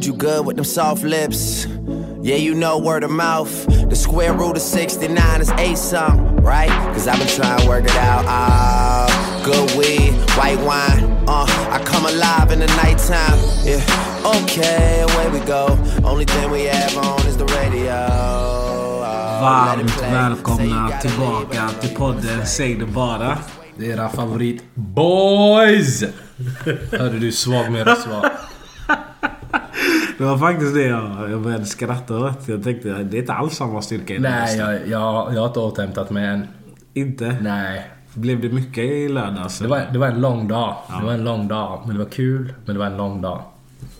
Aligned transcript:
heard 0.00 0.06
you 0.06 0.14
good 0.14 0.46
with 0.46 0.56
them 0.56 0.64
soft 0.64 1.02
lips. 1.02 1.66
Yeah, 2.22 2.36
you 2.36 2.54
know 2.54 2.78
word 2.78 3.04
of 3.04 3.10
mouth. 3.10 3.66
The 3.90 3.94
square 3.96 4.32
root 4.32 4.56
of 4.56 4.62
69 4.62 5.40
is 5.42 5.50
eight 5.58 5.76
something, 5.76 6.36
right? 6.36 6.70
Cause 6.94 7.06
I've 7.06 7.18
been 7.18 7.28
trying 7.28 7.60
to 7.60 7.68
work 7.68 7.84
it 7.84 7.96
out. 7.96 8.24
Ah, 8.26 9.42
good 9.44 9.70
weed, 9.76 10.12
white 10.38 10.58
wine. 10.60 11.04
Uh, 11.28 11.44
I 11.70 11.82
come 11.84 12.06
alive 12.06 12.50
in 12.50 12.60
the 12.60 12.66
nighttime. 12.82 13.38
Yeah, 13.62 13.84
okay, 14.42 15.02
away 15.02 15.38
we 15.38 15.44
go. 15.46 15.66
Only 16.02 16.24
thing 16.24 16.50
we 16.50 16.64
have 16.64 16.96
on 16.96 17.26
is 17.26 17.36
the 17.36 17.46
radio. 17.60 17.92
Oh, 17.92 19.66
let 19.66 19.80
it 19.80 19.86
Varmt 19.86 19.96
you 19.96 20.12
välkomna 20.12 20.86
gotta 20.86 21.08
tillbaka 21.08 21.66
live 21.66 21.80
till 21.80 21.96
podden 21.96 22.46
Säg 22.46 22.74
det 22.74 22.86
bara. 22.86 23.38
Det 23.76 23.86
är 23.86 23.92
era 23.92 24.08
favorit 24.08 24.62
boys! 24.74 26.04
Hörde 26.90 27.18
du 27.18 27.32
svag 27.32 27.72
med 27.72 27.86
röst 27.86 28.06
va? 28.06 28.30
Det 30.20 30.26
var 30.26 30.38
faktiskt 30.38 30.74
det 30.74 30.86
jag, 30.86 31.30
jag 31.30 31.42
började 31.42 31.66
skratta 31.66 32.18
åt. 32.18 32.48
Jag 32.48 32.64
tänkte 32.64 32.88
det 32.88 33.16
är 33.16 33.20
inte 33.20 33.32
alls 33.32 33.54
samma 33.54 33.82
styrka 33.82 34.14
i 34.14 34.18
Nej, 34.18 34.58
jag, 34.58 34.74
jag, 34.74 35.34
jag 35.34 35.40
har 35.40 35.46
inte 35.46 35.60
återhämtat 35.60 36.10
mig 36.10 36.26
än. 36.26 36.46
Inte? 36.94 37.36
Nej. 37.42 37.90
Blev 38.14 38.40
det 38.40 38.48
mycket 38.48 38.84
i 38.84 39.08
lördags? 39.08 39.58
Det 39.58 39.68
var, 39.68 39.86
det 39.92 39.98
var 39.98 40.06
en 40.06 40.20
lång 40.20 40.48
dag. 40.48 40.76
Det 40.98 41.06
var 41.06 41.12
en 41.12 41.24
lång 41.24 41.48
dag. 41.48 41.82
Men 41.86 41.96
det 41.96 42.04
var 42.04 42.10
kul. 42.10 42.54
Men 42.64 42.74
det 42.74 42.78
var 42.78 42.86
en 42.86 42.96
lång 42.96 43.20
dag. 43.20 43.42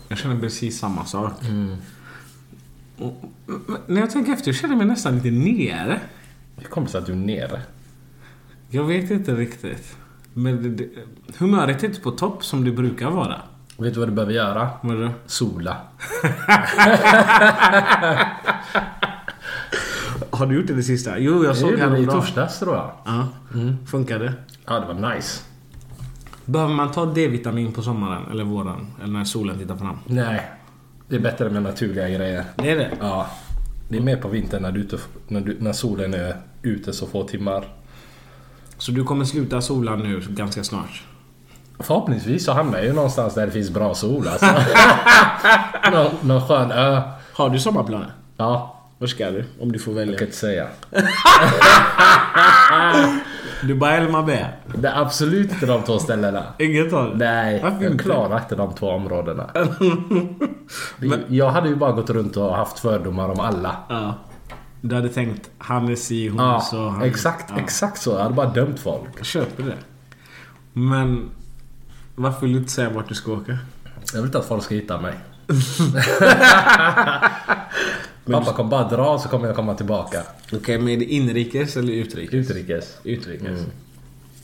Jag 0.07 0.17
känner 0.17 0.39
precis 0.39 0.79
samma 0.79 1.05
sak. 1.05 1.33
Mm. 1.49 1.75
Och, 2.97 3.13
när 3.87 4.01
jag 4.01 4.11
tänker 4.11 4.33
efter 4.33 4.47
jag 4.47 4.55
känner 4.55 4.75
mig 4.75 4.85
nästan 4.85 5.15
lite 5.15 5.31
nere. 5.31 5.99
Hur 6.57 6.67
kommer 6.67 6.87
det 6.87 6.91
sig 6.91 6.99
att 6.99 7.05
du 7.05 7.11
är 7.11 7.15
nere? 7.15 7.61
Jag 8.69 8.83
vet 8.83 9.11
inte 9.11 9.35
riktigt. 9.35 9.95
Men 10.33 10.63
det, 10.63 10.69
det, 10.69 10.89
humöret 11.37 11.83
är 11.83 11.87
inte 11.87 12.01
på 12.01 12.11
topp 12.11 12.45
som 12.45 12.65
det 12.65 12.71
brukar 12.71 13.09
vara. 13.09 13.41
Vet 13.81 13.93
du 13.93 13.99
vad 13.99 14.09
du 14.09 14.13
behöver 14.13 14.33
göra? 14.33 14.69
Vadå? 14.81 15.09
Sola. 15.25 15.77
Har 20.29 20.45
du 20.45 20.55
gjort 20.55 20.67
det 20.67 20.73
det 20.73 20.83
sista? 20.83 21.19
Jo, 21.19 21.43
jag 21.43 21.53
Det 21.53 21.59
såg 21.59 21.71
vi 21.71 22.03
i 22.03 22.05
torsdags 22.05 22.59
tror 22.59 22.75
jag. 22.75 22.91
Ja. 23.05 23.27
Funkade? 23.85 24.33
Ja, 24.65 24.79
det 24.79 24.93
var 24.93 25.15
nice. 25.15 25.43
Behöver 26.45 26.73
man 26.73 26.91
ta 26.91 27.05
D-vitamin 27.05 27.71
på 27.71 27.81
sommaren 27.81 28.31
eller 28.31 28.43
våren? 28.43 28.87
Eller 29.03 29.13
när 29.13 29.23
solen 29.23 29.57
tittar 29.59 29.75
fram? 29.75 29.97
Nej. 30.05 30.51
Det 31.07 31.15
är 31.15 31.19
bättre 31.19 31.49
med 31.49 31.63
naturliga 31.63 32.09
grejer. 32.09 32.45
Det 32.55 32.71
är 32.71 32.75
det? 32.75 32.91
Ja. 32.99 33.27
Det 33.89 33.97
är 33.97 34.01
mer 34.01 34.17
på 34.17 34.27
vintern 34.27 34.61
när, 34.61 34.71
du, 34.71 34.87
när, 35.27 35.41
du, 35.41 35.57
när 35.59 35.73
solen 35.73 36.13
är 36.13 36.35
ute 36.61 36.93
så 36.93 37.07
få 37.07 37.23
timmar. 37.23 37.65
Så 38.77 38.91
du 38.91 39.03
kommer 39.03 39.25
sluta 39.25 39.61
sola 39.61 39.95
nu 39.95 40.21
ganska 40.29 40.63
snart? 40.63 41.03
Förhoppningsvis 41.81 42.45
så 42.45 42.51
hamnar 42.53 42.77
jag 42.77 42.87
ju 42.87 42.93
någonstans 42.93 43.33
där 43.33 43.45
det 43.45 43.51
finns 43.51 43.69
bra 43.69 43.93
sol 43.95 44.27
alltså. 44.27 44.45
någon, 45.91 46.11
någon 46.21 46.47
skön 46.47 46.71
ö. 46.71 47.01
Har 47.33 47.49
du 47.49 47.59
sommarplaner? 47.59 48.11
Ja, 48.37 48.77
Var 48.97 49.07
ska 49.07 49.31
du? 49.31 49.45
Om 49.61 49.71
du 49.71 49.79
får 49.79 49.91
välja. 49.93 50.11
jag 50.11 50.19
kan 50.19 50.27
inte 50.27 50.37
säga. 50.37 50.67
Dubai 53.67 53.97
eller 53.97 54.09
Marbella? 54.09 54.47
Det 54.75 54.87
är 54.87 55.01
absolut 55.01 55.51
inte 55.51 55.65
de 55.65 55.83
två 55.83 55.99
ställena. 55.99 56.43
Inget 56.59 56.93
av 56.93 57.17
Nej, 57.17 57.59
Varför 57.63 57.83
jag 57.83 57.99
klarar 57.99 58.37
inte 58.39 58.55
de 58.55 58.73
två 58.73 58.89
områdena. 58.89 59.49
Jag 61.27 61.49
hade 61.49 61.69
ju 61.69 61.75
bara 61.75 61.91
gått 61.91 62.09
runt 62.09 62.37
och 62.37 62.55
haft 62.55 62.79
fördomar 62.79 63.29
om 63.29 63.39
alla. 63.39 63.75
Ja. 63.89 64.13
Du 64.81 64.95
hade 64.95 65.09
tänkt 65.09 65.49
han 65.57 65.89
är 65.89 65.95
si, 65.95 66.27
hon 66.27 66.39
Ja, 66.39 66.59
så. 66.59 66.89
Han... 66.89 67.01
exakt, 67.01 67.45
Ja. 67.55 67.61
exakt 67.63 68.01
så. 68.01 68.11
Jag 68.11 68.19
hade 68.19 68.35
bara 68.35 68.49
dömt 68.49 68.79
folk. 68.79 69.09
Jag 69.17 69.25
köper 69.25 69.63
det. 69.63 69.77
Men 70.73 71.29
varför 72.21 72.41
vill 72.41 72.51
du 72.53 72.59
inte 72.59 72.71
säga 72.71 72.89
vart 72.89 73.09
du 73.09 73.15
ska 73.15 73.31
åka? 73.31 73.57
Jag 74.13 74.19
vill 74.19 74.25
inte 74.25 74.37
att 74.37 74.45
folk 74.45 74.63
ska 74.63 74.75
hitta 74.75 75.01
mig. 75.01 75.13
Pappa 78.31 78.53
kommer 78.53 78.69
bara 78.69 78.89
dra 78.89 79.19
så 79.19 79.29
kommer 79.29 79.47
jag 79.47 79.55
komma 79.55 79.75
tillbaka. 79.75 80.21
Okej, 80.53 80.77
men 80.77 80.89
är 80.89 80.97
det 80.97 81.05
inrikes 81.05 81.77
eller 81.77 81.93
utrikes? 81.93 82.33
Utrikes. 82.33 82.97
Utrikes. 83.03 83.59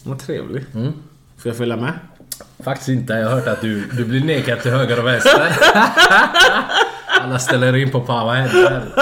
Vad 0.03 0.19
trevligt. 0.19 0.71
Får 1.37 1.49
jag 1.49 1.57
följa 1.57 1.77
med? 1.77 1.93
Faktiskt 2.59 2.89
inte. 2.89 3.13
Jag 3.13 3.29
har 3.29 3.35
hört 3.35 3.47
att 3.47 3.61
du, 3.61 3.85
du 3.85 4.05
blir 4.05 4.23
nekad 4.23 4.61
till 4.61 4.71
höger 4.71 4.99
och 4.99 5.07
vänster. 5.07 5.57
Alla 7.21 7.39
ställer 7.39 7.75
in 7.75 7.91
på 7.91 8.01
Power 8.01 8.33
händer. 8.35 8.93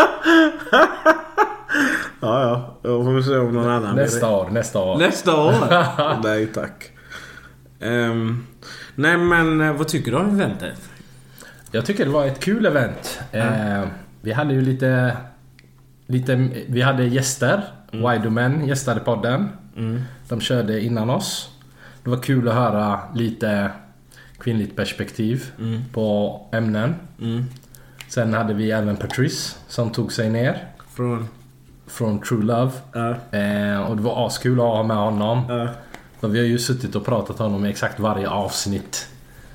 Ja, 2.21 2.41
ja. 2.41 2.77
Jag 2.81 3.03
får 3.03 3.21
se 3.21 3.37
om 3.37 3.53
någon 3.53 3.71
annan 3.71 3.95
Nästa 3.95 4.29
år, 4.29 4.49
nästa 4.49 4.79
år. 4.79 4.97
Nästa 4.97 5.35
år? 5.35 5.53
Nej, 6.23 6.47
tack. 6.47 6.91
Ehm, 7.79 8.45
nej, 8.95 9.17
men 9.17 9.61
eh, 9.61 9.73
vad 9.73 9.87
tycker 9.87 10.11
du 10.11 10.17
om 10.17 10.29
eventet? 10.39 10.89
Jag 11.71 11.85
tycker 11.85 12.05
det 12.05 12.11
var 12.11 12.25
ett 12.25 12.39
kul 12.39 12.65
event. 12.65 13.19
Eh, 13.31 13.83
vi 14.21 14.31
hade 14.31 14.53
ju 14.53 14.61
lite... 14.61 15.17
lite 16.07 16.49
vi 16.67 16.81
hade 16.81 17.03
gäster. 17.05 17.61
Mm. 17.91 18.11
Widomen 18.11 18.67
gästade 18.67 18.99
podden. 18.99 19.49
De 20.29 20.41
körde 20.41 20.81
innan 20.81 21.09
oss. 21.09 21.49
Det 22.03 22.09
var 22.09 22.17
kul 22.17 22.47
att 22.47 22.53
höra 22.55 22.99
lite 23.15 23.69
kvinnligt 24.39 24.75
perspektiv 24.75 25.43
Mm. 25.59 25.81
på 25.93 26.41
ämnen. 26.51 26.95
Sen 28.07 28.33
hade 28.33 28.53
vi 28.53 28.71
även 28.71 28.97
Patrice 28.97 29.57
som 29.67 29.89
tog 29.91 30.11
sig 30.13 30.29
ner 30.29 30.67
Från... 30.95 31.27
från 31.87 32.19
True 32.21 32.43
Love. 32.43 32.71
Ja. 32.93 33.09
Eh, 33.39 33.81
och 33.81 33.95
det 33.97 34.01
var 34.03 34.27
askul 34.27 34.59
att 34.59 34.65
ha 34.65 34.83
med 34.83 34.97
honom. 34.97 35.41
Ja. 35.49 35.67
För 36.25 36.31
vi 36.31 36.39
har 36.39 36.45
ju 36.45 36.59
suttit 36.59 36.95
och 36.95 37.05
pratat 37.05 37.39
om 37.39 37.45
honom 37.51 37.65
i 37.65 37.69
exakt 37.69 37.99
varje 37.99 38.29
avsnitt. 38.29 39.07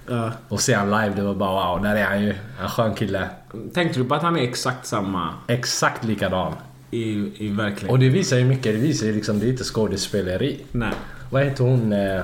Ja. 0.08 0.32
Och 0.48 0.60
se 0.60 0.74
han 0.74 0.90
live, 0.90 1.12
det 1.16 1.22
var 1.22 1.34
bara 1.34 1.74
wow, 1.76 1.82
där 1.82 1.96
är 1.96 2.04
han 2.04 2.22
ju. 2.22 2.34
En 2.62 2.68
skön 2.68 2.94
kille. 2.94 3.28
Tänkte 3.74 4.00
du 4.00 4.04
på 4.04 4.14
att 4.14 4.22
han 4.22 4.36
är 4.36 4.42
exakt 4.42 4.86
samma 4.86 5.34
Exakt 5.46 6.04
likadan. 6.04 6.52
i, 6.90 7.02
i 7.44 7.48
verkligheten? 7.48 7.90
Och 7.90 7.98
det 7.98 8.08
visar 8.08 8.36
ju 8.36 8.44
mycket, 8.44 8.64
det 8.74 8.80
visar 8.80 9.06
ju 9.06 9.12
liksom, 9.12 9.38
det 9.38 9.46
är 9.46 9.50
inte 9.50 9.64
skådespeleri. 9.64 10.60
Nej. 10.72 10.92
Vad 11.30 11.44
heter 11.44 11.64
hon, 11.64 11.92
eh, 11.92 12.22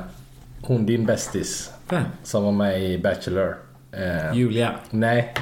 hon 0.62 0.86
din 0.86 1.06
bästis? 1.06 1.70
Vem? 1.88 2.02
Som 2.22 2.44
var 2.44 2.52
med 2.52 2.82
i 2.82 2.98
Bachelor. 2.98 3.56
Eh, 3.92 4.32
Julia? 4.34 4.72
nej. 4.90 5.34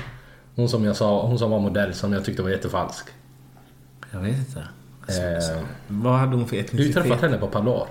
Hon 0.57 0.69
som 0.69 0.85
jag 0.85 0.97
sa, 0.97 1.27
hon 1.27 1.39
som 1.39 1.51
var 1.51 1.61
modell 1.61 1.95
som 1.95 2.13
jag 2.13 2.25
tyckte 2.25 2.43
var 2.43 2.51
jättefalsk. 2.51 3.05
Jag 4.11 4.21
vet 4.21 4.39
inte. 4.39 4.61
Eh, 5.09 5.59
Vad 5.89 6.19
hade 6.19 6.37
hon 6.37 6.47
för 6.47 6.57
du 6.57 6.63
etnicitet? 6.63 7.03
träffat 7.03 7.21
henne 7.21 7.39
på 7.39 7.47
Pandor. 7.47 7.87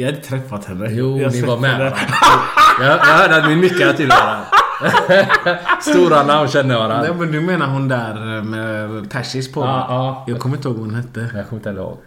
Jag 0.00 0.06
hade 0.06 0.18
träffat 0.24 0.64
henne. 0.64 0.86
Jo, 0.90 1.18
jag 1.20 1.32
ni 1.32 1.42
var 1.42 1.58
med 1.58 1.78
varandra. 1.78 1.98
jag, 2.80 2.88
jag 2.90 2.98
hörde 2.98 3.36
att 3.36 3.48
ni 3.48 3.56
nickade 3.56 3.92
till 3.96 4.08
varandra. 4.08 4.46
Stora 5.80 6.22
namn 6.22 6.48
känner 6.48 6.74
varandra. 6.74 7.02
Nej 7.02 7.14
men 7.14 7.32
du 7.32 7.40
menar 7.40 7.66
hon 7.66 7.88
där 7.88 8.42
med 8.42 9.10
persis 9.10 9.52
på? 9.52 9.60
Ja, 9.60 9.86
ja. 9.88 10.24
Jag 10.28 10.38
kommer 10.40 10.56
inte 10.56 10.68
ihåg 10.68 10.76
vad 10.76 10.86
hon 10.86 10.94
hette. 10.94 11.20
Jag 11.20 11.48
kommer 11.48 11.60
inte 11.60 11.68
heller 11.68 11.82
ihåg. 11.82 11.98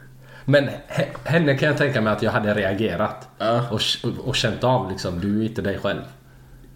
Men 0.45 0.63
he- 0.69 1.05
henne 1.23 1.57
kan 1.57 1.67
jag 1.69 1.77
tänka 1.77 2.01
mig 2.01 2.13
att 2.13 2.21
jag 2.21 2.31
hade 2.31 2.53
reagerat. 2.53 3.27
Ja. 3.38 3.61
Och, 3.71 3.81
och 4.27 4.35
känt 4.35 4.63
av 4.63 4.91
liksom, 4.91 5.19
du 5.19 5.41
är 5.41 5.45
inte 5.45 5.61
dig 5.61 5.79
själv. 5.83 6.01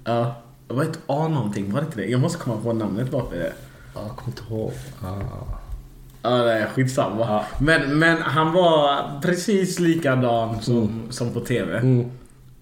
Ja. 0.06 0.36
Det 0.68 0.74
var 0.74 0.84
ett 0.84 1.00
A 1.08 1.28
någonting, 1.28 1.74
var 1.74 1.80
det 1.82 1.86
inte 1.86 1.98
det? 1.98 2.06
Jag 2.06 2.22
måste 2.22 2.38
komma 2.40 2.58
på 2.64 2.74
namnet 2.74 3.12
bakom 3.12 3.32
det. 3.32 3.54
Ja, 3.96 4.02
jag 4.08 4.16
kommer 4.16 4.28
inte 4.38 4.42
ihåg. 4.54 4.72
Ah. 5.04 5.56
Ja, 6.26 6.38
nej, 6.38 6.66
skitsamma. 6.74 7.20
Ja. 7.20 7.46
Men, 7.60 8.00
men 8.00 8.22
han 8.22 8.54
var 8.54 9.02
precis 9.22 9.80
likadan 9.80 10.62
som, 10.62 11.02
som 11.10 11.34
på 11.34 11.40
TV. 11.40 11.78
Mm. 11.78 12.12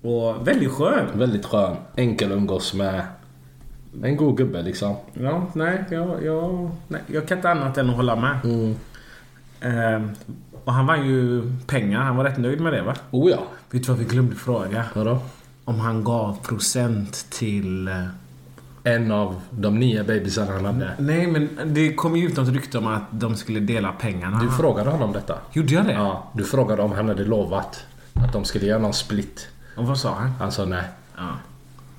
Och 0.01 0.47
väldigt 0.47 0.71
skön. 0.71 1.05
Väldigt 1.13 1.45
skön. 1.45 1.75
Enkel 1.95 2.31
att 2.31 2.37
umgås 2.37 2.73
med. 2.73 3.01
En 4.03 4.17
god 4.17 4.37
gubbe 4.37 4.61
liksom. 4.61 4.95
Ja, 5.13 5.47
nej, 5.53 5.83
jag, 5.89 6.23
jag, 6.23 6.71
nej, 6.87 7.01
jag 7.07 7.27
kan 7.27 7.37
inte 7.37 7.49
annat 7.49 7.77
än 7.77 7.89
att 7.89 7.95
hålla 7.95 8.15
med. 8.15 8.39
Mm. 8.43 8.75
Ehm, 9.61 10.11
och 10.65 10.73
han 10.73 10.87
vann 10.87 11.07
ju 11.07 11.51
pengar. 11.67 11.99
Han 11.99 12.15
var 12.15 12.23
rätt 12.23 12.37
nöjd 12.37 12.61
med 12.61 12.73
det 12.73 12.81
va? 12.81 12.95
Oh 13.11 13.31
ja. 13.31 13.43
Vet 13.71 13.83
du 13.83 13.91
vad 13.91 13.99
vi 13.99 14.05
glömde 14.05 14.35
fråga? 14.35 14.85
Vadå? 14.93 15.19
Om 15.65 15.79
han 15.79 16.03
gav 16.03 16.37
procent 16.43 17.27
till... 17.29 17.89
En 18.85 19.11
av 19.11 19.41
de 19.51 19.79
nio 19.79 20.03
babysarna 20.03 20.51
han 20.53 20.65
hade. 20.65 20.91
Nej, 20.99 21.27
men 21.27 21.49
det 21.65 21.93
kom 21.93 22.15
ju 22.15 22.27
ut 22.27 22.37
något 22.37 22.49
rykte 22.49 22.77
om 22.77 22.87
att 22.87 23.03
de 23.11 23.35
skulle 23.35 23.59
dela 23.59 23.91
pengarna. 23.91 24.39
Du 24.39 24.49
frågade 24.51 24.89
honom 24.89 25.11
detta. 25.13 25.37
Gjorde 25.53 25.73
jag 25.73 25.85
det? 25.85 25.93
Ja, 25.93 26.31
du 26.33 26.43
frågade 26.43 26.81
om 26.81 26.91
han 26.91 27.07
hade 27.07 27.23
lovat 27.25 27.85
att 28.13 28.33
de 28.33 28.45
skulle 28.45 28.65
göra 28.65 28.79
någon 28.79 28.93
split. 28.93 29.47
Och 29.77 29.87
vad 29.87 29.97
sa 29.97 30.13
han? 30.15 30.29
Han 30.39 30.51
sa 30.51 30.65
nej. 30.65 30.83
Ja. 31.17 31.29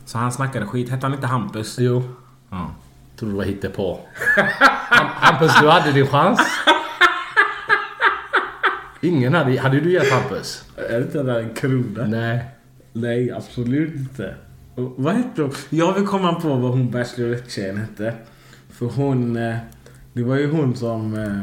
Så 0.05 0.19
han 0.19 0.33
snackade 0.33 0.67
skit. 0.67 0.89
Hette 0.91 1.07
han 1.07 1.15
inte 1.15 1.27
Hampus? 1.27 1.77
Jo. 1.79 2.03
Ja. 2.51 2.71
Tror 3.17 3.29
du 3.31 3.35
var 3.37 3.45
hittepå. 3.45 4.01
Ham- 4.91 5.09
Hampus, 5.15 5.61
du 5.61 5.69
hade 5.69 5.93
din 5.93 6.07
chans. 6.07 6.41
Ingen 9.01 9.35
hade... 9.35 9.61
Hade 9.61 9.81
du 9.81 9.93
gett 9.93 10.13
Hampus? 10.13 10.65
Är 10.77 11.01
det 11.01 11.19
inte 11.21 11.33
en 11.33 11.55
krona? 11.55 12.07
Nej. 12.07 12.45
Nej, 12.93 13.31
absolut 13.33 13.95
inte. 13.95 14.35
Vad 14.77 15.15
hette 15.15 15.43
hon? 15.43 15.53
Jag 15.71 15.93
vill 15.93 16.07
komma 16.07 16.35
på 16.35 16.49
vad 16.55 16.71
hon 16.71 16.91
Bachelorette-tjejen 16.91 17.77
hette. 17.77 18.15
För 18.71 18.87
hon... 18.87 19.37
eh, 19.37 19.57
Det 20.13 20.23
var 20.23 20.37
ju 20.37 20.51
hon 20.51 20.77
som 20.77 21.15
eh, 21.15 21.41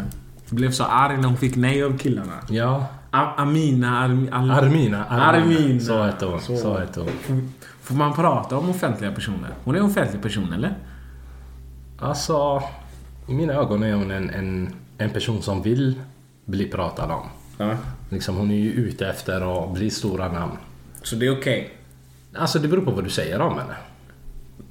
blev 0.49 0.71
så 0.71 0.83
arg 0.83 1.17
när 1.17 1.27
hon 1.27 1.37
fick 1.37 1.55
nej 1.55 1.83
av 1.83 1.97
killarna. 1.97 2.33
Ja. 2.49 2.85
Amina... 3.11 3.99
Armi, 3.99 4.29
Al- 4.31 4.51
Armina. 4.51 5.05
Armina. 5.05 5.79
Så 5.79 6.03
hette 6.03 6.25
hon. 6.25 6.41
Så. 6.41 6.57
Så 6.57 6.77
hette 6.77 6.99
hon. 6.99 7.51
Får, 7.81 7.95
man 7.95 8.13
prata 8.13 8.57
om 8.57 8.69
offentliga 8.69 9.11
personer? 9.11 9.49
Hon 9.63 9.75
är 9.75 9.79
en 9.79 9.85
offentlig 9.85 10.21
person, 10.21 10.53
eller? 10.53 10.73
Alltså, 11.99 12.63
i 13.27 13.33
mina 13.33 13.53
ögon 13.53 13.83
är 13.83 13.93
hon 13.93 14.11
en, 14.11 14.29
en, 14.29 14.69
en 14.97 15.09
person 15.09 15.41
som 15.41 15.61
vill 15.61 15.99
bli 16.45 16.67
pratad 16.67 17.11
om. 17.11 17.23
Ja. 17.57 17.71
Liksom, 18.09 18.35
hon 18.35 18.51
är 18.51 18.55
ju 18.55 18.71
ute 18.71 19.07
efter 19.07 19.63
att 19.63 19.73
bli 19.73 19.89
stora 19.89 20.31
namn. 20.31 20.57
Så 21.03 21.15
det 21.15 21.27
är 21.27 21.37
okej? 21.39 21.77
Alltså 22.35 22.59
det 22.59 22.67
beror 22.67 22.85
på 22.85 22.91
vad 22.91 23.03
du 23.03 23.09
säger 23.09 23.41
om 23.41 23.57
henne. 23.57 23.75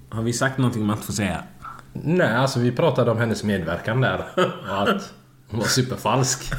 Har 0.09 0.23
vi 0.23 0.33
sagt 0.33 0.59
någonting 0.59 0.87
man 0.87 0.97
inte 0.97 1.07
får 1.07 1.13
säga? 1.13 1.43
Nej, 1.93 2.35
alltså 2.37 2.61
vi 2.61 2.73
pratade 2.73 3.11
om 3.11 3.19
hennes 3.19 3.45
medverkan 3.45 4.01
där. 4.01 4.25
Och 4.71 4.83
att 4.83 5.13
hon 5.49 5.61
var 5.61 5.67
superfalsk. 5.67 6.53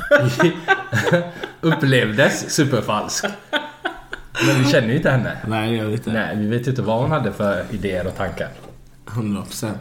Upplevdes 1.61 2.49
superfalsk. 2.55 3.25
Men 4.47 4.63
vi 4.63 4.69
känner 4.69 4.87
ju 4.87 4.95
inte 4.95 5.09
henne. 5.09 5.37
Nej, 5.47 5.75
jag 5.75 5.85
vet 5.85 5.93
inte. 6.07 6.11
Nej, 6.13 6.37
vi 6.37 6.47
vet 6.47 6.67
ju 6.67 6.69
inte 6.69 6.81
vad 6.81 7.01
hon 7.01 7.11
hade 7.11 7.31
för 7.33 7.65
idéer 7.71 8.07
och 8.07 8.15
tankar. 8.15 8.49
100%. 9.05 9.71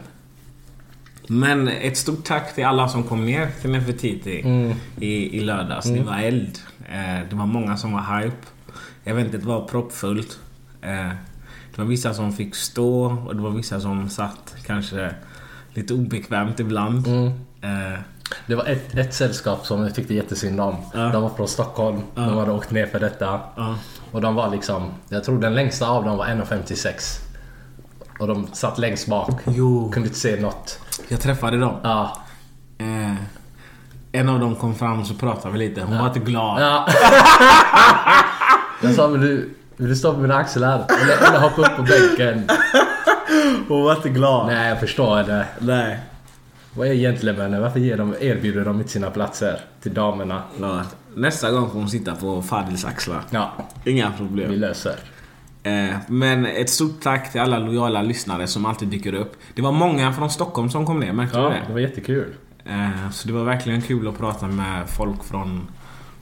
Men 1.27 1.67
ett 1.67 1.97
stort 1.97 2.25
tack 2.25 2.55
till 2.55 2.65
alla 2.65 2.87
som 2.87 3.03
kom 3.03 3.25
ner 3.25 3.47
till 3.61 3.69
Nefertiti 3.71 4.43
i, 4.99 5.37
i 5.37 5.39
lördags. 5.39 5.85
Det 5.85 6.03
var 6.03 6.17
eld. 6.17 6.59
Eh, 6.91 7.29
det 7.29 7.35
var 7.35 7.45
många 7.45 7.77
som 7.77 7.91
var 7.93 8.19
hype. 8.21 8.35
Eventet 9.03 9.43
var 9.43 9.67
proppfullt. 9.67 10.39
Eh, 10.81 11.09
det 11.75 11.81
var 11.81 11.85
vissa 11.85 12.13
som 12.13 12.33
fick 12.33 12.55
stå 12.55 13.05
och 13.27 13.35
det 13.35 13.41
var 13.41 13.49
vissa 13.51 13.79
som 13.79 14.09
satt 14.09 14.55
kanske 14.65 15.15
lite 15.73 15.93
obekvämt 15.93 16.59
ibland. 16.59 17.07
Eh, 17.61 17.99
Det 18.47 18.55
var 18.55 18.65
ett, 18.65 18.95
ett 18.97 19.13
sällskap 19.13 19.65
som 19.65 19.83
jag 19.83 19.95
tyckte 19.95 20.13
jättesynd 20.13 20.61
om. 20.61 20.75
Ja. 20.93 20.99
De 20.99 21.21
var 21.23 21.29
från 21.29 21.47
Stockholm. 21.47 22.01
De 22.15 22.37
hade 22.37 22.51
åkt 22.51 22.71
ner 22.71 22.85
för 22.85 22.99
detta. 22.99 23.39
Ja. 23.55 23.75
Och 24.11 24.21
de 24.21 24.35
var 24.35 24.49
liksom... 24.49 24.91
Jag 25.09 25.23
tror 25.23 25.39
den 25.41 25.55
längsta 25.55 25.87
av 25.89 26.03
dem 26.05 26.17
var 26.17 26.25
1,56. 26.25 27.19
Och 28.19 28.27
de 28.27 28.47
satt 28.53 28.77
längst 28.77 29.07
bak. 29.07 29.31
Jo. 29.47 29.91
Kunde 29.93 30.07
inte 30.07 30.19
se 30.19 30.41
något. 30.41 30.79
jag 31.07 31.19
träffade 31.21 31.59
dem. 31.59 31.73
Ja. 31.83 32.17
Eh, 32.77 33.15
en 34.11 34.29
av 34.29 34.39
dem 34.39 34.55
kom 34.55 34.75
fram 34.75 34.99
och 34.99 35.07
så 35.07 35.13
pratade 35.13 35.53
vi 35.53 35.59
lite. 35.69 35.81
Hon 35.83 35.97
var 35.97 36.07
inte 36.07 36.19
glad. 36.19 36.61
ja. 36.61 36.87
jag 38.81 38.93
sa, 38.95 39.07
vill 39.07 39.21
du, 39.21 39.53
vill 39.81 39.89
du 39.89 39.95
stå 39.95 40.13
på 40.13 40.19
mina 40.19 40.35
axlar? 40.35 40.85
Eller, 41.03 41.27
eller 41.29 41.39
hoppa 41.39 41.61
upp 41.61 41.75
på 41.77 41.83
bänken? 41.83 42.47
Hon 43.67 43.83
var 43.83 43.95
inte 43.95 44.09
glad. 44.09 44.47
Nej, 44.47 44.69
jag 44.69 44.79
förstår 44.79 45.17
henne. 45.17 45.45
Nej. 45.59 45.99
Vad 46.75 46.87
är 46.87 46.93
gentlemännen? 46.93 47.61
Varför 47.61 47.79
ger 47.79 47.97
de, 47.97 48.15
erbjuder 48.19 48.65
de 48.65 48.77
inte 48.77 48.89
sina 48.91 49.09
platser 49.09 49.59
till 49.81 49.93
damerna? 49.93 50.41
Ja, 50.59 50.81
Nästa 51.15 51.51
gång 51.51 51.69
får 51.69 51.79
hon 51.79 51.89
sitta 51.89 52.15
på 52.15 52.41
Fadils 52.41 52.85
axlar. 52.85 53.21
Ja, 53.29 53.51
Inga 53.85 54.09
vi 54.09 54.17
problem. 54.17 54.51
löser. 54.51 54.95
Eh, 55.63 55.95
men 56.07 56.45
ett 56.45 56.69
stort 56.69 57.01
tack 57.01 57.31
till 57.31 57.41
alla 57.41 57.59
lojala 57.59 58.01
lyssnare 58.01 58.47
som 58.47 58.65
alltid 58.65 58.87
dyker 58.87 59.13
upp. 59.13 59.33
Det 59.53 59.61
var 59.61 59.71
många 59.71 60.13
från 60.13 60.29
Stockholm 60.29 60.69
som 60.69 60.85
kom 60.85 60.99
ner, 60.99 61.13
märkte 61.13 61.37
Ja, 61.37 61.43
du 61.43 61.49
det 61.49 61.61
det? 61.67 61.73
var 61.73 61.79
jättekul. 61.79 62.33
Eh, 62.65 63.09
så 63.11 63.27
det 63.27 63.33
var 63.33 63.43
verkligen 63.43 63.81
kul 63.81 64.07
att 64.07 64.17
prata 64.17 64.47
med 64.47 64.89
folk 64.89 65.23
från, 65.23 65.67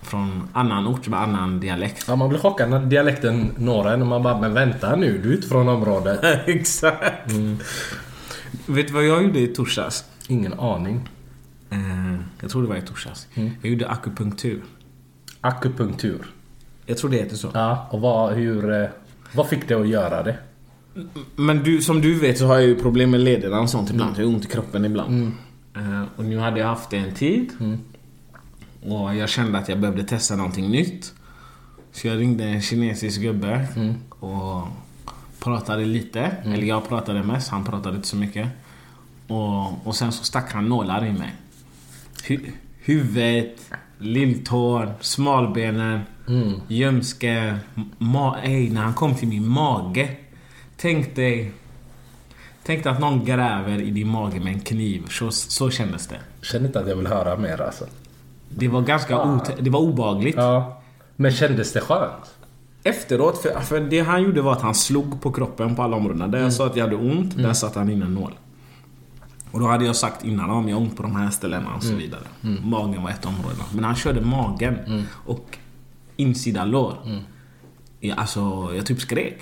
från 0.09 0.47
annan 0.53 0.87
ort 0.87 1.07
med 1.07 1.19
annan 1.19 1.59
dialekt. 1.59 2.05
Ja, 2.07 2.15
man 2.15 2.29
blir 2.29 2.39
chockad 2.39 2.69
när 2.69 2.85
dialekten 2.85 3.51
når 3.57 3.87
en 3.87 4.01
och 4.01 4.07
man 4.07 4.23
bara 4.23 4.39
Men 4.39 4.53
vänta 4.53 4.95
nu, 4.95 5.17
du 5.17 5.29
är 5.31 5.35
inte 5.35 5.47
från 5.47 5.69
området. 5.69 6.19
Exakt. 6.45 7.31
Vet 8.65 8.87
du 8.87 8.93
vad 8.93 9.03
jag 9.05 9.23
gjorde 9.23 9.39
i 9.39 9.47
torsdags? 9.47 10.05
Ingen 10.27 10.53
aning. 10.59 11.09
Eh, 11.69 11.79
jag 12.41 12.51
tror 12.51 12.61
det 12.61 12.67
var 12.67 12.75
i 12.75 12.81
torsdags. 12.81 13.27
Jag 13.33 13.71
gjorde 13.71 13.87
akupunktur. 13.87 14.61
Akupunktur. 15.41 16.25
Jag 16.85 16.97
tror 16.97 17.09
det 17.09 17.17
heter 17.17 17.35
så. 17.35 17.49
Ja, 17.53 17.87
och 17.91 18.01
vad, 18.01 18.33
hur, 18.33 18.71
eh, 18.81 18.87
vad 19.33 19.47
fick 19.47 19.67
dig 19.67 19.81
att 19.81 19.87
göra 19.87 20.23
det? 20.23 20.37
Men 21.35 21.63
du, 21.63 21.81
som 21.81 22.01
du 22.01 22.19
vet 22.19 22.37
så 22.37 22.45
har 22.45 22.55
jag 22.55 22.63
ju 22.63 22.75
problem 22.75 23.11
med 23.11 23.19
lederna 23.19 23.59
och 23.59 23.69
sånt 23.69 23.89
ibland. 23.89 24.17
Jag 24.17 24.25
har 24.25 24.33
ont 24.33 24.45
i 24.45 24.47
kroppen 24.47 24.85
ibland. 24.85 25.31
Eh, 25.75 26.03
och 26.15 26.25
nu 26.25 26.37
hade 26.37 26.59
jag 26.59 26.67
haft 26.67 26.89
det 26.89 26.97
en 26.97 27.13
tid. 27.13 27.49
Och 28.81 29.15
jag 29.15 29.29
kände 29.29 29.57
att 29.57 29.69
jag 29.69 29.79
behövde 29.79 30.03
testa 30.03 30.35
någonting 30.35 30.69
nytt. 30.71 31.13
Så 31.91 32.07
jag 32.07 32.19
ringde 32.19 32.43
en 32.43 32.61
kinesisk 32.61 33.21
gubbe 33.21 33.67
och 34.09 34.67
pratade 35.39 35.85
lite. 35.85 36.21
Eller 36.53 36.63
jag 36.67 36.87
pratade 36.89 37.23
mest, 37.23 37.49
han 37.49 37.63
pratade 37.65 37.95
inte 37.95 38.07
så 38.07 38.15
mycket. 38.15 38.47
Och, 39.27 39.87
och 39.87 39.95
sen 39.95 40.11
så 40.11 40.23
stack 40.23 40.51
han 40.53 40.69
nålar 40.69 41.05
i 41.05 41.11
mig. 41.13 41.35
Hu- 42.27 42.51
huvudet, 42.79 43.71
lilltån, 43.99 44.89
smalbenen, 45.01 45.99
ljumsken, 46.67 47.57
ma- 47.97 48.37
ej, 48.43 48.69
när 48.69 48.81
han 48.81 48.93
kom 48.93 49.15
till 49.15 49.27
min 49.27 49.47
mage. 49.47 50.15
Tänk 50.77 51.15
dig... 51.15 51.51
Tänk 52.63 52.83
dig 52.83 52.93
att 52.93 52.99
någon 52.99 53.25
gräver 53.25 53.81
i 53.81 53.91
din 53.91 54.07
mage 54.07 54.39
med 54.39 54.53
en 54.53 54.59
kniv. 54.59 55.07
Så, 55.09 55.31
så 55.31 55.69
kändes 55.69 56.07
det. 56.07 56.19
Känner 56.41 56.65
inte 56.65 56.79
att 56.79 56.87
jag 56.89 56.95
vill 56.95 57.07
höra 57.07 57.37
mer 57.37 57.61
alltså. 57.61 57.85
Det 58.49 58.67
var 58.67 58.81
ganska 58.81 59.15
ot- 59.23 59.51
det 59.59 59.69
var 59.69 59.79
obagligt. 59.79 60.35
Ja. 60.35 60.81
Men 61.15 61.31
kändes 61.31 61.73
det 61.73 61.81
skönt? 61.81 62.35
Efteråt, 62.83 63.41
för, 63.41 63.59
för 63.59 63.79
det 63.79 63.99
han 63.99 64.23
gjorde 64.23 64.41
var 64.41 64.51
att 64.51 64.61
han 64.61 64.75
slog 64.75 65.21
på 65.21 65.31
kroppen 65.31 65.75
på 65.75 65.83
alla 65.83 65.95
områden. 65.97 66.31
Där 66.31 66.39
jag 66.39 66.53
sa 66.53 66.65
att 66.65 66.75
jag 66.75 66.83
hade 66.83 66.95
ont, 66.95 67.37
där 67.37 67.53
satte 67.53 67.79
han 67.79 67.89
in 67.89 68.01
en 68.01 68.13
nål. 68.13 68.31
Och 69.51 69.59
då 69.59 69.67
hade 69.67 69.85
jag 69.85 69.95
sagt 69.95 70.25
innan 70.25 70.49
om 70.49 70.69
jag 70.69 70.75
har 70.75 70.81
ont 70.81 70.95
på 70.97 71.03
de 71.03 71.15
här 71.15 71.29
ställena 71.29 71.75
och 71.75 71.83
så 71.83 71.95
vidare. 71.95 72.21
Magen 72.63 73.03
var 73.03 73.09
ett 73.09 73.25
område. 73.25 73.55
Men 73.73 73.83
han 73.83 73.95
körde 73.95 74.21
magen 74.21 75.05
och 75.25 75.57
insida 76.15 76.65
lår. 76.65 76.93
Ja, 77.99 78.15
alltså, 78.15 78.71
jag 78.75 78.85
typ 78.85 79.01
skrek. 79.01 79.39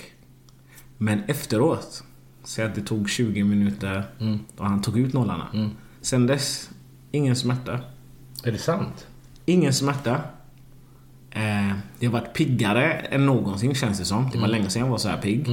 Men 0.98 1.24
efteråt, 1.28 2.04
säg 2.44 2.66
att 2.66 2.76
det 2.76 2.82
tog 2.82 3.10
20 3.10 3.44
minuter 3.44 4.04
och 4.58 4.66
han 4.66 4.82
tog 4.82 4.98
ut 5.00 5.14
nålarna. 5.14 5.48
Sen 6.02 6.28
dess, 6.28 6.70
ingen 7.12 7.36
smärta. 7.36 7.80
Är 8.48 8.52
det 8.52 8.58
sant? 8.58 9.08
Ingen 9.46 9.74
smärta. 9.74 10.22
Eh, 11.32 11.68
jag 12.00 12.10
har 12.12 12.20
varit 12.20 12.34
piggare 12.34 12.94
än 12.94 13.26
någonsin 13.26 13.76
känns 13.76 14.00
det 14.00 14.06
som. 14.06 14.30
Det 14.34 14.38
var 14.40 14.48
länge 14.48 14.70
sedan 14.70 14.82
jag 14.82 14.90
var 14.90 14.98
så 14.98 15.10
här 15.10 15.18
pigg. 15.22 15.48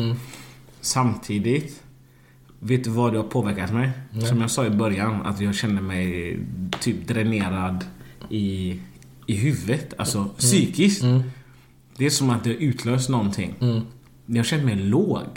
Samtidigt, 0.80 1.82
vet 2.60 2.84
du 2.84 2.90
vad 2.90 3.12
det 3.12 3.18
har 3.18 3.24
påverkat 3.24 3.72
mig? 3.72 3.90
Som 4.28 4.40
jag 4.40 4.50
sa 4.50 4.66
i 4.66 4.70
början, 4.70 5.22
att 5.22 5.40
jag 5.40 5.54
känner 5.54 5.82
mig 5.82 6.38
typ 6.80 7.08
dränerad 7.08 7.84
i, 8.30 8.80
i 9.26 9.36
huvudet. 9.36 9.94
Alltså 9.98 10.24
psykiskt. 10.24 11.02
Det 11.96 12.06
är 12.06 12.10
som 12.10 12.30
att 12.30 12.44
det 12.44 12.50
har 12.50 12.56
utlöst 12.56 13.08
någonting. 13.08 13.54
Jag 14.26 14.46
känner 14.46 14.64
mig 14.64 14.76
låg. 14.76 15.28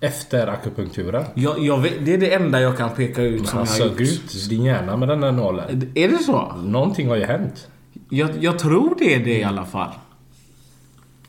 Efter 0.00 0.46
akupunkturen? 0.46 1.24
Jag, 1.34 1.58
jag 1.58 1.80
vet, 1.80 2.04
det 2.04 2.14
är 2.14 2.18
det 2.18 2.34
enda 2.34 2.60
jag 2.60 2.76
kan 2.76 2.90
peka 2.90 3.22
ut 3.22 3.48
som 3.48 3.58
Han 3.58 3.66
jag 3.66 3.84
har 3.84 3.90
sög 3.90 4.06
gjort. 4.06 4.24
ut 4.34 4.48
din 4.48 4.62
hjärna 4.64 4.96
med 4.96 5.08
den 5.08 5.20
där 5.20 5.32
nålen. 5.32 5.92
Är 5.94 6.08
det 6.08 6.18
så? 6.18 6.52
Någonting 6.56 7.08
har 7.08 7.16
ju 7.16 7.24
hänt. 7.24 7.68
Jag, 8.08 8.30
jag 8.44 8.58
tror 8.58 8.94
det 8.98 9.14
är 9.14 9.24
det 9.24 9.38
i 9.38 9.44
alla 9.44 9.64
fall. 9.64 9.90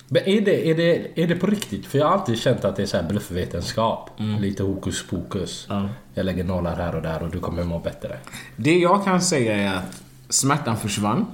Men 0.08 0.24
är 0.28 0.42
det, 0.42 0.70
är, 0.70 0.76
det, 0.76 1.22
är 1.24 1.28
det 1.28 1.36
på 1.36 1.48
riktigt? 1.48 1.86
För 1.86 1.98
jag 1.98 2.06
har 2.06 2.14
alltid 2.14 2.40
känt 2.40 2.66
att 2.66 2.76
det 2.76 2.82
är 2.82 2.86
så 2.86 2.98
här 2.98 3.10
bluffvetenskap. 3.10 4.10
Lite 4.40 4.64
hokus 4.64 5.06
pokus. 5.10 5.66
Ja. 5.70 5.90
Jag 6.14 6.26
lägger 6.26 6.44
nålar 6.44 6.76
här 6.76 6.96
och 6.96 7.02
där 7.02 7.24
och 7.24 7.30
du 7.32 7.40
kommer 7.40 7.64
må 7.64 7.80
bättre. 7.80 8.18
Det 8.56 8.78
jag 8.80 9.04
kan 9.04 9.22
säga 9.22 9.56
är 9.56 9.76
att 9.76 10.04
smärtan 10.30 10.78
försvann. 10.78 11.26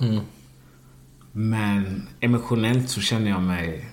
Men 1.32 2.08
emotionellt 2.20 2.90
så 2.90 3.02
känner 3.02 3.30
jag 3.32 3.42
mig 3.42 3.90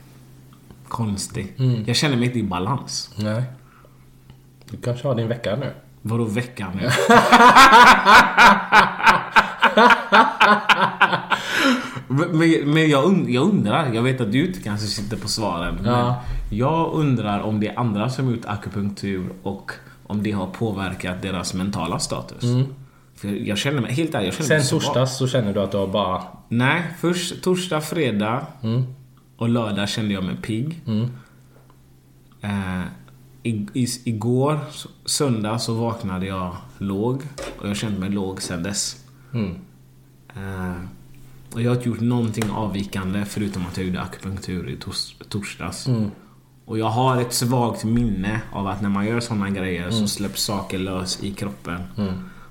konstig. 0.89 1.55
Jag 1.87 1.97
känner 1.97 2.17
mig 2.17 2.27
inte 2.27 2.39
i 2.39 2.43
balans. 2.43 3.11
Nej. 3.17 3.43
Du 4.71 4.77
kanske 4.77 5.09
har 5.09 5.15
din 5.15 5.29
vecka 5.29 5.57
nu. 5.57 5.73
Vadå 6.03 6.25
veckan 6.25 6.71
nu? 6.81 6.89
men 12.09 12.73
men 12.73 12.89
jag, 12.91 13.05
und- 13.05 13.29
jag 13.31 13.43
undrar, 13.43 13.93
jag 13.95 14.03
vet 14.03 14.21
att 14.21 14.33
du 14.33 14.47
inte 14.47 14.61
kanske 14.61 14.87
sitter 14.87 15.17
på 15.17 15.29
svaren. 15.29 15.79
Ja. 15.85 15.91
Men 16.51 16.59
jag 16.59 16.93
undrar 16.93 17.41
om 17.41 17.61
det 17.61 17.69
är 17.69 17.79
andra 17.79 18.11
som 18.11 18.31
gjort 18.31 18.45
akupunktur 18.47 19.31
och 19.43 19.73
om 20.07 20.23
det 20.23 20.31
har 20.31 20.47
påverkat 20.47 21.23
deras 21.23 21.55
mentala 21.55 21.99
status. 21.99 22.45
För 23.17 23.29
jag 23.29 23.59
känner 23.59 23.81
mig, 23.81 23.93
helt 23.93 24.15
ärligt, 24.15 24.27
jag 24.27 24.35
känner 24.47 24.49
mig 24.61 24.67
Sen 24.67 24.81
så 24.81 24.93
bra. 24.93 25.07
så 25.07 25.29
känner 25.29 25.55
du 25.55 25.61
att 25.63 25.71
du 25.73 25.77
har 25.77 25.87
bara... 25.87 26.23
Nej, 26.49 26.83
först 27.01 27.43
torsdag, 27.43 27.81
fredag 27.81 28.47
och 29.39 29.49
lördag 29.49 29.89
kände 29.89 30.15
jag 30.15 30.25
mig 30.25 30.37
pigg. 30.43 30.81
Eh, 32.41 32.83
i, 33.43 33.67
i, 33.75 33.87
igår, 34.05 34.61
söndag, 35.05 35.59
så 35.59 35.75
vaknade 35.75 36.27
jag 36.27 36.57
låg. 36.79 37.23
Och 37.61 37.69
jag 37.69 37.77
kände 37.77 38.01
mig 38.01 38.11
låg 38.11 38.43
sen 38.43 38.63
dess. 38.63 39.05
Eh, 40.37 40.75
och 41.53 41.63
jag 41.63 41.71
har 41.71 41.77
inte 41.77 41.89
gjort 41.89 42.01
någonting 42.01 42.51
avvikande 42.51 43.25
förutom 43.25 43.67
att 43.67 43.77
jag 43.77 43.87
gjorde 43.87 44.01
akupunktur 44.01 44.69
i 44.69 44.77
tors, 44.77 45.17
torsdags. 45.29 45.87
Och 46.65 46.79
jag 46.79 46.91
har 46.91 47.21
ett 47.21 47.33
svagt 47.33 47.85
minne 47.85 48.41
av 48.53 48.67
att 48.67 48.83
när 48.83 48.89
man 48.89 49.07
gör 49.07 49.21
sådana 49.21 49.51
grejer 49.51 49.91
så 49.91 50.09
släpps 50.09 50.43
saker 50.43 50.79
lös 50.79 51.25
i 51.25 51.31
kroppen. 51.33 51.81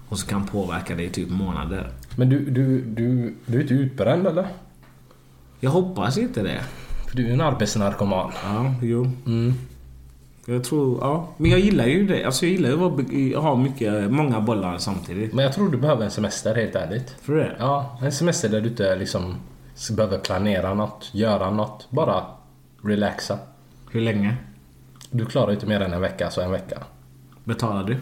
Och 0.10 0.20
så 0.20 0.27
kan 0.27 0.46
påverka 0.48 0.96
det 0.96 1.03
i 1.03 1.10
typ 1.10 1.29
månader. 1.29 1.91
Men 2.15 2.29
du, 2.29 2.50
du, 2.50 2.82
du, 2.82 3.36
du 3.46 3.58
är 3.58 3.62
inte 3.62 3.74
utbränd 3.74 4.27
eller? 4.27 4.48
Jag 5.59 5.71
hoppas 5.71 6.17
inte 6.17 6.41
det. 6.43 6.61
För 7.09 7.17
du 7.17 7.27
är 7.29 7.33
en 7.33 7.41
arbetsnarkoman. 7.41 8.31
Ja, 8.43 8.73
jo. 8.81 9.11
Jag 10.45 10.63
tror, 10.63 10.97
ja. 11.01 11.27
Men 11.37 11.51
jag 11.51 11.59
gillar 11.59 11.85
ju 11.85 12.07
det. 12.07 12.23
Alltså 12.23 12.45
jag 12.45 12.51
gillar 12.51 12.69
ju 12.69 13.35
att 13.35 13.43
ha 13.43 13.55
mycket, 13.55 14.11
många 14.11 14.41
bollar 14.41 14.77
samtidigt. 14.77 15.33
Men 15.33 15.45
jag 15.45 15.53
tror 15.53 15.69
du 15.69 15.77
behöver 15.77 16.05
en 16.05 16.11
semester 16.11 16.55
helt 16.55 16.75
ärligt. 16.75 17.15
Du 17.25 17.35
det? 17.35 17.55
Ja, 17.59 17.97
en 18.01 18.11
semester 18.11 18.49
där 18.49 18.61
du 18.61 18.69
inte 18.69 18.95
liksom 18.95 19.35
behöver 19.91 20.17
planera 20.17 20.73
något, 20.73 21.09
göra 21.11 21.51
något. 21.51 21.87
Bara 21.89 22.23
relaxa. 22.81 23.37
Hur 23.91 24.01
länge 24.01 24.35
Du 25.11 25.25
klarar 25.25 25.51
inte 25.51 25.65
mer 25.65 25.81
än 25.81 25.93
en 25.93 26.01
vecka, 26.01 26.31
så 26.31 26.41
en 26.41 26.51
vecka. 26.51 26.77
betalar 27.43 27.83
du? 27.83 27.97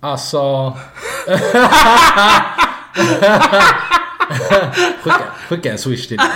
Alltså... 0.00 0.72
skicka, 5.02 5.24
skicka 5.48 5.72
en 5.72 5.78
swish 5.78 6.08
till 6.08 6.16
dig. 6.16 6.26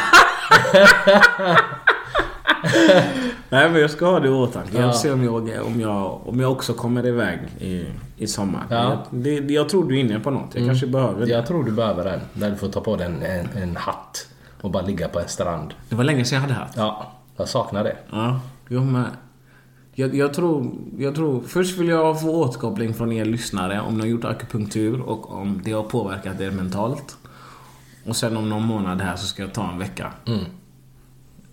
Nej 3.51 3.71
men 3.71 3.81
jag 3.81 3.91
ska 3.91 4.07
ha 4.07 4.21
det 4.21 4.29
i 4.29 4.31
åtanke. 4.31 4.69
Jag 4.77 4.83
Ja. 4.85 4.93
får 4.93 4.99
se 4.99 5.11
om 5.13 5.25
jag, 5.25 5.35
om 5.67 5.81
jag, 5.81 6.21
om 6.29 6.41
jag 6.41 6.53
också 6.53 6.73
kommer 6.73 7.07
iväg 7.07 7.39
i, 7.61 7.85
i 8.17 8.27
sommar. 8.27 8.63
Ja. 8.71 8.77
Mm. 8.79 8.99
Jag, 9.35 9.45
det, 9.45 9.55
jag 9.55 9.69
tror 9.69 9.89
du 9.89 9.97
är 9.97 10.01
inne 10.01 10.21
på 10.21 10.31
något. 10.31 10.55
Jag 10.55 10.67
kanske 10.67 10.87
behöver 10.87 11.27
det. 11.27 11.33
Jag 11.33 11.47
tror 11.47 11.65
du 11.65 11.71
behöver 11.73 12.05
en. 12.05 12.21
Där 12.35 12.51
du 12.51 12.57
får 12.57 12.69
ta 12.69 12.81
på 12.81 12.97
dig 12.97 13.07
en, 13.07 13.23
en, 13.23 13.63
en 13.63 13.77
hatt 13.77 14.27
och 14.61 14.71
bara 14.71 14.83
ligga 14.83 15.09
på 15.09 15.21
en 15.21 15.29
strand. 15.29 15.75
Det 15.89 15.95
var 15.97 16.05
länge 16.05 16.25
sedan 16.25 16.37
jag 16.37 16.43
hade 16.43 16.55
haft. 16.55 16.77
Ja, 16.77 17.13
jag 17.37 17.49
saknar 17.49 17.85
det. 17.85 17.97
Ja, 18.11 18.41
jo 18.69 18.85
men. 18.85 19.05
Jag, 19.95 20.15
jag, 20.15 20.35
tror, 20.35 20.71
jag 20.99 21.15
tror... 21.15 21.43
Först 21.47 21.79
vill 21.79 21.89
jag 21.89 22.21
få 22.21 22.31
återkoppling 22.31 22.95
från 22.95 23.13
er 23.13 23.25
lyssnare 23.25 23.81
om 23.81 23.95
ni 23.95 24.01
har 24.01 24.07
gjort 24.09 24.25
akupunktur 24.25 25.01
och 25.01 25.33
om 25.35 25.61
det 25.65 25.73
har 25.73 25.83
påverkat 25.83 26.41
er 26.41 26.51
mentalt. 26.51 27.17
Och 28.09 28.17
sen 28.17 28.37
om 28.37 28.49
någon 28.49 28.63
månad 28.65 29.01
här 29.01 29.17
så 29.17 29.27
ska 29.27 29.43
jag 29.43 29.53
ta 29.55 29.71
en 29.71 29.79
vecka. 29.79 30.13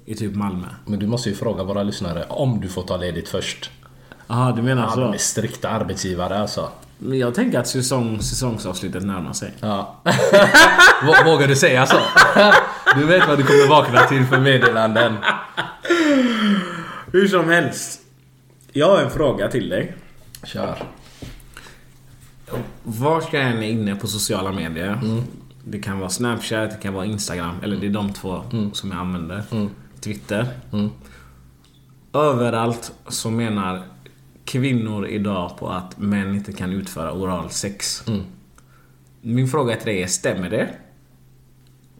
I 0.05 0.15
typ 0.15 0.35
Malmö. 0.35 0.67
Men 0.85 0.99
du 0.99 1.07
måste 1.07 1.29
ju 1.29 1.35
fråga 1.35 1.63
våra 1.63 1.83
lyssnare 1.83 2.25
om 2.29 2.61
du 2.61 2.67
får 2.69 2.83
ta 2.83 2.97
ledigt 2.97 3.29
först. 3.29 3.71
Jaha, 4.27 4.51
du 4.51 4.61
menar 4.61 4.83
Ja, 4.83 4.95
de 5.01 5.09
är 5.13 5.17
så? 5.17 5.23
strikta 5.23 5.69
arbetsgivare 5.69 6.39
alltså. 6.39 6.69
Men 6.97 7.17
jag 7.19 7.35
tänker 7.35 7.59
att 7.59 7.67
säsong, 7.67 8.21
säsongsavslutet 8.21 9.03
närmar 9.03 9.33
sig. 9.33 9.51
Ja. 9.59 9.95
Vå- 11.03 11.25
Vågar 11.25 11.47
du 11.47 11.55
säga 11.55 11.85
så? 11.85 11.97
Du 12.95 13.05
vet 13.05 13.27
vad 13.27 13.37
du 13.37 13.43
kommer 13.43 13.69
vakna 13.69 14.01
till 14.03 14.25
för 14.25 14.39
meddelanden. 14.39 15.13
Hur 17.11 17.27
som 17.27 17.49
helst. 17.49 17.99
Jag 18.71 18.89
har 18.89 19.01
en 19.01 19.09
fråga 19.09 19.47
till 19.47 19.69
dig. 19.69 19.95
Kör. 20.43 20.83
Var 22.83 23.21
ska 23.21 23.37
jag 23.39 23.49
än 23.51 23.57
är 23.63 23.67
inne 23.69 23.95
på 23.95 24.07
sociala 24.07 24.51
medier. 24.51 24.99
Det 25.67 25.79
kan 25.79 25.99
vara 25.99 26.09
Snapchat, 26.09 26.71
det 26.71 26.77
kan 26.81 26.93
vara 26.93 27.05
Instagram. 27.05 27.55
Eller 27.63 27.77
det 27.77 27.87
är 27.87 27.91
de 27.91 28.13
två 28.13 28.41
som 28.73 28.91
jag 28.91 28.99
använder. 28.99 29.43
Twitter. 29.99 30.47
Överallt 32.13 32.93
så 33.07 33.29
menar 33.29 33.81
kvinnor 34.45 35.07
idag 35.07 35.57
på 35.57 35.69
att 35.69 35.97
män 35.97 36.35
inte 36.35 36.53
kan 36.53 36.73
utföra 36.73 37.13
oral 37.13 37.49
sex. 37.49 38.03
Min 39.21 39.47
fråga 39.47 39.75
till 39.75 39.85
dig 39.85 40.03
är, 40.03 40.07
stämmer 40.07 40.49
det? 40.49 40.69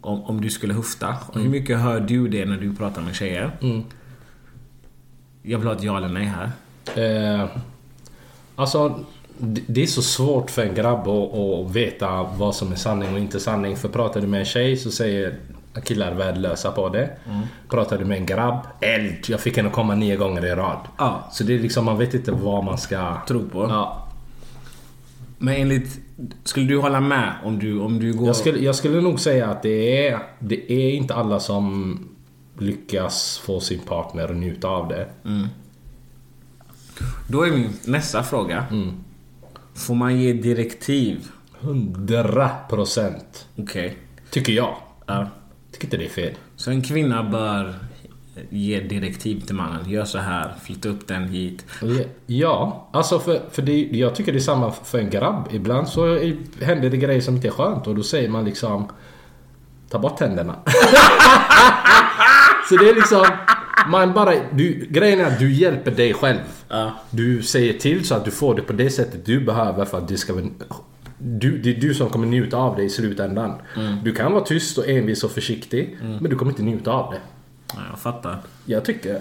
Om, 0.00 0.22
om 0.22 0.40
du 0.40 0.50
skulle 0.50 0.74
höfta. 0.74 1.14
Och 1.28 1.40
hur 1.40 1.48
mycket 1.48 1.78
hör 1.78 2.00
du 2.00 2.28
det 2.28 2.44
när 2.44 2.56
du 2.56 2.76
pratar 2.76 3.02
med 3.02 3.14
tjejer? 3.14 3.50
Jag 5.42 5.58
vill 5.58 5.66
ha 5.66 5.74
ett 5.74 5.82
ja 5.82 5.96
eller 5.96 6.08
nej 6.08 6.24
här. 6.24 6.50
Eh, 6.96 7.48
alltså, 8.56 9.04
det 9.38 9.82
är 9.82 9.86
så 9.86 10.02
svårt 10.02 10.50
för 10.50 10.62
en 10.62 10.74
grabb 10.74 11.08
att, 11.08 11.34
att 11.34 11.70
veta 11.76 12.22
vad 12.22 12.54
som 12.54 12.72
är 12.72 12.76
sanning 12.76 13.12
och 13.12 13.18
inte 13.18 13.40
sanning. 13.40 13.76
För 13.76 13.88
pratar 13.88 14.20
du 14.20 14.26
med 14.26 14.40
en 14.40 14.46
tjej 14.46 14.76
så 14.76 14.90
säger 14.90 15.34
killar 15.84 16.14
värdelösa 16.14 16.70
på 16.70 16.88
det. 16.88 17.10
Pratar 17.68 17.98
du 17.98 18.04
med 18.04 18.18
en 18.18 18.26
grabb, 18.26 18.66
eld! 18.80 19.16
Jag 19.28 19.40
fick 19.40 19.56
henne 19.56 19.68
att 19.68 19.74
komma 19.74 19.94
nio 19.94 20.16
gånger 20.16 20.46
i 20.46 20.50
rad. 20.50 20.78
Ja. 20.98 21.28
Så 21.32 21.44
det 21.44 21.54
är 21.54 21.58
liksom, 21.58 21.84
man 21.84 21.98
vet 21.98 22.14
inte 22.14 22.32
vad 22.32 22.64
man 22.64 22.78
ska... 22.78 23.16
Tro 23.28 23.48
på. 23.48 23.62
Ja. 23.62 24.08
Men 25.38 25.54
enligt... 25.54 26.00
Skulle 26.44 26.66
du 26.66 26.78
hålla 26.78 27.00
med 27.00 27.32
om 27.44 27.58
du, 27.58 27.80
om 27.80 27.98
du 27.98 28.12
går... 28.12 28.26
Jag, 28.26 28.36
skulle, 28.36 28.58
jag 28.58 28.74
skulle 28.74 29.00
nog 29.00 29.20
säga 29.20 29.46
att 29.46 29.62
det 29.62 30.08
är, 30.08 30.18
det 30.38 30.72
är 30.72 30.90
inte 30.90 31.14
alla 31.14 31.40
som 31.40 31.98
lyckas 32.58 33.38
få 33.38 33.60
sin 33.60 33.80
partner 33.80 34.24
att 34.24 34.36
njuta 34.36 34.68
av 34.68 34.88
det. 34.88 35.08
Då 37.28 37.46
är 37.46 37.50
min 37.50 37.72
nästa 37.84 38.22
fråga. 38.22 38.64
Får 39.76 39.94
man 39.94 40.16
ge 40.20 40.32
direktiv? 40.32 41.28
100 41.60 42.50
procent. 42.68 43.46
Okej. 43.58 43.96
Tycker 44.30 44.52
jag. 44.52 44.76
Ja. 45.06 45.26
Tycker 45.72 45.86
inte 45.86 45.96
det 45.96 46.04
är 46.04 46.08
fel. 46.08 46.34
Så 46.56 46.70
en 46.70 46.82
kvinna 46.82 47.22
bör 47.22 47.74
ge 48.50 48.80
direktiv 48.80 49.40
till 49.40 49.54
mannen. 49.54 49.90
Gör 49.90 50.04
så 50.04 50.18
här, 50.18 50.52
flytta 50.64 50.88
upp 50.88 51.06
den 51.08 51.28
hit. 51.28 51.66
Ja, 52.26 52.88
alltså 52.92 53.18
för, 53.18 53.40
för 53.50 53.62
det, 53.62 53.72
jag 53.92 54.14
tycker 54.14 54.32
det 54.32 54.38
är 54.38 54.40
samma 54.40 54.70
för 54.72 54.98
en 54.98 55.10
grabb. 55.10 55.48
Ibland 55.52 55.88
så 55.88 56.04
är- 56.06 56.64
händer 56.64 56.90
det 56.90 56.96
grejer 56.96 57.20
som 57.20 57.34
inte 57.34 57.48
är 57.48 57.52
skönt 57.52 57.86
och 57.86 57.94
då 57.94 58.02
säger 58.02 58.28
man 58.28 58.44
liksom 58.44 58.88
Ta 59.90 59.98
bort 59.98 60.16
tänderna. 60.18 60.54
så 62.68 62.76
det 62.76 62.88
är 62.90 62.94
liksom 62.94 63.26
Man 63.90 64.12
bara, 64.12 64.32
du, 64.52 64.86
grejen 64.90 65.20
är 65.20 65.24
att 65.24 65.38
du 65.38 65.52
hjälper 65.52 65.90
dig 65.90 66.14
själv. 66.14 66.38
Ja. 66.68 66.92
Du 67.10 67.42
säger 67.42 67.72
till 67.72 68.04
så 68.06 68.14
att 68.14 68.24
du 68.24 68.30
får 68.30 68.54
det 68.54 68.62
på 68.62 68.72
det 68.72 68.90
sättet 68.90 69.26
du 69.26 69.40
behöver 69.40 69.84
för 69.84 69.98
att 69.98 70.08
det 70.08 70.16
ska. 70.16 70.40
Du, 71.18 71.58
det 71.58 71.76
är 71.76 71.80
du 71.80 71.94
som 71.94 72.10
kommer 72.10 72.26
njuta 72.26 72.56
av 72.56 72.76
det 72.76 72.82
i 72.82 72.90
slutändan. 72.90 73.52
Du 74.04 74.12
kan 74.14 74.32
vara 74.32 74.44
tyst 74.44 74.78
och 74.78 74.88
envis 74.88 75.24
och 75.24 75.30
försiktig 75.30 75.98
men 76.02 76.24
du 76.24 76.36
kommer 76.36 76.50
inte 76.50 76.62
njuta 76.62 76.90
av 76.92 77.12
det. 77.12 77.20
Ja, 77.74 77.80
jag 77.90 77.98
fattar. 77.98 78.38
Jag 78.64 78.84
tycker... 78.84 79.20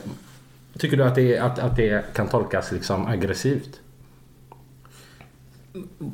Tycker 0.79 0.97
du 0.97 1.03
att 1.03 1.15
det, 1.15 1.37
att, 1.39 1.59
att 1.59 1.75
det 1.75 2.13
kan 2.13 2.27
tolkas 2.27 2.71
liksom 2.71 3.05
aggressivt? 3.05 3.79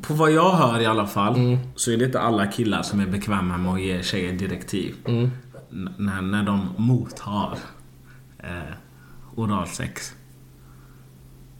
På 0.02 0.14
vad 0.14 0.32
jag 0.32 0.50
hör 0.52 0.80
i 0.80 0.86
alla 0.86 1.06
fall 1.06 1.36
Mm. 1.36 1.58
så 1.76 1.90
är 1.90 1.96
det 1.96 2.04
inte 2.04 2.20
alla 2.20 2.46
killar 2.46 2.82
som 2.82 3.00
är 3.00 3.06
bekväma 3.06 3.58
med 3.58 3.72
att 3.72 3.80
ge 3.80 4.02
tjejer 4.02 4.32
direktiv. 4.32 4.94
Mm. 5.04 5.30
När, 5.96 6.22
när 6.22 6.42
de 6.42 6.68
mottar 6.76 7.58
eh, 8.42 8.74
oralsex. 9.34 10.12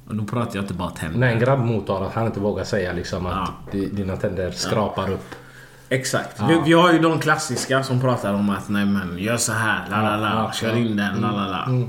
Och 0.09 0.15
då 0.17 0.25
pratar 0.25 0.57
jag 0.57 0.63
inte 0.63 0.75
bara 0.75 0.91
tänder. 0.91 1.19
När 1.19 1.33
en 1.33 1.39
grabb 1.39 1.59
mottar 1.61 2.03
att 2.07 2.15
han 2.15 2.27
inte 2.27 2.41
vågar 2.41 2.65
säga 2.65 2.93
liksom 2.93 3.27
att 3.27 3.33
Ja. 3.33 3.49
di- 3.73 3.89
dina 3.89 4.17
tänder 4.17 4.51
skrapar 4.51 5.11
upp. 5.11 5.35
Exakt. 5.89 6.41
Vi, 6.49 6.61
vi 6.65 6.73
har 6.73 6.93
ju 6.93 6.99
de 6.99 7.19
klassiska 7.21 7.83
som 7.83 8.01
pratar 8.01 8.35
om 8.35 8.51
att 8.51 8.69
nej 8.69 8.87
men 8.87 9.19
gör 9.19 9.37
så 9.37 9.53
här, 9.53 9.89
la 9.91 10.03
la 10.03 10.17
la, 10.17 10.27
Ja, 10.29 10.35
ja, 10.45 10.53
kör 10.53 10.69
ja. 10.71 10.77
in 10.77 10.97
den, 10.97 11.21
la 11.21 11.31
la 11.33 11.47
la. 11.49 11.87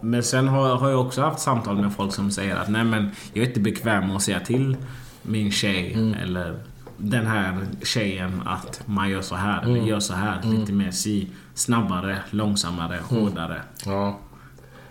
Men 0.00 0.22
sen 0.22 0.48
har, 0.48 0.76
har 0.76 0.90
jag 0.90 1.00
också 1.06 1.22
haft 1.22 1.38
samtal 1.38 1.76
med 1.76 1.92
folk 1.92 2.12
som 2.14 2.30
säger 2.30 2.56
att 2.56 2.68
nej 2.68 2.84
men 2.84 3.10
jag 3.32 3.44
är 3.44 3.48
inte 3.48 3.60
bekväm 3.60 4.06
med 4.06 4.16
att 4.16 4.22
säga 4.22 4.40
till 4.40 4.76
min 5.22 5.52
tjej 5.52 6.14
eller 6.22 6.58
den 6.96 7.26
här 7.26 7.58
tjejen 7.82 8.42
att 8.46 8.82
man 8.86 9.10
gör 9.10 9.22
så 9.22 9.34
här 9.34 9.62
eller 9.62 9.80
gör 9.80 10.00
så 10.00 10.14
här. 10.14 10.40
Lite 10.42 10.72
mer 10.72 10.90
si, 10.90 11.30
snabbare, 11.54 12.18
långsammare, 12.30 12.98
hårdare. 13.08 13.62
Ja. 13.86 14.18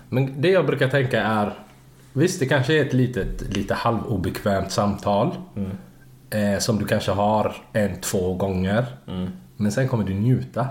Men 0.10 0.42
det 0.42 0.50
jag 0.50 0.66
brukar 0.66 0.88
tänka 0.88 1.24
är 1.24 1.54
Visst, 2.14 2.40
det 2.40 2.46
kanske 2.46 2.80
är 2.80 2.86
ett 2.86 2.94
litet, 2.94 3.58
lite 3.58 3.74
halvobekvämt 3.74 4.72
samtal. 4.72 5.36
Eh, 6.30 6.60
som 6.60 6.80
du 6.80 6.86
kanske 6.86 7.12
har 7.12 7.56
en, 7.74 8.02
två 8.02 8.34
gånger. 8.34 8.86
Men 9.58 9.72
sen 9.72 9.88
kommer 9.88 10.04
du 10.04 10.14
njuta 10.14 10.68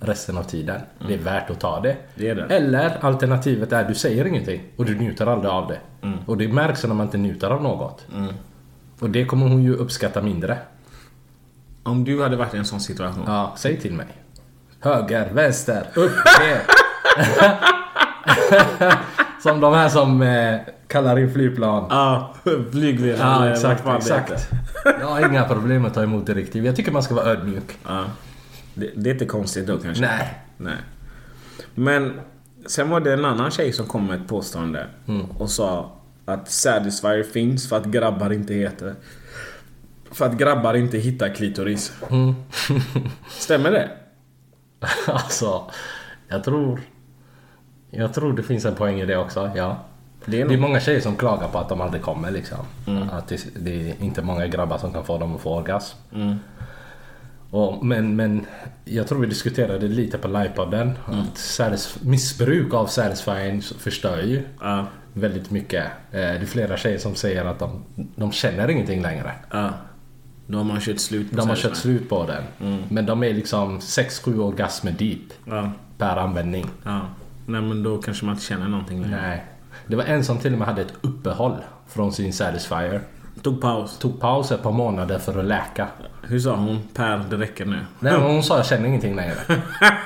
resten 0.00 0.38
av 0.38 0.42
tiden. 0.42 0.80
Det 1.08 1.14
är 1.14 1.18
värt 1.18 1.50
att 1.50 1.60
ta 1.60 1.80
det. 1.80 1.96
Det 2.14 2.34
det. 2.34 2.42
Eller 2.42 3.04
alternativet 3.04 3.72
är 3.72 3.84
du 3.84 3.94
säger 3.94 4.24
ingenting 4.24 4.62
och 4.76 4.84
du 4.84 4.94
njuter 4.98 5.26
aldrig 5.26 5.50
av 5.50 5.68
det. 5.68 5.78
Och 6.26 6.36
det 6.36 6.48
märks 6.48 6.84
när 6.84 6.94
man 6.94 7.06
inte 7.06 7.18
njuter 7.18 7.50
av 7.50 7.62
något. 7.62 8.06
Och 9.00 9.10
det 9.10 9.24
kommer 9.24 9.48
hon 9.48 9.62
ju 9.62 9.74
uppskatta 9.74 10.22
mindre. 10.22 10.58
Om 11.82 12.04
du 12.04 12.22
hade 12.22 12.36
varit 12.36 12.54
i 12.54 12.58
en 12.58 12.64
sån 12.64 12.80
situation. 12.80 13.24
Ja, 13.26 13.54
säg 13.56 13.80
till 13.80 13.92
mig. 13.92 14.06
Höger, 14.80 15.30
vänster, 15.32 15.86
upp, 15.94 16.12
ner. 16.40 16.60
som 19.42 19.60
de 19.60 19.74
här 19.74 19.88
som 19.88 20.22
eh, 20.22 20.60
kallar 20.86 21.18
in 21.18 21.32
flygplan. 21.32 21.86
Ja, 21.90 22.34
flygledare. 22.70 23.46
Ja, 23.46 23.50
exakt, 23.50 23.84
exakt. 23.96 24.48
Jag 24.84 25.06
har 25.06 25.28
inga 25.28 25.44
problem 25.44 25.84
att 25.84 25.94
ta 25.94 26.02
emot 26.02 26.26
direktiv. 26.26 26.66
Jag 26.66 26.76
tycker 26.76 26.92
man 26.92 27.02
ska 27.02 27.14
vara 27.14 27.26
ödmjuk. 27.26 27.78
Ja. 27.86 28.04
Det, 28.74 28.90
det 28.94 29.10
är 29.10 29.12
inte 29.12 29.26
konstigt 29.26 29.66
då 29.66 29.78
kanske? 29.78 30.06
Nej. 30.06 30.34
Nej. 30.56 30.76
Men 31.74 32.20
sen 32.66 32.90
var 32.90 33.00
det 33.00 33.12
en 33.12 33.24
annan 33.24 33.50
tjej 33.50 33.72
som 33.72 33.86
kom 33.86 34.06
med 34.06 34.20
ett 34.20 34.28
påstående 34.28 34.86
och 35.38 35.50
sa 35.50 35.98
att 36.24 36.50
Satisfyer 36.50 37.22
finns 37.22 37.68
för 37.68 37.76
att 37.76 37.84
grabbar 37.84 38.32
inte 38.32 38.54
heter... 38.54 38.94
För 40.10 40.26
att 40.26 40.38
grabbar 40.38 40.74
inte 40.74 40.98
hittar 40.98 41.34
klitoris. 41.34 41.92
Stämmer 43.28 43.70
det? 43.70 43.90
alltså, 45.06 45.70
jag 46.28 46.44
tror... 46.44 46.80
Jag 47.90 48.14
tror 48.14 48.32
det 48.32 48.42
finns 48.42 48.64
en 48.64 48.74
poäng 48.74 49.00
i 49.00 49.06
det 49.06 49.16
också, 49.16 49.50
ja. 49.56 49.76
Det 50.26 50.40
är 50.40 50.48
Det 50.48 50.54
är 50.54 50.58
många 50.58 50.80
tjejer 50.80 51.00
som 51.00 51.16
klagar 51.16 51.48
på 51.48 51.58
att 51.58 51.68
de 51.68 51.80
aldrig 51.80 52.02
kommer 52.02 52.30
liksom. 52.30 52.58
Att 53.12 53.28
det, 53.28 53.46
det 53.56 53.90
är 53.90 53.94
inte 54.00 54.22
många 54.22 54.46
grabbar 54.46 54.78
som 54.78 54.92
kan 54.92 55.04
få 55.04 55.18
dem 55.18 55.34
att 55.34 55.40
få 55.40 55.56
orgasm. 55.56 55.96
Och, 57.50 57.84
men, 57.86 58.16
men 58.16 58.46
jag 58.84 59.06
tror 59.08 59.18
vi 59.20 59.26
diskuterade 59.26 59.88
lite 59.88 60.18
på 60.18 60.28
livepodden. 60.28 60.98
Att 61.06 61.36
satis- 61.38 61.98
missbruk 62.02 62.74
av 62.74 62.86
Satisfying 62.86 63.62
förstör 63.62 64.22
ju 64.22 64.42
Ja, 64.60 64.86
väldigt 65.12 65.50
mycket. 65.50 65.84
Eh, 65.84 65.90
Det 66.12 66.18
är 66.20 66.46
flera 66.46 66.76
tjejer 66.76 66.98
som 66.98 67.14
säger 67.14 67.44
att 67.44 67.58
de, 67.58 67.84
de 68.16 68.32
känner 68.32 68.68
ingenting 68.70 69.02
längre. 69.02 69.32
ja. 69.52 69.70
Då 70.46 70.58
har 70.58 70.80
kört 70.80 70.98
slut 71.00 71.30
på 71.30 71.36
De 71.36 71.48
har 71.48 71.56
kört 71.56 71.76
slut 71.76 72.08
på 72.08 72.26
den. 72.26 72.42
Men 72.88 73.06
de 73.06 73.22
är 73.22 73.34
liksom 73.34 73.78
6-7 73.80 74.38
orgasmer 74.40 74.92
deep 74.92 75.32
Ja, 75.44 75.70
per 75.98 76.16
användning. 76.16 76.66
ja. 76.84 77.00
Nej 77.48 77.62
men 77.62 77.82
då 77.82 77.98
kanske 77.98 78.24
man 78.24 78.34
inte 78.34 78.44
känner 78.46 78.68
någonting 78.68 79.02
längre. 79.02 79.20
Nej. 79.20 79.44
Det 79.86 79.96
var 79.96 80.04
en 80.04 80.24
som 80.24 80.38
till 80.38 80.52
och 80.52 80.58
med 80.58 80.68
hade 80.68 80.82
ett 80.82 80.92
uppehåll 81.00 81.56
från 81.86 82.12
sin 82.12 82.32
Satisfyer. 82.32 83.00
Tog 83.42 83.60
paus. 83.60 83.98
Tog 83.98 84.20
paus 84.20 84.52
ett 84.52 84.62
par 84.62 84.72
månader 84.72 85.18
för 85.18 85.38
att 85.38 85.44
läka. 85.44 85.88
Hur 86.22 86.40
sa 86.40 86.56
hon? 86.56 86.82
Per, 86.94 87.24
det 87.30 87.36
räcker 87.36 87.66
nu. 87.66 87.78
Nej, 88.00 88.14
hon 88.20 88.42
sa 88.42 88.56
jag 88.56 88.66
känner 88.66 88.88
ingenting 88.88 89.16
längre. 89.16 89.34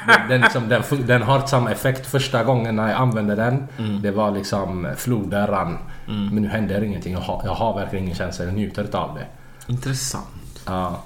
Den, 0.07 0.29
den, 0.29 0.41
liksom, 0.41 0.69
den, 0.69 0.83
den 1.07 1.23
har 1.23 1.47
samma 1.47 1.71
effekt 1.71 2.07
första 2.07 2.45
gången 2.45 2.77
när 2.77 2.89
jag 2.89 3.01
använde 3.01 3.35
den. 3.35 3.67
Det 4.03 4.11
var 4.11 4.31
liksom 4.31 4.89
floden 4.97 5.47
rann. 5.47 5.79
Men 6.07 6.43
nu 6.43 6.49
händer 6.49 6.83
ingenting. 6.83 7.13
Jag 7.13 7.21
har, 7.21 7.43
jag 7.45 7.55
har 7.55 7.75
verkligen 7.75 8.05
ingen 8.05 8.17
känsla. 8.17 8.45
Jag 8.45 8.55
njuter 8.55 8.97
av 8.97 9.15
det. 9.15 9.27
Intressant. 9.73 10.63
Ja. 10.67 11.03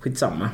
Skitsamma. 0.00 0.50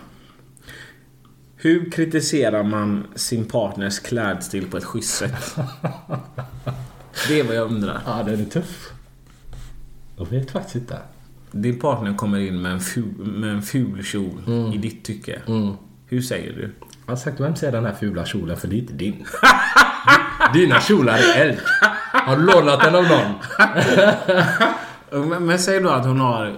Hur 1.62 1.90
kritiserar 1.90 2.62
man 2.62 3.06
sin 3.14 3.44
partners 3.44 3.98
klädstil 3.98 4.70
på 4.70 4.76
ett 4.76 4.84
schysst 4.84 5.14
sätt? 5.16 5.56
Det 7.28 7.40
är 7.40 7.44
vad 7.44 7.56
jag 7.56 7.66
undrar. 7.70 8.00
ja, 8.06 8.22
den 8.22 8.40
är 8.40 8.44
tuff. 8.44 8.90
Jag 10.16 10.30
vet 10.30 10.50
faktiskt 10.50 10.74
inte. 10.76 10.98
Din 11.50 11.78
partner 11.80 12.14
kommer 12.14 12.38
in 12.38 12.62
med 12.62 12.72
en 12.72 12.80
ful, 12.80 13.14
med 13.18 13.50
en 13.50 13.62
ful 13.62 14.04
kjol 14.04 14.70
i 14.74 14.78
ditt 14.78 15.04
tycke. 15.04 15.40
Hur 16.06 16.22
säger 16.22 16.52
du? 16.52 16.70
Jag 17.06 17.12
har 17.12 17.16
sagt 17.16 17.40
vem 17.40 17.56
ser 17.56 17.72
den 17.72 17.84
här 17.84 17.94
fula 17.94 18.24
kjolen 18.26 18.56
för 18.56 18.68
det 18.68 18.76
är 18.76 18.78
inte 18.78 18.92
din. 18.92 19.24
Dina 20.54 20.80
kjolar 20.80 21.18
är 21.18 21.40
eld. 21.46 21.58
Har 22.12 22.36
du 22.36 22.42
lånat 22.42 22.80
den 22.84 22.94
av 22.94 23.04
någon? 23.04 23.34
Men, 25.28 25.46
men 25.46 25.58
säg 25.58 25.80
då 25.80 25.88
att 25.90 26.06
hon 26.06 26.20
har 26.20 26.56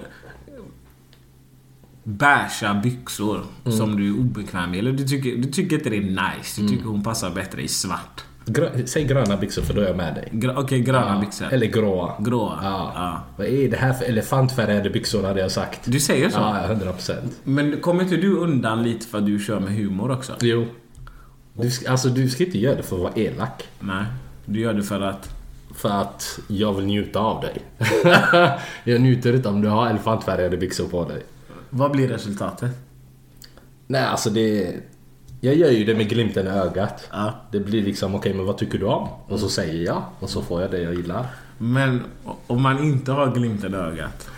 beiga 2.05 2.75
byxor 2.83 3.41
som 3.65 3.97
du 3.97 4.09
är 4.09 4.21
obekväm 4.21 4.75
i. 4.75 4.79
Eller 4.79 4.93
du 4.93 5.05
tycker, 5.09 5.37
du 5.37 5.45
tycker 5.51 5.77
inte 5.77 5.91
det 5.91 5.97
är 5.97 6.01
nice. 6.01 6.61
Du 6.63 6.69
tycker 6.69 6.85
hon 6.85 7.03
passar 7.03 7.31
bättre 7.31 7.63
i 7.63 7.69
svart. 7.69 8.25
Grö, 8.47 8.71
säg 8.87 9.05
gröna 9.05 9.37
byxor 9.37 9.63
för 9.63 9.75
då 9.75 9.81
är 9.81 9.87
jag 9.87 9.97
med 9.97 10.15
dig. 10.15 10.29
Gra, 10.33 10.59
Okej, 10.59 10.81
gröna 10.81 11.21
byxor. 11.21 11.53
Eller 11.53 11.67
gråa. 11.67 12.13
Gråa. 12.19 12.59
Ja. 12.63 12.93
Ja. 12.95 13.23
Vad 13.37 13.47
är 13.47 13.71
det 13.71 13.77
här 13.77 13.93
för 13.93 14.05
elefantfärgade 14.05 14.91
byxor 14.91 15.23
hade 15.25 15.41
jag 15.41 15.51
sagt. 15.51 15.81
Du 15.85 16.01
säger 16.01 16.31
så? 16.31 16.39
Ja, 16.39 16.65
100 16.65 16.93
procent. 16.93 17.33
Men 17.45 17.81
kommer 17.81 18.03
inte 18.03 18.17
du 18.17 18.37
undan 18.37 18.83
lite 18.83 19.07
för 19.07 19.19
att 19.19 19.27
du 19.27 19.39
kör 19.39 19.61
med 19.61 19.75
humor 19.77 20.11
också? 20.11 20.33
Jo. 20.41 20.67
Du, 21.55 21.71
ska- 21.71 21.91
alltså 21.91 22.09
du 22.09 22.29
ska 22.31 22.45
inte 22.45 22.59
göra 22.59 22.77
det 22.77 22.83
för 22.83 22.97
att 22.97 23.03
vara 23.03 23.13
elak. 23.15 23.69
Nej. 23.81 24.05
Du 24.47 24.61
gör 24.61 24.75
det 24.75 24.83
för 24.83 25.01
att... 25.01 25.29
För 25.75 25.89
att 25.89 26.39
jag 26.49 26.73
vill 26.75 26.85
njuta 26.87 27.19
av 27.21 27.41
dig. 27.41 27.59
jag 28.85 29.01
njuter 29.01 29.35
inte 29.37 29.49
om 29.49 29.61
du 29.63 29.69
har 29.69 29.87
elefantfärgade 29.91 30.57
byxor 30.57 30.89
på 30.89 31.05
dig. 31.09 31.23
Vad 31.75 31.91
blir 31.91 32.09
resultatet? 32.09 32.71
Nej, 33.87 34.05
alltså 34.05 34.31
det... 34.31 34.77
Jag 35.41 35.55
gör 35.55 35.71
ju 35.71 35.85
det 35.85 35.95
med 35.95 36.09
glimten 36.09 36.47
i 36.47 36.51
ögat. 36.51 37.09
Ja. 37.13 37.33
Det 37.51 37.61
blir 37.61 37.83
liksom, 37.83 38.15
okej 38.15 38.35
men 38.35 38.47
vad 38.47 38.59
tycker 38.59 38.79
du 38.79 38.87
om? 38.87 39.09
Och 39.27 39.41
så 39.41 39.49
säger 39.49 39.85
jag. 39.85 40.03
Och 40.19 40.31
så 40.31 40.43
får 40.43 40.63
jag 40.63 40.71
det 40.71 40.81
jag 40.81 40.95
gillar. 40.95 41.27
Men 41.59 42.03
om 42.47 42.63
man 42.63 42.85
inte 42.85 43.13
har 43.13 43.35
glimten 43.35 43.75
i 43.75 43.77
ögat? 43.77 44.31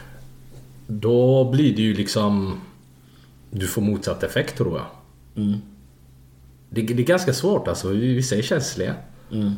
Då 0.87 1.51
blir 1.51 1.77
det 1.77 1.83
ju 1.83 1.95
liksom... 1.95 2.61
Du 3.51 3.67
får 3.67 3.83
motsatt 3.83 4.23
effekt 4.23 4.57
tror 4.57 4.79
jag. 4.79 4.87
Det, 6.71 6.83
det 6.83 7.03
är 7.03 7.07
ganska 7.07 7.33
svårt 7.33 7.69
alltså. 7.69 7.89
Vissa 7.89 8.37
är 8.37 8.43
känsliga. 8.43 8.95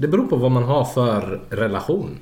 Det 0.00 0.08
beror 0.08 0.26
på 0.26 0.36
vad 0.36 0.50
man 0.50 0.64
har 0.64 0.84
för 0.84 1.40
relation. 1.50 2.18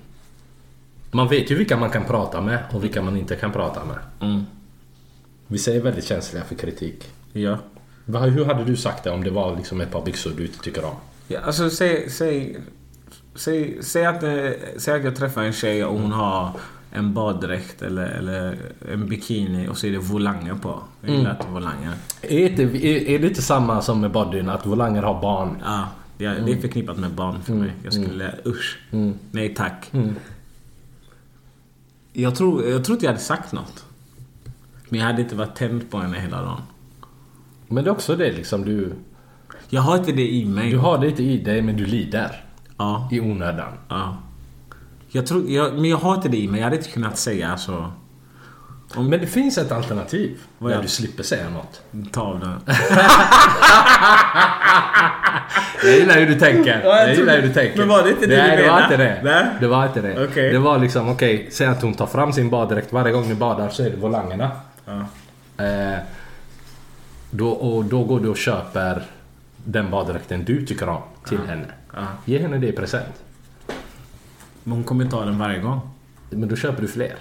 Man 1.11 1.29
vet 1.29 1.51
ju 1.51 1.55
vilka 1.55 1.77
man 1.77 1.91
kan 1.91 2.05
prata 2.05 2.41
med 2.41 2.59
och 2.73 2.85
vilka 2.85 3.03
man 3.03 3.17
inte 3.17 3.37
kan 3.37 3.53
prata 3.53 3.85
med. 3.85 3.99
Mm. 4.21 4.45
Vissa 5.47 5.73
är 5.73 5.81
väldigt 5.81 6.05
känsliga 6.05 6.45
för 6.45 6.55
kritik. 6.55 7.05
Ja. 7.33 7.59
Hur 8.07 8.45
hade 8.45 8.65
du 8.65 8.77
sagt 8.77 9.05
det 9.05 9.11
om 9.11 9.25
det 9.25 9.31
var 9.31 9.57
liksom 9.57 9.81
ett 9.81 9.91
par 9.91 10.05
byxor 10.05 10.33
du 10.37 10.47
inte 10.47 10.59
tycker 10.59 10.85
om? 10.85 10.95
ja 11.29 11.41
alltså 11.41 11.71
säg... 11.71 12.11
Säg, 12.11 12.57
säg, 13.35 13.79
säg, 13.83 14.05
att, 14.05 14.23
eh, 14.23 14.51
säg 14.77 14.95
att 14.95 15.05
jag 15.05 15.17
träffar 15.17 15.43
en 15.43 15.53
tjej 15.53 15.85
och 15.85 15.99
hon 15.99 16.13
har 16.13 16.51
en 16.91 17.15
baddräkt 17.15 17.83
eller, 17.83 18.07
eller 18.07 18.59
en 18.93 19.09
bikini 19.09 19.69
och 19.69 19.79
så 19.79 19.87
är 19.87 19.93
det 19.93 19.99
volanger 19.99 20.55
på. 20.55 20.83
Jag 21.01 21.17
gillar 21.17 21.31
inte 21.31 21.47
volanger. 21.47 21.93
Är 22.23 22.51
det, 22.57 22.63
är, 22.63 23.09
är 23.09 23.19
det 23.19 23.29
inte 23.29 23.43
samma 23.43 23.83
som 23.83 24.01
med 24.01 24.11
bodyn, 24.11 24.49
att 24.49 24.67
volanger 24.67 25.03
har 25.03 25.21
barn? 25.21 25.63
Ja, 25.65 25.89
det 26.19 26.25
är, 26.25 26.41
det 26.41 26.53
är 26.53 26.57
förknippat 26.57 26.97
med 26.99 27.11
barn 27.11 27.43
för 27.43 27.53
mig. 27.53 27.73
Jag 27.83 27.93
skulle... 27.93 28.35
Usch. 28.47 28.79
Nej 29.31 29.55
tack. 29.55 29.91
Jag, 32.13 32.35
tror, 32.35 32.69
jag 32.69 32.85
tror 32.85 32.97
inte 32.97 33.07
jag 33.07 33.13
hade 33.13 33.25
sagt 33.25 33.53
något. 33.53 33.84
Men 34.95 35.01
jag 35.01 35.07
hade 35.07 35.23
inte 35.23 35.35
varit 35.35 35.55
tänd 35.57 35.91
på 35.91 35.99
henne 35.99 36.19
hela 36.21 36.43
dagen. 36.43 36.61
Men 37.69 37.85
det 37.85 37.91
är 37.91 37.93
också 37.93 38.17
det 38.17 38.33
liksom, 38.33 38.65
du, 38.65 38.93
Jag 39.69 39.81
har 39.83 39.97
inte 39.99 40.13
det 40.13 40.29
i 40.33 40.45
mig. 40.45 40.71
du 40.71 40.79
har 40.79 40.99
det 40.99 41.09
inte 41.09 41.23
i 41.23 41.39
dig 41.39 41.63
men 41.63 41.77
du 41.77 41.85
lider. 41.87 42.45
Ja. 42.79 43.09
I 43.13 43.21
onödan. 43.21 43.73
ja. 43.89 44.17
Jag 45.09 45.27
tror, 45.27 45.51
jag, 45.51 45.75
men 45.75 45.85
jag 45.85 45.97
har 45.97 46.15
inte 46.15 46.29
det 46.29 46.37
i 46.37 46.49
mig. 46.49 46.61
Jag 46.61 46.65
hade 46.65 46.77
inte 46.77 46.91
kunnat 46.91 47.19
säga 47.19 47.57
så. 47.57 47.91
Men 48.97 49.11
det 49.11 49.27
finns 49.27 49.59
ett 49.59 49.73
alternativ. 49.73 50.39
Vad 50.59 50.71
är 50.71 50.75
Där 50.75 50.83
det? 50.83 50.87
du 50.87 50.91
slipper 50.91 51.23
säga 51.23 51.51
något. 51.51 51.83
Ta 52.13 52.21
av 52.23 52.41
den. 52.41 52.61
Jag 55.85 55.93
gillar 55.99 56.15
hur 56.15 56.27
du 56.27 56.35
tänker. 56.35 56.81
Ja, 56.85 56.97
jag 56.99 57.09
jag 57.09 57.15
gillar 57.17 57.35
hur 57.37 57.43
du 57.43 57.53
tänker. 57.55 57.79
Men 57.79 57.89
var 57.89 58.03
det 58.03 58.11
inte 58.11 58.27
det 58.27 58.37
Nej, 58.37 58.57
du 58.57 58.63
det 58.63 58.69
var 58.69 58.77
menade? 58.81 58.95
inte 58.95 59.05
det. 59.05 59.21
Nej. 59.25 59.47
Det 59.61 59.67
var 59.67 59.87
inte 59.87 60.01
det. 60.01 60.25
Okej. 60.25 60.53
Det 60.53 60.59
var 60.59 60.79
liksom, 60.79 61.09
okej, 61.09 61.49
säg 61.53 61.67
att 61.67 61.83
hon 61.83 61.95
tar 61.95 62.07
fram 62.07 62.33
sin 62.33 62.51
baddräkt 62.51 62.93
varje 62.93 63.13
gång 63.13 63.29
ni 63.29 63.35
badar 63.35 63.69
så 63.69 63.83
är 63.83 63.91
det 63.91 63.97
volangerna. 63.97 64.51
Ja. 64.85 65.07
Eh, 65.65 65.99
då, 67.31 67.49
och 67.49 67.85
då 67.85 68.05
går 68.05 68.21
du 68.21 68.29
och 68.29 68.37
köper 68.37 69.03
den 69.65 69.91
baddräkten 69.91 70.45
du 70.45 70.67
tycker 70.67 70.89
om 70.89 71.03
till 71.29 71.39
henne. 71.39 71.67
Ja. 71.95 72.07
Ge 72.25 72.39
henne 72.39 72.59
det 72.59 72.69
i 72.69 72.73
present. 72.73 73.23
Men 74.63 74.73
hon 74.73 74.85
kommer 74.85 75.07
ta 75.07 75.25
den 75.25 75.39
varje 75.39 75.61
gång. 75.61 75.81
Men 76.31 76.49
då 76.49 76.57
köper 76.57 76.83
du 76.83 76.89
fler. 76.89 77.15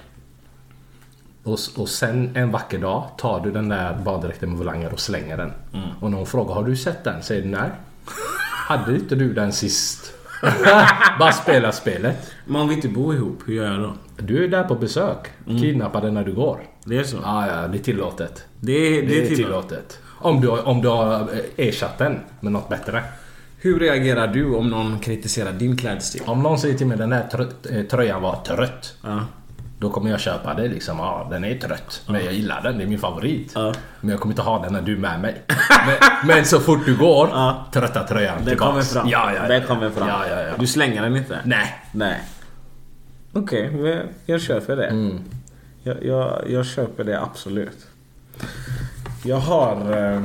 Och, 1.43 1.59
och 1.77 1.89
sen 1.89 2.35
en 2.35 2.51
vacker 2.51 2.79
dag 2.79 3.09
tar 3.17 3.39
du 3.39 3.51
den 3.51 3.69
där 3.69 3.97
baddräkten 4.05 4.49
med 4.49 4.57
volanger 4.57 4.93
och 4.93 4.99
slänger 4.99 5.37
den. 5.37 5.53
Mm. 5.73 5.89
Och 5.99 6.11
när 6.11 6.17
hon 6.17 6.27
frågar 6.27 6.53
har 6.53 6.63
du 6.63 6.75
sett 6.75 7.03
den? 7.03 7.23
Säger 7.23 7.41
du 7.41 7.47
nej. 7.47 7.69
Hade 8.67 8.95
inte 8.95 9.15
du 9.15 9.33
den 9.33 9.53
sist? 9.53 10.13
Bara 11.19 11.31
spela 11.31 11.71
spelet. 11.71 12.31
Men 12.45 12.61
om 12.61 12.67
vi 12.67 12.75
inte 12.75 12.87
bor 12.87 13.15
ihop, 13.15 13.43
hur 13.45 13.53
gör 13.53 13.71
jag 13.71 13.81
då? 13.81 13.93
Du 14.17 14.43
är 14.43 14.47
där 14.47 14.63
på 14.63 14.75
besök. 14.75 15.27
Mm. 15.47 15.61
Kidnappa 15.61 16.01
den 16.01 16.13
när 16.13 16.23
du 16.23 16.33
går. 16.33 16.59
Det 16.85 16.99
är 16.99 17.03
så? 17.03 17.17
Ja, 17.23 17.47
ja, 17.47 17.67
det 17.67 17.77
är 17.77 17.83
tillåtet. 17.83 18.43
Det 18.59 18.71
är, 18.73 18.91
Det, 18.91 18.97
är 18.97 19.07
tillåtet. 19.07 19.35
tillåtet. 19.35 19.99
Om 20.19 20.41
du, 20.41 20.47
om 20.49 20.81
du 20.81 20.87
har 20.87 21.13
eh, 21.21 21.67
ersatt 21.67 21.97
den 21.97 22.19
med 22.39 22.51
något 22.51 22.69
bättre. 22.69 23.03
Hur 23.57 23.79
reagerar 23.79 24.27
du 24.27 24.55
om 24.55 24.69
någon 24.69 24.99
kritiserar 24.99 25.51
din 25.51 25.77
klädstil? 25.77 26.21
Om 26.25 26.43
någon 26.43 26.59
säger 26.59 26.77
till 26.77 26.87
mig 26.87 26.97
den 26.97 27.11
här 27.11 27.27
trött, 27.27 27.65
eh, 27.71 27.83
tröjan 27.83 28.21
var 28.21 28.35
trött. 28.35 28.93
Ja. 29.03 29.19
Då 29.79 29.89
kommer 29.89 30.11
jag 30.11 30.19
köpa 30.19 30.53
det 30.53 30.67
liksom. 30.67 30.99
Ja, 30.99 31.27
den 31.31 31.43
är 31.43 31.57
trött. 31.57 32.01
Men 32.07 32.25
jag 32.25 32.33
gillar 32.33 32.61
den. 32.61 32.77
Det 32.77 32.83
är 32.83 32.87
min 32.87 32.99
favorit. 32.99 33.51
Ja. 33.55 33.73
Men 34.01 34.09
jag 34.09 34.19
kommer 34.19 34.33
inte 34.33 34.41
ha 34.41 34.59
den 34.63 34.73
när 34.73 34.81
du 34.81 34.93
är 34.93 34.97
med 34.97 35.19
mig. 35.21 35.41
men, 35.87 36.27
men 36.35 36.45
så 36.45 36.59
fort 36.59 36.85
du 36.85 36.97
går, 36.97 37.29
Ja. 37.31 37.65
trötta 37.73 38.03
tröjan 38.07 38.35
Den 38.37 38.45
tillbaks. 38.47 38.69
kommer 38.69 38.81
fram. 38.83 39.09
Ja, 39.09 39.31
ja, 39.33 39.39
ja. 39.41 39.47
Den 39.47 39.67
kommer 39.67 39.89
fram. 39.89 40.07
Ja, 40.07 40.21
ja, 40.29 40.41
ja. 40.41 40.53
Du 40.59 40.67
slänger 40.67 41.01
den 41.01 41.15
inte? 41.15 41.39
Nej. 41.43 41.83
Nej. 41.91 42.19
Okej, 43.33 43.71
men 43.71 44.07
jag 44.25 44.41
köper 44.41 44.75
det. 44.75 44.85
Mm. 44.87 45.19
Jag, 45.83 46.05
jag, 46.05 46.43
jag 46.49 46.65
köper 46.65 47.03
det 47.03 47.21
absolut. 47.21 47.87
Jag 49.25 49.37
har 49.37 49.97
eh, 49.97 50.23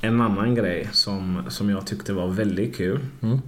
en 0.00 0.20
annan 0.20 0.54
grej 0.54 0.88
som, 0.92 1.42
som 1.48 1.70
jag 1.70 1.86
tyckte 1.86 2.12
var 2.12 2.28
väldigt 2.28 2.76
kul. 2.76 3.00
Mm. 3.22 3.38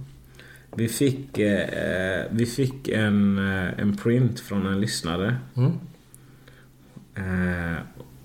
Vi 0.75 0.87
fick, 0.87 1.37
eh, 1.37 1.61
eh, 1.61 2.25
vi 2.31 2.45
fick 2.45 2.87
en, 2.87 3.37
eh, 3.37 3.79
en 3.79 3.97
print 3.97 4.39
från 4.39 4.65
en 4.65 4.81
lyssnare. 4.81 5.37
Mm. 5.55 5.71
Eh, 7.15 7.77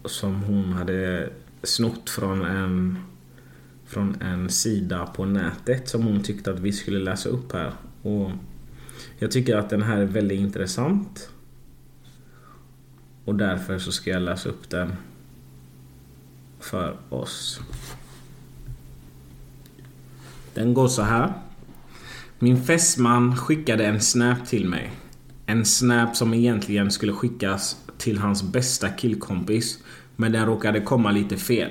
som 0.05 0.43
hon 0.43 0.73
hade 0.73 1.31
snott 1.63 2.11
från 2.11 2.45
en, 2.45 2.99
från 3.87 4.23
en 4.23 4.49
sida 4.49 5.07
på 5.07 5.25
nätet 5.25 5.89
som 5.89 6.03
hon 6.03 6.23
tyckte 6.23 6.51
att 6.51 6.61
vi 6.61 6.73
skulle 6.73 6.99
läsa 6.99 7.29
upp 7.29 7.53
här. 7.53 7.73
Och 8.03 8.31
jag 9.19 9.31
tycker 9.31 9.57
att 9.57 9.71
den 9.71 9.83
här 9.83 9.99
är 9.99 10.05
väldigt 10.05 10.41
intressant. 10.41 11.32
Och 13.25 13.35
därför 13.35 13.79
så 13.79 13.93
ska 13.93 14.11
jag 14.11 14.23
läsa 14.23 14.49
upp 14.49 14.71
den 14.71 14.97
för 16.61 16.97
oss. 17.09 17.61
Den 20.55 20.75
går 20.75 20.89
så 20.89 21.03
här. 21.03 21.33
Min 22.39 22.63
fästman 22.63 23.37
skickade 23.37 23.87
en 23.87 24.01
snap 24.01 24.47
till 24.47 24.69
mig. 24.69 24.91
En 25.47 25.65
snap 25.65 26.17
som 26.17 26.35
egentligen 26.35 26.91
skulle 26.91 27.13
skickas 27.13 27.77
till 27.99 28.19
hans 28.19 28.43
bästa 28.43 28.89
killkompis. 28.89 29.79
Men 30.17 30.33
den 30.33 30.47
råkade 30.47 30.81
komma 30.81 31.11
lite 31.11 31.37
fel. 31.37 31.71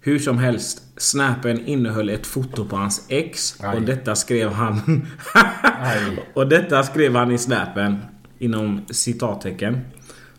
Hur 0.00 0.18
som 0.18 0.38
helst, 0.38 0.82
snappen 0.96 1.66
innehöll 1.66 2.08
ett 2.08 2.26
foto 2.26 2.64
på 2.64 2.76
hans 2.76 3.06
ex 3.08 3.60
Aj. 3.60 3.76
och 3.76 3.82
detta 3.82 4.14
skrev 4.14 4.52
han... 4.52 4.80
Och 6.34 6.48
detta 6.48 6.82
skrev 6.82 7.16
han 7.16 7.32
i 7.32 7.38
snappen 7.38 7.98
inom 8.38 8.80
citattecken. 8.90 9.80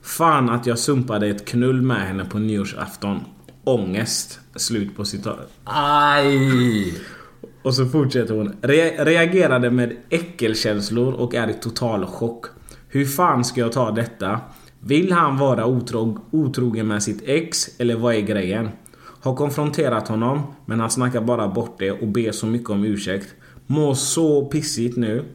Fan 0.05 0.49
att 0.49 0.65
jag 0.65 0.79
sumpade 0.79 1.27
ett 1.27 1.45
knull 1.45 1.81
med 1.81 2.07
henne 2.07 2.25
på 2.25 2.39
nyårsafton. 2.39 3.19
Ångest. 3.63 4.39
Slut 4.55 4.95
på 4.95 5.05
citat. 5.05 5.51
Aj! 5.63 6.93
Och 7.63 7.73
så 7.73 7.85
fortsätter 7.85 8.33
hon. 8.33 8.55
Re 8.61 9.05
reagerade 9.05 9.71
med 9.71 9.95
äckelkänslor 10.09 11.13
och 11.13 11.35
är 11.35 11.49
i 11.49 11.53
total 11.53 12.05
chock. 12.05 12.45
Hur 12.87 13.05
fan 13.05 13.43
ska 13.45 13.61
jag 13.61 13.71
ta 13.71 13.91
detta? 13.91 14.39
Vill 14.79 15.11
han 15.11 15.37
vara 15.37 15.65
otro 15.65 16.25
otrogen 16.31 16.87
med 16.87 17.03
sitt 17.03 17.23
ex 17.25 17.79
eller 17.79 17.95
vad 17.95 18.15
är 18.15 18.21
grejen? 18.21 18.69
Har 18.97 19.35
konfronterat 19.35 20.07
honom 20.07 20.41
men 20.65 20.79
han 20.79 20.89
snackar 20.89 21.21
bara 21.21 21.47
bort 21.47 21.79
det 21.79 21.91
och 21.91 22.07
ber 22.07 22.31
så 22.31 22.45
mycket 22.45 22.69
om 22.69 22.83
ursäkt. 22.83 23.33
Mår 23.67 23.93
så 23.93 24.45
pissigt 24.45 24.97
nu 24.97 25.25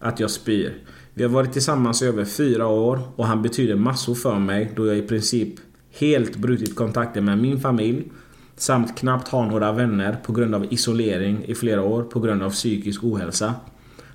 att 0.00 0.20
jag 0.20 0.30
spyr. 0.30 0.82
Vi 1.20 1.24
har 1.24 1.30
varit 1.30 1.52
tillsammans 1.52 2.02
i 2.02 2.06
över 2.06 2.24
fyra 2.24 2.66
år 2.66 3.00
och 3.16 3.26
han 3.26 3.42
betyder 3.42 3.74
massor 3.74 4.14
för 4.14 4.38
mig 4.38 4.72
då 4.76 4.86
jag 4.86 4.98
i 4.98 5.02
princip 5.02 5.54
helt 5.98 6.36
brutit 6.36 6.76
kontakten 6.76 7.24
med 7.24 7.38
min 7.38 7.60
familj 7.60 8.12
samt 8.56 8.98
knappt 8.98 9.28
har 9.28 9.46
några 9.46 9.72
vänner 9.72 10.16
på 10.24 10.32
grund 10.32 10.54
av 10.54 10.72
isolering 10.72 11.44
i 11.44 11.54
flera 11.54 11.82
år 11.82 12.02
på 12.02 12.20
grund 12.20 12.42
av 12.42 12.50
psykisk 12.50 13.04
ohälsa. 13.04 13.54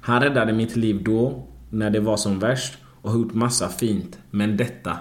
Han 0.01 0.21
räddade 0.21 0.53
mitt 0.53 0.75
liv 0.75 1.03
då, 1.03 1.47
när 1.69 1.89
det 1.89 1.99
var 1.99 2.17
som 2.17 2.39
värst 2.39 2.77
och 3.01 3.11
har 3.11 3.17
gjort 3.17 3.33
massa 3.33 3.69
fint. 3.69 4.17
Men 4.31 4.57
detta... 4.57 4.97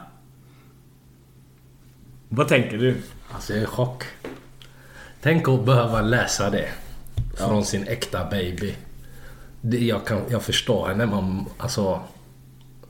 Vad 2.29 2.49
tänker 2.49 2.79
du? 2.79 2.95
Alltså 3.31 3.53
jag 3.53 3.61
är 3.61 3.65
i 3.65 3.67
chock. 3.67 4.05
Tänk 5.21 5.49
att 5.49 5.65
behöva 5.67 6.03
läsa 6.03 6.51
det. 6.51 6.69
Från 7.37 7.65
sin 7.65 7.87
äkta 7.87 8.31
baby. 8.31 8.75
Det, 9.67 9.79
jag, 9.79 10.07
kan, 10.07 10.21
jag 10.31 10.43
förstår 10.43 10.89
henne. 10.89 11.07
Man, 11.07 11.45
alltså, 11.59 12.01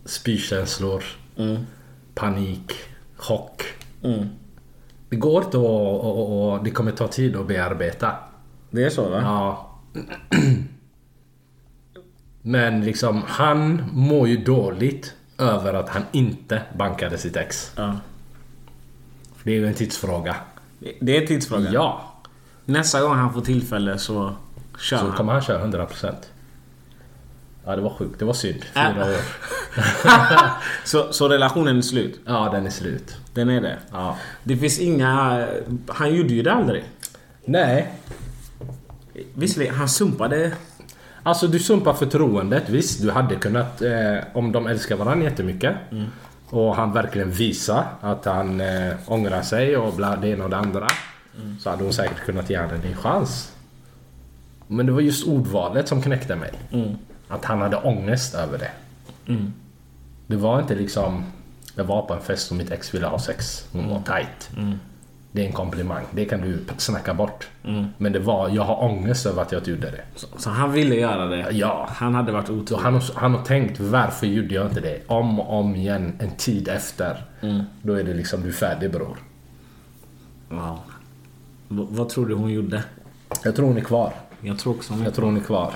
spykänslor, 0.05 1.05
panik, 2.15 2.73
chock. 3.17 3.63
Det 5.09 5.17
går 5.17 5.45
inte. 5.45 5.59
Och, 5.59 6.05
och, 6.05 6.53
och, 6.53 6.65
det 6.65 6.71
kommer 6.71 6.93
ta 6.93 7.09
tid 7.09 7.37
att 7.37 7.47
bearbeta. 7.49 8.13
Det 8.71 8.85
är 8.85 8.91
så 8.91 9.09
va? 9.09 9.21
Ja. 9.23 9.71
Men 12.43 12.85
liksom, 12.85 13.23
han 13.27 13.83
mår 13.93 14.29
ju 14.29 14.37
dåligt 14.37 15.15
över 15.39 15.75
att 15.75 15.89
han 15.89 16.03
inte 16.13 16.63
bankade 16.79 17.19
sitt 17.19 17.37
ex. 17.37 17.73
Ja. 17.77 17.97
Det 19.43 19.51
är 19.51 19.55
ju 19.55 19.67
en 19.67 19.75
tidsfråga. 19.75 20.37
Det 21.01 21.17
är 21.17 21.21
en 21.21 21.27
tidsfråga. 21.27 21.71
Ja. 21.73 22.13
Nästa 22.65 23.01
gång 23.03 23.15
han 23.15 23.33
får 23.33 23.41
tillfälle 23.41 23.99
så 23.99 24.33
kör 24.79 24.97
Så 24.99 25.07
han. 25.07 25.17
kommer 25.17 25.33
han 25.33 25.43
köra 25.43 25.67
100%. 25.67 26.15
Ja, 27.67 27.77
det 27.77 27.83
var 27.83 27.91
sjukt. 27.91 28.19
Det 28.19 28.25
var 28.25 28.33
synd. 28.35 28.65
Fyra 28.65 28.91
Äh. 29.03 29.09
år. 29.09 29.21
Så, 30.85 31.13
så 31.13 31.29
relationen 31.29 31.79
är 31.79 31.83
slut? 31.83 32.21
Ja, 32.27 32.49
den 32.53 32.67
är 32.67 32.71
slut. 32.71 33.17
Den 33.35 33.51
är 33.51 33.61
det? 33.61 33.77
Ja. 33.93 34.17
Det 34.45 34.57
finns 34.57 34.79
inga... 34.79 35.47
Han 35.89 36.15
gjorde 36.15 36.35
ju 36.35 36.43
det 36.43 36.53
aldrig. 36.53 36.85
Nej. 37.45 37.93
Visserligen, 39.35 39.75
han 39.75 39.89
sumpade... 39.89 40.53
Alltså 41.23 41.47
du 41.47 41.59
sumpar 41.59 41.95
förtroendet. 41.95 42.69
Visst, 42.69 43.03
du 43.03 43.11
hade 43.11 43.35
kunnat... 43.37 43.83
Eh, 43.83 44.17
om 44.33 44.53
de 44.53 44.67
älskar 44.67 44.97
varandra 44.97 45.25
jättemycket. 45.25 45.77
Och 46.51 46.77
han 46.77 46.93
verkligen 46.93 47.31
visar 47.31 47.85
att 48.01 48.25
han 48.25 48.61
eh, 48.61 48.93
ångrar 49.07 49.43
sig 49.43 49.77
och 49.77 49.95
bla, 49.95 50.17
det 50.17 50.29
ena 50.29 50.45
och 50.45 50.51
det 50.51 50.57
andra. 50.57 50.89
Så 51.61 51.71
hade 51.71 51.85
hon 51.85 51.93
säkert 51.93 52.21
kunnat 52.25 52.51
ge 52.51 52.59
honom 52.59 52.81
en 52.91 52.97
chans. 52.97 53.53
Men 54.67 54.87
det 54.87 54.93
var 54.93 55.01
just 55.01 55.27
ordvalet 55.29 55.89
som 55.89 56.03
knäckte 56.03 56.37
mig. 56.37 56.53
Att 57.35 57.45
han 57.45 57.61
hade 57.61 57.77
ångest 57.77 58.35
över 58.35 58.59
det. 58.59 58.71
Det 60.27 60.37
var 60.37 60.61
inte 60.61 60.75
liksom... 60.75 61.23
Jag 61.77 61.85
var 61.85 62.03
på 62.03 62.15
en 62.15 62.21
fest 62.21 62.51
och 62.51 62.57
mitt 62.57 62.71
ex 62.71 62.95
ville 62.95 63.07
ha 63.07 63.19
sex. 63.19 63.69
Hon 63.73 63.89
var 63.91 64.01
tight. 64.03 64.51
Det 65.33 65.43
är 65.43 65.47
en 65.47 65.53
komplimang. 65.53 66.05
Det 66.11 66.25
kan 66.25 66.41
du 66.41 66.65
snacka 66.77 67.15
bort. 67.15 67.49
Men 67.99 68.13
det 68.13 68.19
var, 68.19 68.49
jag 68.49 68.63
har 68.63 68.83
ångest 68.85 69.27
över 69.27 69.43
att 69.43 69.53
jag 69.53 69.61
inte 69.61 69.71
gjorde 69.71 69.91
det. 69.91 70.03
Så, 70.15 70.27
så 70.39 70.51
han 70.51 70.73
ville 70.73 70.95
göra 70.95 71.27
det? 71.27 71.51
Ja. 71.51 71.89
Han 71.91 72.15
hade 72.15 72.33
varit 72.33 72.51
otrolig. 72.51 72.83
han, 72.83 72.95
har, 72.95 73.03
han 73.15 73.35
har 73.35 73.43
tänkt 73.43 73.81
varför 73.81 74.27
gjorde 74.27 74.55
jag 74.55 74.67
inte 74.67 74.81
det? 74.81 75.01
Om 75.07 75.41
och 75.41 75.59
om 75.61 75.77
igen, 75.77 76.13
en 76.19 76.31
tid 76.31 76.69
efter. 76.69 77.25
Då 77.83 77.95
är 77.95 78.05
det 78.05 78.15
liksom, 78.15 78.43
du 78.43 78.49
är 78.49 78.53
färdig 78.53 78.91
bror. 78.93 79.17
Wow. 80.49 80.79
V- 81.69 81.87
vad 81.91 82.09
tror 82.09 82.27
du 82.27 82.35
hon 82.35 82.51
gjorde? 82.51 82.85
Jag 83.45 83.57
tror 83.57 83.67
hon 83.67 83.77
är 83.77 83.81
kvar. 83.81 84.13
Jag 84.41 84.59
tror 84.59 84.75
också 84.75 84.93
hon 84.93 85.03
Jag 85.05 85.15
tror 85.15 85.25
hon 85.25 85.37
är 85.37 85.41
kvar. 85.41 85.73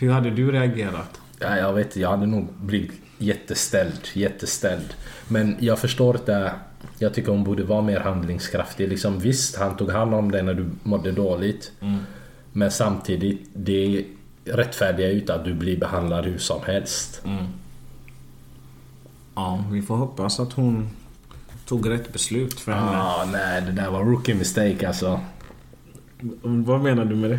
Hur 0.00 0.10
hade 0.10 0.30
du 0.30 0.52
reagerat? 0.52 1.20
Ja, 1.38 1.56
jag 1.56 1.72
vet 1.72 1.96
jag 1.96 2.10
hade 2.10 2.26
nog 2.26 2.48
blivit 2.52 2.92
jätteställd, 3.18 4.00
jätteställd. 4.14 4.94
Men 5.28 5.56
jag 5.60 5.78
förstår 5.78 6.16
inte. 6.16 6.52
Jag 6.98 7.14
tycker 7.14 7.32
hon 7.32 7.44
borde 7.44 7.64
vara 7.64 7.82
mer 7.82 8.00
handlingskraftig. 8.00 8.88
Liksom, 8.88 9.18
visst, 9.18 9.56
han 9.56 9.76
tog 9.76 9.90
hand 9.90 10.14
om 10.14 10.30
dig 10.30 10.42
när 10.42 10.54
du 10.54 10.70
mådde 10.82 11.12
dåligt. 11.12 11.72
Men 12.52 12.70
samtidigt, 12.70 13.48
det 13.54 14.04
rättfärdigar 14.44 15.08
ju 15.08 15.20
inte 15.20 15.34
att 15.34 15.44
du 15.44 15.54
blir 15.54 15.80
behandlad 15.80 16.24
hur 16.24 16.38
som 16.38 16.62
helst. 16.62 17.22
Ja, 19.34 19.64
vi 19.70 19.82
får 19.82 19.96
hoppas 19.96 20.40
att 20.40 20.52
hon 20.52 20.90
Tog 21.70 21.90
rätt 21.90 22.12
beslut 22.12 22.60
för 22.60 22.72
henne. 22.72 22.96
Ah, 22.96 23.24
nej, 23.32 23.62
det 23.62 23.72
där 23.72 23.90
var 23.90 24.04
rookie 24.04 24.34
mistake 24.34 24.88
alltså. 24.88 25.20
Vad 26.42 26.80
menar 26.80 27.04
du 27.04 27.16
med 27.16 27.30
det? 27.30 27.38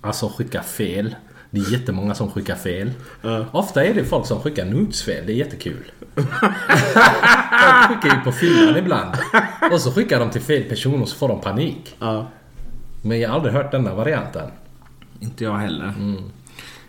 Alltså 0.00 0.28
skicka 0.28 0.62
fel. 0.62 1.14
Det 1.50 1.60
är 1.60 1.72
jättemånga 1.72 2.14
som 2.14 2.30
skickar 2.30 2.54
fel. 2.54 2.90
Ja. 3.22 3.44
Ofta 3.52 3.84
är 3.84 3.94
det 3.94 4.04
folk 4.04 4.26
som 4.26 4.40
skickar 4.40 4.64
nudes 4.64 5.02
fel. 5.02 5.26
Det 5.26 5.32
är 5.32 5.36
jättekul. 5.36 5.90
folk 6.14 7.88
skickar 7.88 8.16
ju 8.16 8.20
på 8.24 8.32
fyllan 8.32 8.76
ibland. 8.76 9.14
Och 9.72 9.80
så 9.80 9.92
skickar 9.92 10.20
de 10.20 10.30
till 10.30 10.40
fel 10.40 10.62
person 10.62 11.02
och 11.02 11.08
så 11.08 11.16
får 11.16 11.28
de 11.28 11.40
panik. 11.40 11.96
Ja. 11.98 12.26
Men 13.02 13.20
jag 13.20 13.28
har 13.28 13.36
aldrig 13.36 13.54
hört 13.54 13.70
denna 13.70 13.94
varianten. 13.94 14.50
Inte 15.20 15.44
jag 15.44 15.56
heller. 15.56 15.92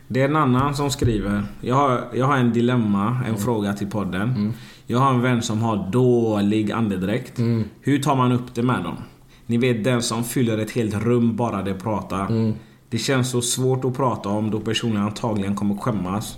Det 0.07 0.21
är 0.21 0.25
en 0.25 0.35
annan 0.35 0.75
som 0.75 0.91
skriver. 0.91 1.43
Jag 1.61 1.75
har, 1.75 2.03
jag 2.13 2.25
har 2.25 2.37
en 2.37 2.53
dilemma, 2.53 3.19
en 3.27 3.37
fråga 3.37 3.73
till 3.73 3.87
podden. 3.89 4.53
Jag 4.87 4.99
har 4.99 5.09
en 5.09 5.21
vän 5.21 5.41
som 5.41 5.61
har 5.61 5.91
dålig 5.91 6.71
andedräkt. 6.71 7.39
Hur 7.81 7.99
tar 8.03 8.15
man 8.15 8.31
upp 8.31 8.55
det 8.55 8.63
med 8.63 8.83
dem? 8.83 8.97
Ni 9.45 9.57
vet 9.57 9.83
den 9.83 10.01
som 10.01 10.23
fyller 10.23 10.57
ett 10.57 10.71
helt 10.71 10.95
rum 11.03 11.35
bara 11.35 11.61
de 11.61 11.73
pratar. 11.73 12.53
Det 12.91 12.97
känns 12.97 13.29
så 13.29 13.41
svårt 13.41 13.85
att 13.85 13.95
prata 13.95 14.29
om 14.29 14.51
då 14.51 14.59
personen 14.59 15.03
antagligen 15.03 15.55
kommer 15.55 15.75
skämmas. 15.75 16.37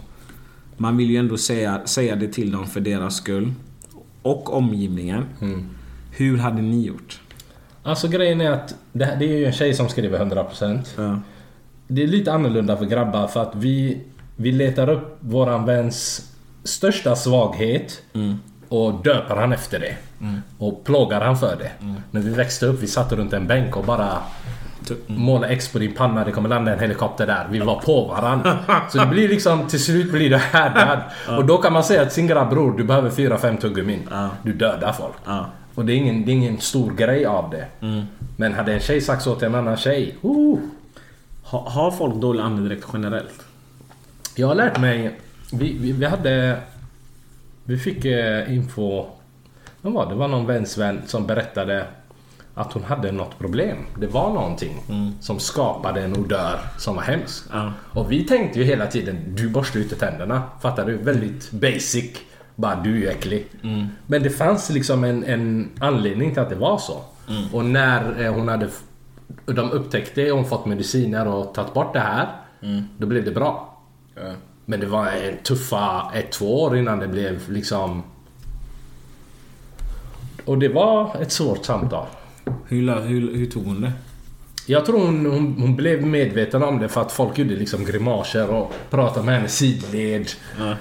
Man 0.77 0.97
vill 0.97 1.09
ju 1.09 1.17
ändå 1.17 1.37
säga, 1.37 1.81
säga 1.85 2.15
det 2.15 2.27
till 2.27 2.51
dem 2.51 2.67
för 2.67 2.79
deras 2.79 3.15
skull. 3.15 3.53
Och 4.21 4.53
omgivningen. 4.53 5.25
Hur 6.11 6.37
hade 6.37 6.61
ni 6.61 6.85
gjort? 6.85 7.21
Alltså 7.83 8.07
grejen 8.07 8.41
är 8.41 8.51
att 8.51 8.75
det, 8.91 9.05
här, 9.05 9.15
det 9.15 9.25
är 9.25 9.37
ju 9.37 9.45
en 9.45 9.53
tjej 9.53 9.73
som 9.73 9.89
skriver 9.89 10.25
100%. 10.25 10.79
Ja. 10.97 11.19
Det 11.87 12.03
är 12.03 12.07
lite 12.07 12.33
annorlunda 12.33 12.77
för 12.77 12.85
grabbar 12.85 13.27
för 13.27 13.41
att 13.41 13.55
vi, 13.55 14.03
vi 14.35 14.51
letar 14.51 14.89
upp 14.89 15.17
våran 15.19 15.65
väns 15.65 16.29
största 16.63 17.15
svaghet 17.15 18.01
och 18.69 19.03
döper 19.03 19.35
han 19.35 19.53
efter 19.53 19.79
det. 19.79 19.95
Och 20.57 20.83
plågar 20.83 21.21
han 21.21 21.37
för 21.37 21.55
det. 21.55 21.71
När 22.11 22.21
vi 22.21 22.29
växte 22.29 22.65
upp, 22.65 22.83
vi 22.83 22.87
satt 22.87 23.11
runt 23.11 23.33
en 23.33 23.47
bänk 23.47 23.77
och 23.77 23.85
bara 23.85 24.17
Måla 25.07 25.47
X 25.47 25.71
på 25.71 25.79
din 25.79 25.93
panna, 25.93 26.25
det 26.25 26.31
kommer 26.31 26.49
landa 26.49 26.73
en 26.73 26.79
helikopter 26.79 27.27
där. 27.27 27.47
Vi 27.51 27.59
var 27.59 27.75
på 27.75 28.05
varandra. 28.05 28.57
Så 28.89 28.97
det 28.97 29.05
blir 29.05 29.29
liksom, 29.29 29.67
till 29.67 29.83
slut 29.83 30.11
blir 30.11 30.29
det 30.29 30.37
härdad. 30.37 30.99
Och 31.37 31.45
då 31.45 31.57
kan 31.57 31.73
man 31.73 31.83
säga 31.83 32.03
till 32.03 32.13
sin 32.13 32.27
grabb 32.27 32.49
bror, 32.49 32.77
du 32.77 32.83
behöver 32.83 33.09
4-5 33.09 33.57
tuggummin. 33.57 34.09
Du 34.43 34.53
dödar 34.53 34.91
folk. 34.91 35.13
Och 35.75 35.85
det 35.85 35.93
är, 35.93 35.97
ingen, 35.97 36.25
det 36.25 36.31
är 36.31 36.33
ingen 36.33 36.59
stor 36.59 36.91
grej 36.91 37.25
av 37.25 37.49
det. 37.49 37.65
Men 38.35 38.53
hade 38.53 38.73
en 38.73 38.79
tjej 38.79 39.01
sagt 39.01 39.23
så 39.23 39.35
till 39.35 39.47
en 39.47 39.55
annan 39.55 39.77
tjej. 39.77 40.15
Oh, 40.21 40.59
Ha, 41.43 41.69
har 41.69 41.91
folk 41.91 42.15
dålig 42.15 42.41
andedräkt 42.41 42.87
generellt? 42.93 43.45
Jag 44.35 44.47
har 44.47 44.55
lärt 44.55 44.79
mig... 44.79 45.19
Vi, 45.51 45.77
vi, 45.77 45.91
vi 45.91 46.05
hade... 46.05 46.57
Vi 47.63 47.77
fick 47.77 48.05
eh, 48.05 48.53
info... 48.53 49.05
Vad 49.81 49.93
var 49.93 50.05
det? 50.05 50.11
Det 50.11 50.15
var 50.15 50.27
någon 50.27 50.45
väns 50.45 50.77
vän 50.77 51.01
som 51.05 51.27
berättade 51.27 51.85
att 52.55 52.73
hon 52.73 52.83
hade 52.83 53.11
något 53.11 53.39
problem. 53.39 53.77
Det 53.99 54.07
var 54.07 54.33
någonting 54.33 54.83
som 55.21 55.39
skapade 55.39 56.01
en 56.01 56.17
odör 56.17 56.59
som 56.77 56.95
var 56.95 57.03
hemsk. 57.03 57.43
Ja. 57.51 57.71
Och 57.91 58.11
vi 58.11 58.23
tänkte 58.23 58.59
ju 58.59 58.65
hela 58.65 58.87
tiden, 58.87 59.35
du 59.35 59.49
borstar 59.49 59.79
ute 59.79 59.95
tänderna. 59.95 60.43
Fattar 60.61 60.85
du? 60.85 60.97
Väldigt 60.97 61.51
basic. 61.51 62.11
Bara 62.55 62.75
du 62.75 62.91
är 62.91 62.97
ju 62.97 63.07
äcklig. 63.07 63.47
Men 64.07 64.23
det 64.23 64.29
fanns 64.29 64.69
liksom 64.69 65.03
en, 65.03 65.23
en 65.23 65.69
anledning 65.79 66.31
till 66.31 66.41
att 66.41 66.49
det 66.49 66.55
var 66.55 66.77
så. 66.77 67.03
Och 67.53 67.65
när 67.65 68.21
eh, 68.21 68.33
hon 68.33 68.47
hade... 68.47 68.69
De 69.45 69.71
upptäckte 69.71 70.31
och 70.31 70.37
hon 70.37 70.47
fått 70.47 70.65
mediciner 70.65 71.27
och 71.27 71.53
tagit 71.53 71.73
bort 71.73 71.93
det 71.93 71.99
här. 71.99 72.27
Då 72.97 73.07
blev 73.07 73.25
det 73.25 73.31
bra. 73.31 73.77
Men 74.65 74.79
det 74.79 74.85
var 74.85 75.07
en 75.07 75.37
tuffa 75.43 76.11
ett, 76.13 76.31
två 76.31 76.63
år 76.63 76.77
innan 76.77 76.99
det 76.99 77.07
blev 77.07 77.51
liksom... 77.51 78.03
Och 80.45 80.57
det 80.57 80.69
var 80.69 81.15
ett 81.21 81.31
svårt 81.31 81.65
samtal. 81.65 82.05
Hur, 82.67 83.01
hur, 83.01 83.37
hur 83.37 83.45
tog 83.45 83.65
hon 83.65 83.81
det? 83.81 83.91
Jag 84.65 84.85
tror 84.85 85.05
hon, 85.05 85.25
hon, 85.25 85.55
hon 85.59 85.75
blev 85.75 86.07
medveten 86.07 86.63
om 86.63 86.79
det 86.79 86.89
för 86.89 87.01
att 87.01 87.11
folk 87.11 87.37
gjorde 87.37 87.55
liksom 87.55 87.85
grimaser 87.85 88.49
och 88.49 88.73
pratade 88.89 89.25
med 89.25 89.35
henne 89.35 89.47
sidled. 89.47 90.29
Ja. 90.59 90.75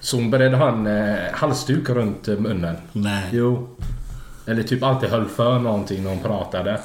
Så 0.00 0.16
hon 0.16 0.30
började 0.30 0.56
ha 0.56 0.68
en 0.68 0.86
eh, 0.86 1.16
halsduk 1.32 1.88
runt 1.88 2.28
eh, 2.28 2.38
munnen. 2.38 2.76
Nej. 2.92 3.24
Jo. 3.32 3.68
Eller 4.46 4.62
typ 4.62 4.82
alltid 4.82 5.08
höll 5.08 5.28
för 5.28 5.58
någonting 5.58 6.02
när 6.02 6.10
hon 6.10 6.20
pratade. 6.22 6.80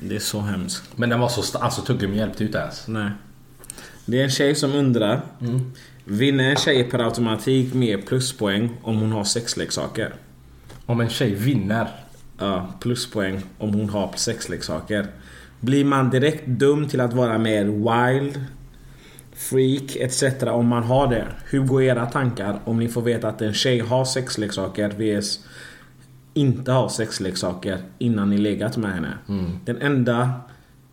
Det 0.00 0.16
är 0.16 0.20
så 0.20 0.40
hemskt. 0.40 0.84
Men 0.96 1.08
den 1.08 1.20
var 1.20 1.28
så 1.28 1.58
Alltså 1.58 1.82
tuggummi 1.82 2.16
hjälpte 2.16 2.42
ju 2.42 2.46
inte 2.46 2.58
ens. 2.58 2.88
Nej. 2.88 3.10
Det 4.04 4.20
är 4.20 4.24
en 4.24 4.30
tjej 4.30 4.54
som 4.54 4.74
undrar. 4.74 5.20
Vinner 6.04 6.50
en 6.50 6.56
tjej 6.56 6.84
per 6.84 6.98
automatik 6.98 7.74
mer 7.74 7.98
pluspoäng 7.98 8.70
om 8.82 8.96
hon 8.96 9.12
har 9.12 9.24
sexleksaker? 9.24 10.14
Om 10.86 11.00
en 11.00 11.08
tjej 11.08 11.34
vinner. 11.34 11.88
Ja, 12.38 12.66
pluspoäng 12.80 13.42
om 13.58 13.74
hon 13.74 13.88
har 13.88 14.12
sexleksaker. 14.16 15.06
Blir 15.60 15.84
man 15.84 16.10
direkt 16.10 16.46
dum 16.46 16.88
till 16.88 17.00
att 17.00 17.12
vara 17.12 17.38
mer 17.38 17.64
wild, 17.64 18.44
freak 19.32 19.96
etc. 19.96 20.22
om 20.42 20.66
man 20.66 20.82
har 20.82 21.06
det? 21.06 21.26
Hur 21.50 21.60
går 21.60 21.82
era 21.82 22.06
tankar 22.06 22.60
om 22.64 22.78
ni 22.78 22.88
får 22.88 23.02
veta 23.02 23.28
att 23.28 23.42
en 23.42 23.54
tjej 23.54 23.78
har 23.80 24.04
sexleksaker 24.04 24.88
vs 24.88 25.40
inte 26.34 26.72
har 26.72 26.88
sexleksaker 26.88 27.78
innan 27.98 28.30
ni 28.30 28.38
legat 28.38 28.76
med 28.76 28.94
henne? 28.94 29.18
Den 29.64 29.82
enda, 29.82 30.30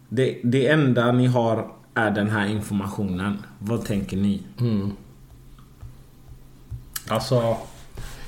det, 0.10 0.39
det 0.43 0.67
enda 0.67 1.12
ni 1.12 1.27
har 1.27 1.71
är 1.93 2.12
den 2.12 2.29
här 2.29 2.47
informationen. 2.47 3.38
Vad 3.60 3.86
tänker 3.86 4.17
ni? 4.17 4.41
Alltså... 7.08 7.58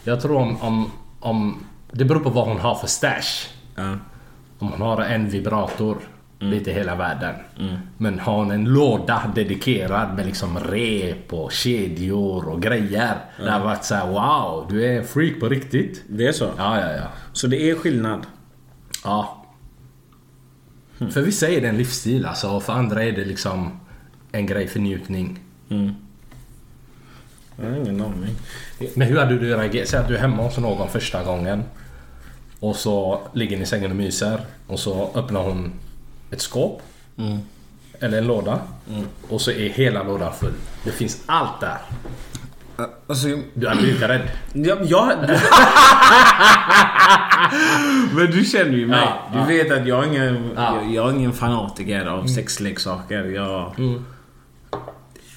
Jag 0.04 0.21
tror 0.21 0.38
om, 0.38 0.62
om, 0.62 0.91
om... 1.19 1.65
Det 1.97 2.05
beror 2.05 2.19
på 2.19 2.29
vad 2.29 2.47
hon 2.47 2.60
har 2.60 2.75
för 2.75 2.88
stash. 2.88 3.47
Ja. 3.75 3.97
Om 4.60 4.67
hon 4.67 4.81
har 4.81 5.01
en 5.01 5.29
vibrator, 5.29 5.97
lite 6.39 6.71
hela 6.71 6.95
världen. 6.95 7.36
Men 7.97 8.19
har 8.19 8.36
hon 8.36 8.51
en 8.51 8.65
låda 8.65 9.31
dedikerad 9.36 10.15
med 10.15 10.25
liksom 10.25 10.60
rep 10.60 11.34
och 11.34 11.51
kedjor 11.51 12.49
och 12.49 12.62
grejer. 12.62 13.15
Det 13.38 13.51
har 13.51 13.60
varit 13.60 13.84
såhär 13.84 14.08
wow, 14.08 14.65
du 14.69 14.86
är 14.86 14.97
en 14.97 15.05
freak 15.05 15.39
på 15.39 15.49
riktigt. 15.49 16.03
Det 16.08 16.27
är 16.27 16.31
så? 16.31 16.49
Ja, 16.58 16.79
ja, 16.79 16.91
ja. 16.91 17.08
Så 17.34 17.47
det 17.47 17.69
är 17.69 17.75
skillnad? 17.75 18.25
ja. 19.03 19.45
För 20.97 21.21
vissa 21.21 21.47
är 21.47 21.62
det 21.62 21.67
en 21.67 21.77
livsstil 21.77 22.25
alltså, 22.25 22.49
och 22.49 22.63
för 22.63 22.73
andra 22.73 23.03
är 23.03 23.12
det 23.12 23.25
liksom 23.25 23.79
en 24.31 24.45
grej 24.45 24.67
för 24.67 24.79
njutning. 24.79 25.39
Jag 27.58 27.69
har 27.69 27.75
ingen 27.77 28.01
aning. 28.01 28.36
Men 28.95 29.08
hur 29.08 29.17
hade 29.17 29.39
du 29.39 29.55
reagerat? 29.55 29.88
Säg 29.88 29.99
att 29.99 30.08
du 30.08 30.15
är 30.15 30.19
hemma 30.21 30.43
hos 30.43 30.58
någon 30.58 30.89
första 30.89 31.23
gången. 31.23 31.63
Och 32.59 32.75
så 32.75 33.21
ligger 33.33 33.57
ni 33.57 33.63
i 33.63 33.65
sängen 33.65 33.91
och 33.91 33.97
myser. 33.97 34.39
Och 34.67 34.79
så 34.79 35.11
öppnar 35.15 35.43
hon 35.43 35.71
ett 36.31 36.41
skåp. 36.41 36.81
Eller 37.99 38.17
en 38.17 38.27
låda. 38.27 38.59
Och 39.29 39.41
så 39.41 39.51
är 39.51 39.69
hela 39.69 40.03
lådan 40.03 40.33
full. 40.33 40.53
Det 40.83 40.91
finns 40.91 41.21
allt 41.25 41.59
där. 41.61 41.77
Alltså, 43.07 43.27
Du 43.53 43.67
hade 43.67 43.81
blivit 43.81 44.01
rädd. 44.01 44.21
Ja, 44.53 44.75
jag... 44.83 45.07
Men 48.15 48.31
du 48.31 48.45
känner 48.45 48.77
ju 48.77 48.87
mig. 48.87 48.99
Ja, 49.05 49.17
du 49.33 49.37
ja. 49.39 49.45
vet 49.45 49.71
att 49.71 49.87
jag 49.87 50.03
är 50.03 50.07
ingen, 50.07 50.51
Ja. 50.55 50.75
jag, 50.81 50.91
jag 50.93 51.09
är 51.09 51.13
ingen 51.15 51.33
fanatiker 51.33 52.05
av 52.05 52.27
sexleksaker. 52.27 53.23
Jag, 53.23 53.73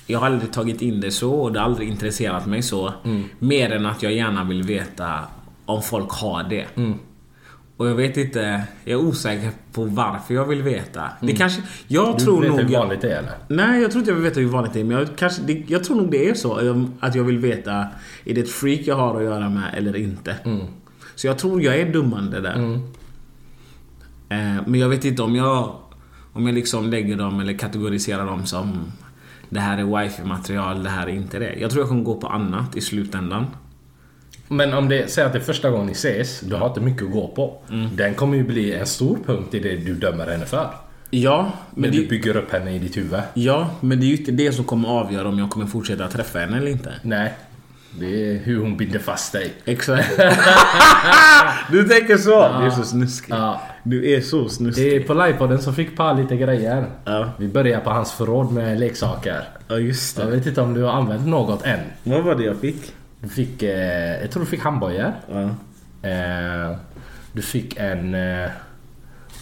jag 0.07 0.19
har 0.19 0.27
aldrig 0.27 0.53
tagit 0.53 0.83
in 0.83 1.01
det 1.01 1.11
så 1.11 1.33
och 1.35 1.53
det 1.53 1.59
har 1.61 1.67
aldrig 1.67 1.89
intresserat 1.89 2.47
mig 2.47 2.63
så. 2.63 2.93
Mer 3.39 3.73
än 3.73 3.87
att 3.87 4.03
jag 4.03 4.13
gärna 4.13 4.45
vill 4.45 4.63
veta 4.63 5.19
om 5.67 5.83
folk 5.83 6.11
har 6.11 6.43
det. 6.43 6.67
Och 7.79 7.89
jag 7.89 7.95
vet 7.95 8.17
inte, 8.17 8.63
jag 8.85 9.01
är 9.01 9.07
osäker 9.07 9.51
på 9.73 9.85
varför 9.85 10.35
jag 10.35 10.45
vill 10.45 10.63
veta. 10.63 11.05
Det 11.21 11.33
kanske... 11.33 11.63
Jag 11.87 12.19
Du 12.19 12.25
tror 12.25 12.41
vet 12.41 12.51
nog... 12.51 12.61
hur 12.61 12.69
vanligt 12.79 13.01
det 13.01 13.13
är 13.13 13.19
eller? 13.19 13.33
Nej, 13.49 13.83
jag 13.83 13.91
tror 13.91 14.01
inte 14.01 14.11
jag 14.11 14.15
vill 14.17 14.25
veta 14.25 14.41
hur 14.41 14.49
vanligt 14.49 14.73
det 14.73 14.81
är. 14.81 14.85
Men 14.85 14.97
jag, 14.99 15.09
kanske, 15.17 15.43
det, 15.43 15.65
jag 15.67 15.85
tror 15.85 15.97
nog 15.97 16.11
det 16.11 16.29
är 16.29 16.35
så. 16.35 16.59
um, 16.61 16.93
Att 17.01 17.15
jag 17.15 17.25
vill 17.25 17.39
veta, 17.39 17.73
är 18.25 18.35
det 18.35 18.41
ett 18.41 18.51
freak 18.51 18.81
jag 18.85 18.97
har 18.97 19.17
att 19.17 19.23
göra 19.23 19.49
med 19.51 19.75
eller 19.77 19.97
inte? 19.97 20.37
Så 21.15 21.27
jag 21.27 21.39
tror 21.39 21.63
jag 21.63 21.77
är 21.79 21.93
dummande 21.93 22.41
där. 22.41 22.81
Eh, 24.29 24.63
men 24.67 24.81
jag 24.81 24.89
vet 24.89 25.05
inte 25.05 25.23
om 25.23 25.35
jag... 25.37 25.75
Om 26.33 26.47
jag 26.47 26.55
liksom 26.55 26.91
lägger 26.91 27.17
dem 27.17 27.41
eller 27.41 27.53
kategoriserar 27.53 28.27
dem 28.27 28.47
som 28.47 28.93
det 29.49 29.61
här 29.61 29.79
är 29.79 29.85
wifi-material, 30.03 30.83
det 30.83 30.91
här 30.91 31.07
är 31.07 31.11
inte 31.13 31.39
det. 31.39 31.55
Jag 31.61 31.71
tror 31.71 31.83
jag 31.83 31.89
kommer 31.89 32.03
gå 32.05 32.21
på 32.21 32.27
annat 32.27 32.77
i 32.77 32.81
slutändan. 32.81 33.47
Men 34.49 34.75
om 34.75 34.89
det, 34.89 35.11
säg 35.11 35.25
att 35.25 35.33
det 35.33 35.39
är 35.39 35.43
första 35.43 35.71
gången 35.71 35.87
ni 35.87 35.93
ses, 35.93 36.41
du 36.41 36.55
har 36.55 36.67
inte 36.69 36.81
mycket 36.81 37.03
att 37.03 37.11
gå 37.13 37.29
på. 37.29 37.59
Den 37.93 38.15
kommer 38.15 38.37
ju 38.37 38.45
bli 38.45 38.75
en 38.75 38.87
stor 38.87 39.19
punkt 39.27 39.55
i 39.55 39.59
det 39.59 39.77
du 39.77 39.95
dömer 39.95 40.27
henne 40.27 40.47
för. 40.47 40.71
Ja, 41.11 41.53
men 41.75 41.91
du 41.93 42.03
det, 42.03 42.09
bygger 42.09 42.37
upp 42.37 42.53
henne 42.53 42.75
i 42.75 42.79
ditt 42.79 42.97
huvud. 42.97 43.21
ja, 43.35 43.71
men 43.81 44.01
det 44.01 44.07
är 44.07 44.09
ju 44.09 44.17
inte 44.17 44.33
det 44.33 44.53
som 44.53 44.65
kommer 44.65 44.89
avgöra 44.89 45.29
om 45.29 45.39
jag 45.39 45.51
kommer 45.51 45.67
fortsätta 45.67 46.09
träffa 46.09 46.39
henne 46.39 46.57
eller 46.57 46.71
inte. 46.71 46.93
Nej. 47.03 47.33
Det 48.01 48.31
är 48.31 48.39
hur 48.39 48.61
hon 48.61 48.77
binder 48.77 48.99
fast 48.99 49.33
dig. 49.33 49.53
Exakt. 49.65 50.09
du 51.71 51.85
tänker 51.89 52.17
så? 52.17 52.31
Du 52.61 52.67
är 52.67 52.71
så 52.71 52.83
snuskig. 52.83 53.33
Ja. 53.35 53.63
Du 53.83 54.11
är 54.13 54.21
så 54.21 54.43
Det 54.45 54.51
snuskig. 54.51 54.95
är 54.95 55.01
på 55.01 55.15
livepodden 55.15 55.59
som 55.63 55.75
fick 55.75 55.97
pa 55.97 56.13
lite 56.13 56.37
grejer. 56.37 56.85
Ja. 57.05 57.31
Vi 57.39 57.49
börjar 57.49 57.81
på 57.81 57.91
hans 57.91 58.13
förråd 58.13 58.53
med 58.53 58.81
leksaker. 58.81 59.45
Ja, 59.69 59.79
just 59.79 60.19
Jag 60.19 60.27
det. 60.27 60.37
vet 60.37 60.47
inte 60.47 60.61
om 60.61 60.75
du 60.75 60.83
har 60.83 60.93
använt 60.93 61.27
något 61.27 61.65
än. 61.65 61.79
Vad 62.03 62.23
var 62.25 62.35
det 62.35 62.45
jag 62.45 62.57
fick? 62.61 62.93
Du 63.21 63.29
fick, 63.29 63.63
eh, 63.63 64.21
jag 64.21 64.31
tror 64.31 64.43
du 64.45 64.51
fick 64.51 64.63
handbojor. 64.63 65.13
Ja. 65.31 65.43
Eh, 66.09 66.77
du 67.33 67.43
fick 67.43 67.77
en... 67.77 68.15
Eh, 68.15 68.51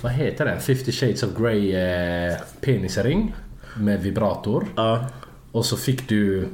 vad 0.02 0.12
heter 0.12 0.44
den? 0.44 0.60
50 0.60 0.92
shades 0.92 1.22
of 1.22 1.30
Grey 1.38 1.72
eh, 1.74 2.36
penisring. 2.60 3.34
Med 3.76 4.00
vibrator. 4.00 4.66
Ja. 4.76 5.06
Och 5.52 5.64
så 5.64 5.76
fick 5.76 6.08
du... 6.08 6.48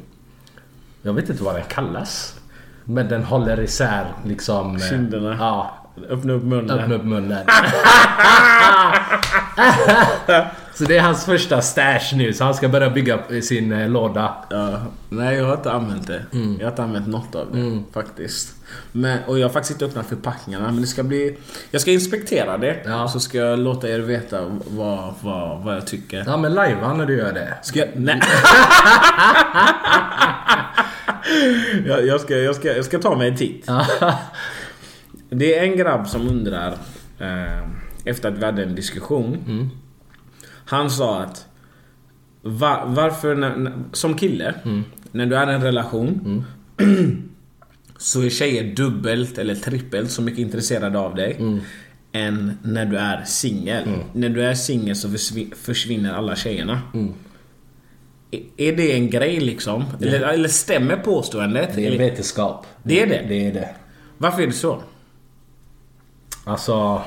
Jag 1.02 1.12
vet 1.12 1.28
inte 1.28 1.42
vad 1.42 1.54
den 1.54 1.64
kallas. 1.64 2.40
Men 2.84 3.08
den 3.08 3.24
håller 3.24 3.60
isär 3.60 4.04
liksom... 4.24 4.76
eh, 4.76 4.82
Kinderna. 4.82 5.36
Ja. 5.40 5.78
Öppna 6.08 6.32
upp 6.32 6.42
munnen. 6.44 6.78
Öppna 6.80 6.94
upp 6.94 7.04
munnen. 7.04 7.46
så 10.74 10.84
det 10.84 10.96
är 10.96 11.00
hans 11.00 11.24
första 11.24 11.62
stash 11.62 12.16
nu. 12.16 12.32
Så 12.32 12.44
han 12.44 12.54
ska 12.54 12.68
börja 12.68 12.90
bygga 12.90 13.18
sin 13.42 13.72
eh, 13.72 13.88
låda. 13.88 14.34
Ja, 14.50 14.82
nej, 15.08 15.36
jag 15.36 15.44
har 15.44 15.54
inte 15.54 15.72
använt 15.72 16.06
det. 16.06 16.26
Mm. 16.32 16.56
Jag 16.58 16.66
har 16.66 16.70
inte 16.70 16.82
använt 16.82 17.08
något 17.08 17.34
av 17.34 17.46
det 17.52 17.82
faktiskt. 17.92 18.54
Men, 18.92 19.18
och 19.26 19.38
jag 19.38 19.44
har 19.44 19.52
faktiskt 19.52 19.72
inte 19.72 19.84
öppnat 19.84 20.06
förpackningarna. 20.06 20.64
Men 20.64 20.80
det 20.80 20.86
ska 20.86 21.02
bli... 21.02 21.38
Jag 21.70 21.80
ska 21.80 21.90
inspektera 21.90 22.58
det. 22.58 22.76
Ja. 22.84 23.08
Så 23.08 23.20
ska 23.20 23.38
jag 23.38 23.58
låta 23.58 23.88
er 23.88 23.98
veta 23.98 24.40
vad, 24.66 25.14
vad, 25.20 25.64
vad 25.64 25.76
jag 25.76 25.86
tycker. 25.86 26.24
Ja 26.26 26.36
men 26.36 26.54
lajva 26.54 26.94
när 26.94 27.06
du 27.06 27.16
gör 27.16 27.32
det. 27.32 27.54
Ska 27.62 27.78
jag... 27.78 27.88
Nej. 27.94 28.20
jag, 31.86 32.06
jag, 32.06 32.20
ska, 32.20 32.36
jag, 32.36 32.56
ska, 32.56 32.76
jag 32.76 32.84
ska 32.84 32.98
ta 32.98 33.16
mig 33.16 33.28
en 33.28 33.36
titt. 33.36 33.66
Det 35.30 35.58
är 35.58 35.62
en 35.62 35.76
grabb 35.76 36.08
som 36.08 36.28
undrar 36.28 36.74
eh, 37.18 37.68
efter 38.04 38.28
att 38.28 38.38
vi 38.38 38.44
hade 38.44 38.62
en 38.62 38.74
diskussion. 38.74 39.70
Han 40.72 40.90
sa 40.90 41.20
att 41.20 41.46
va, 42.42 42.82
varför, 42.86 43.34
när, 43.34 43.72
som 43.92 44.14
kille, 44.18 44.54
när 45.12 45.26
du 45.26 45.36
är 45.36 45.50
i 45.50 45.54
en 45.54 45.62
relation 45.62 46.44
så 47.98 48.22
är 48.22 48.28
tjejer 48.30 48.74
dubbelt 48.76 49.38
eller 49.38 49.54
trippelt 49.54 50.10
så 50.10 50.22
mycket 50.22 50.38
intresserade 50.38 50.98
av 50.98 51.14
dig 51.14 51.36
än 52.12 52.58
när 52.62 52.86
du 52.86 52.96
är 52.98 53.24
singel. 53.24 53.82
När 54.12 54.28
du 54.28 54.44
är 54.44 54.54
singel 54.54 54.96
så 54.96 55.08
försvi- 55.08 55.54
försvinner 55.54 56.14
alla 56.14 56.36
tjejerna. 56.36 56.80
Är- 58.30 58.42
Är 58.56 58.76
det 58.76 58.92
en 58.92 59.10
grej 59.10 59.40
liksom? 59.40 59.84
Eller, 60.00 60.20
eller 60.20 60.48
stämmer 60.48 60.96
påståendet? 60.96 61.70
Det 61.74 61.86
är 61.86 61.98
vetenskap. 61.98 62.66
Det 62.82 63.02
är 63.02 63.06
det? 63.06 63.24
Det 63.28 63.46
är 63.46 63.52
det. 63.54 63.68
Varför 64.18 64.42
är 64.42 64.46
det 64.46 64.52
så? 64.52 64.82
Alltså... 66.44 67.02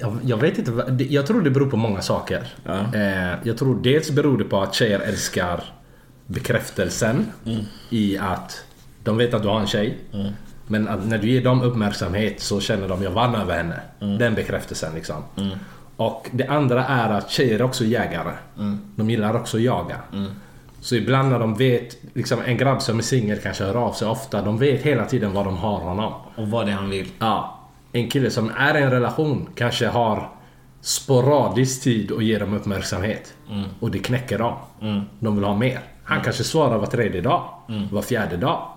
Jag, 0.00 0.18
jag 0.24 0.36
vet 0.36 0.58
inte. 0.58 0.96
Jag 1.04 1.26
tror 1.26 1.42
det 1.42 1.50
beror 1.50 1.70
på 1.70 1.76
många 1.76 2.02
saker. 2.02 2.46
Ja. 2.64 2.94
Eh, 2.94 3.34
jag 3.42 3.58
tror 3.58 3.82
dels 3.82 4.10
beror 4.10 4.38
det 4.38 4.44
på 4.44 4.60
att 4.60 4.74
tjejer 4.74 5.00
älskar 5.00 5.64
bekräftelsen 6.26 7.26
i 7.90 8.18
att 8.18 8.64
de 9.04 9.16
vet 9.16 9.34
att 9.34 9.42
du 9.42 9.48
har 9.48 9.60
en 9.60 9.66
tjej. 9.66 9.98
Men 10.66 10.88
att 10.88 11.06
när 11.06 11.18
du 11.18 11.30
ger 11.30 11.44
dem 11.44 11.62
uppmärksamhet 11.62 12.40
så 12.40 12.60
känner 12.60 12.88
de 12.88 13.02
jag 13.02 13.10
vann 13.10 13.34
över 13.34 13.56
henne. 13.56 13.80
Den 14.18 14.34
bekräftelsen 14.34 14.94
liksom. 14.94 15.22
Och 15.96 16.28
det 16.32 16.46
andra 16.46 16.86
är 16.86 17.10
att 17.10 17.30
tjejer 17.30 17.58
är 17.58 17.62
också 17.62 17.84
jägare. 17.84 18.32
De 18.96 19.10
gillar 19.10 19.36
också 19.36 19.56
att 19.56 19.62
jaga. 19.62 19.96
Så 20.80 20.94
ibland 20.94 21.28
när 21.30 21.38
de 21.38 21.54
vet, 21.54 21.96
liksom 22.14 22.38
en 22.46 22.56
grabb 22.56 22.82
som 22.82 22.98
är 22.98 23.02
singel 23.02 23.38
kanske 23.38 23.64
hör 23.64 23.74
av 23.74 23.92
sig 23.92 24.08
ofta. 24.08 24.42
De 24.42 24.58
vet 24.58 24.82
hela 24.82 25.04
tiden 25.04 25.32
vad 25.32 25.44
de 25.44 25.56
har 25.56 25.78
honom. 25.78 26.12
Och 26.36 26.48
vad 26.48 26.66
det 26.66 26.72
är 26.72 26.76
han 26.76 26.90
vill. 26.90 27.08
Ja. 27.18 27.59
En 27.92 28.10
kille 28.10 28.30
som 28.30 28.50
är 28.56 28.78
i 28.78 28.82
en 28.82 28.90
relation 28.90 29.48
kanske 29.54 29.86
har 29.86 30.30
sporadisk 30.80 31.82
tid 31.82 32.12
att 32.12 32.24
ge 32.24 32.38
dem 32.38 32.54
uppmärksamhet. 32.54 33.34
Och 33.80 33.90
det 33.90 33.98
knäcker 33.98 34.38
dem. 34.38 34.54
De 35.20 35.36
vill 35.36 35.44
ha 35.44 35.56
mer. 35.56 35.80
Han 36.04 36.20
kanske 36.22 36.44
svarar 36.44 36.78
var 36.78 36.86
tredje 36.86 37.20
dag. 37.20 37.48
Var 37.92 38.02
fjärde 38.02 38.36
dag. 38.36 38.68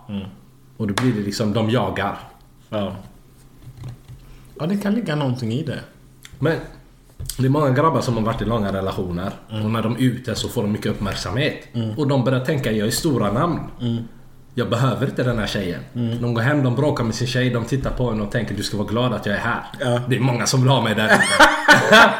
Och 0.77 0.87
då 0.87 0.93
blir 0.93 1.13
det 1.13 1.21
liksom, 1.21 1.53
de 1.53 1.69
jagar. 1.69 2.17
Ja. 2.69 2.95
Ja, 4.59 4.65
det 4.65 4.77
kan 4.77 4.93
ligga 4.93 5.15
någonting 5.15 5.51
i 5.51 5.63
det. 5.63 5.79
Men 6.39 6.57
det 7.37 7.45
är 7.45 7.49
många 7.49 7.69
grabbar 7.69 8.01
som 8.01 8.13
har 8.17 8.21
varit 8.21 8.41
i 8.41 8.45
långa 8.45 8.73
relationer. 8.73 9.31
Och 9.49 9.71
när 9.71 9.81
de 9.83 9.95
är 9.95 9.99
ute 9.99 10.35
så 10.35 10.49
får 10.49 10.61
de 10.61 10.71
mycket 10.71 10.91
uppmärksamhet. 10.91 11.67
Och 11.97 12.07
de 12.07 12.23
börjar 12.23 12.45
tänka, 12.45 12.71
jag 12.71 12.87
är 12.87 12.91
stora 12.91 13.31
namn. 13.31 13.59
Jag 14.55 14.69
behöver 14.69 15.05
inte 15.05 15.23
den 15.23 15.39
här 15.39 15.47
tjejen. 15.47 15.81
De 16.21 16.33
går 16.33 16.41
hem, 16.41 16.63
de 16.63 16.75
bråkar 16.75 17.03
med 17.03 17.15
sin 17.15 17.27
tjej, 17.27 17.49
de 17.49 17.65
tittar 17.65 17.91
på 17.91 18.09
henne 18.09 18.23
och 18.23 18.31
tänker 18.31 18.55
du 18.55 18.63
ska 18.63 18.77
vara 18.77 18.87
glad 18.87 19.13
att 19.13 19.25
jag 19.25 19.35
är 19.35 19.39
här. 19.39 19.63
Ja. 19.79 19.99
Det 20.07 20.15
är 20.15 20.19
många 20.19 20.45
som 20.45 20.61
vill 20.61 20.69
ha 20.69 20.81
mig 20.81 20.95
där 20.95 21.05
ute. 21.05 21.17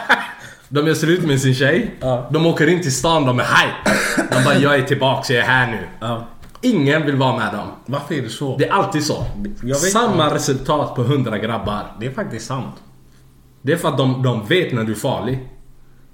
De 0.69 0.87
gör 0.87 0.93
slut 0.93 1.25
med 1.25 1.41
sin 1.41 1.55
tjej. 1.55 1.95
De 2.31 2.45
åker 2.45 2.67
in 2.67 2.81
till 2.81 2.95
stan, 2.95 3.25
de 3.25 3.39
är 3.39 3.43
hype. 3.43 3.99
De 4.35 4.43
bara 4.43 4.55
jag 4.57 4.75
är 4.75 4.81
tillbaks, 4.83 5.29
jag 5.29 5.39
är 5.39 5.47
här 5.47 5.71
nu. 5.71 5.79
Ja. 5.99 6.27
Ingen 6.61 7.05
vill 7.05 7.15
vara 7.15 7.37
med 7.37 7.53
dem. 7.53 7.67
Varför 7.85 8.15
är 8.15 8.21
det 8.21 8.29
så? 8.29 8.57
Det 8.57 8.67
är 8.67 8.71
alltid 8.73 9.03
så. 9.03 9.25
Samma 9.91 10.33
resultat 10.35 10.95
på 10.95 11.01
100 11.01 11.37
grabbar. 11.37 11.95
Det 11.99 12.05
är 12.05 12.11
faktiskt 12.11 12.45
sant. 12.45 12.75
Det 13.61 13.73
är 13.73 13.77
för 13.77 13.87
att 13.89 13.97
de, 13.97 14.23
de 14.23 14.45
vet 14.45 14.73
när 14.73 14.83
du 14.83 14.91
är 14.91 14.95
farlig. 14.95 15.49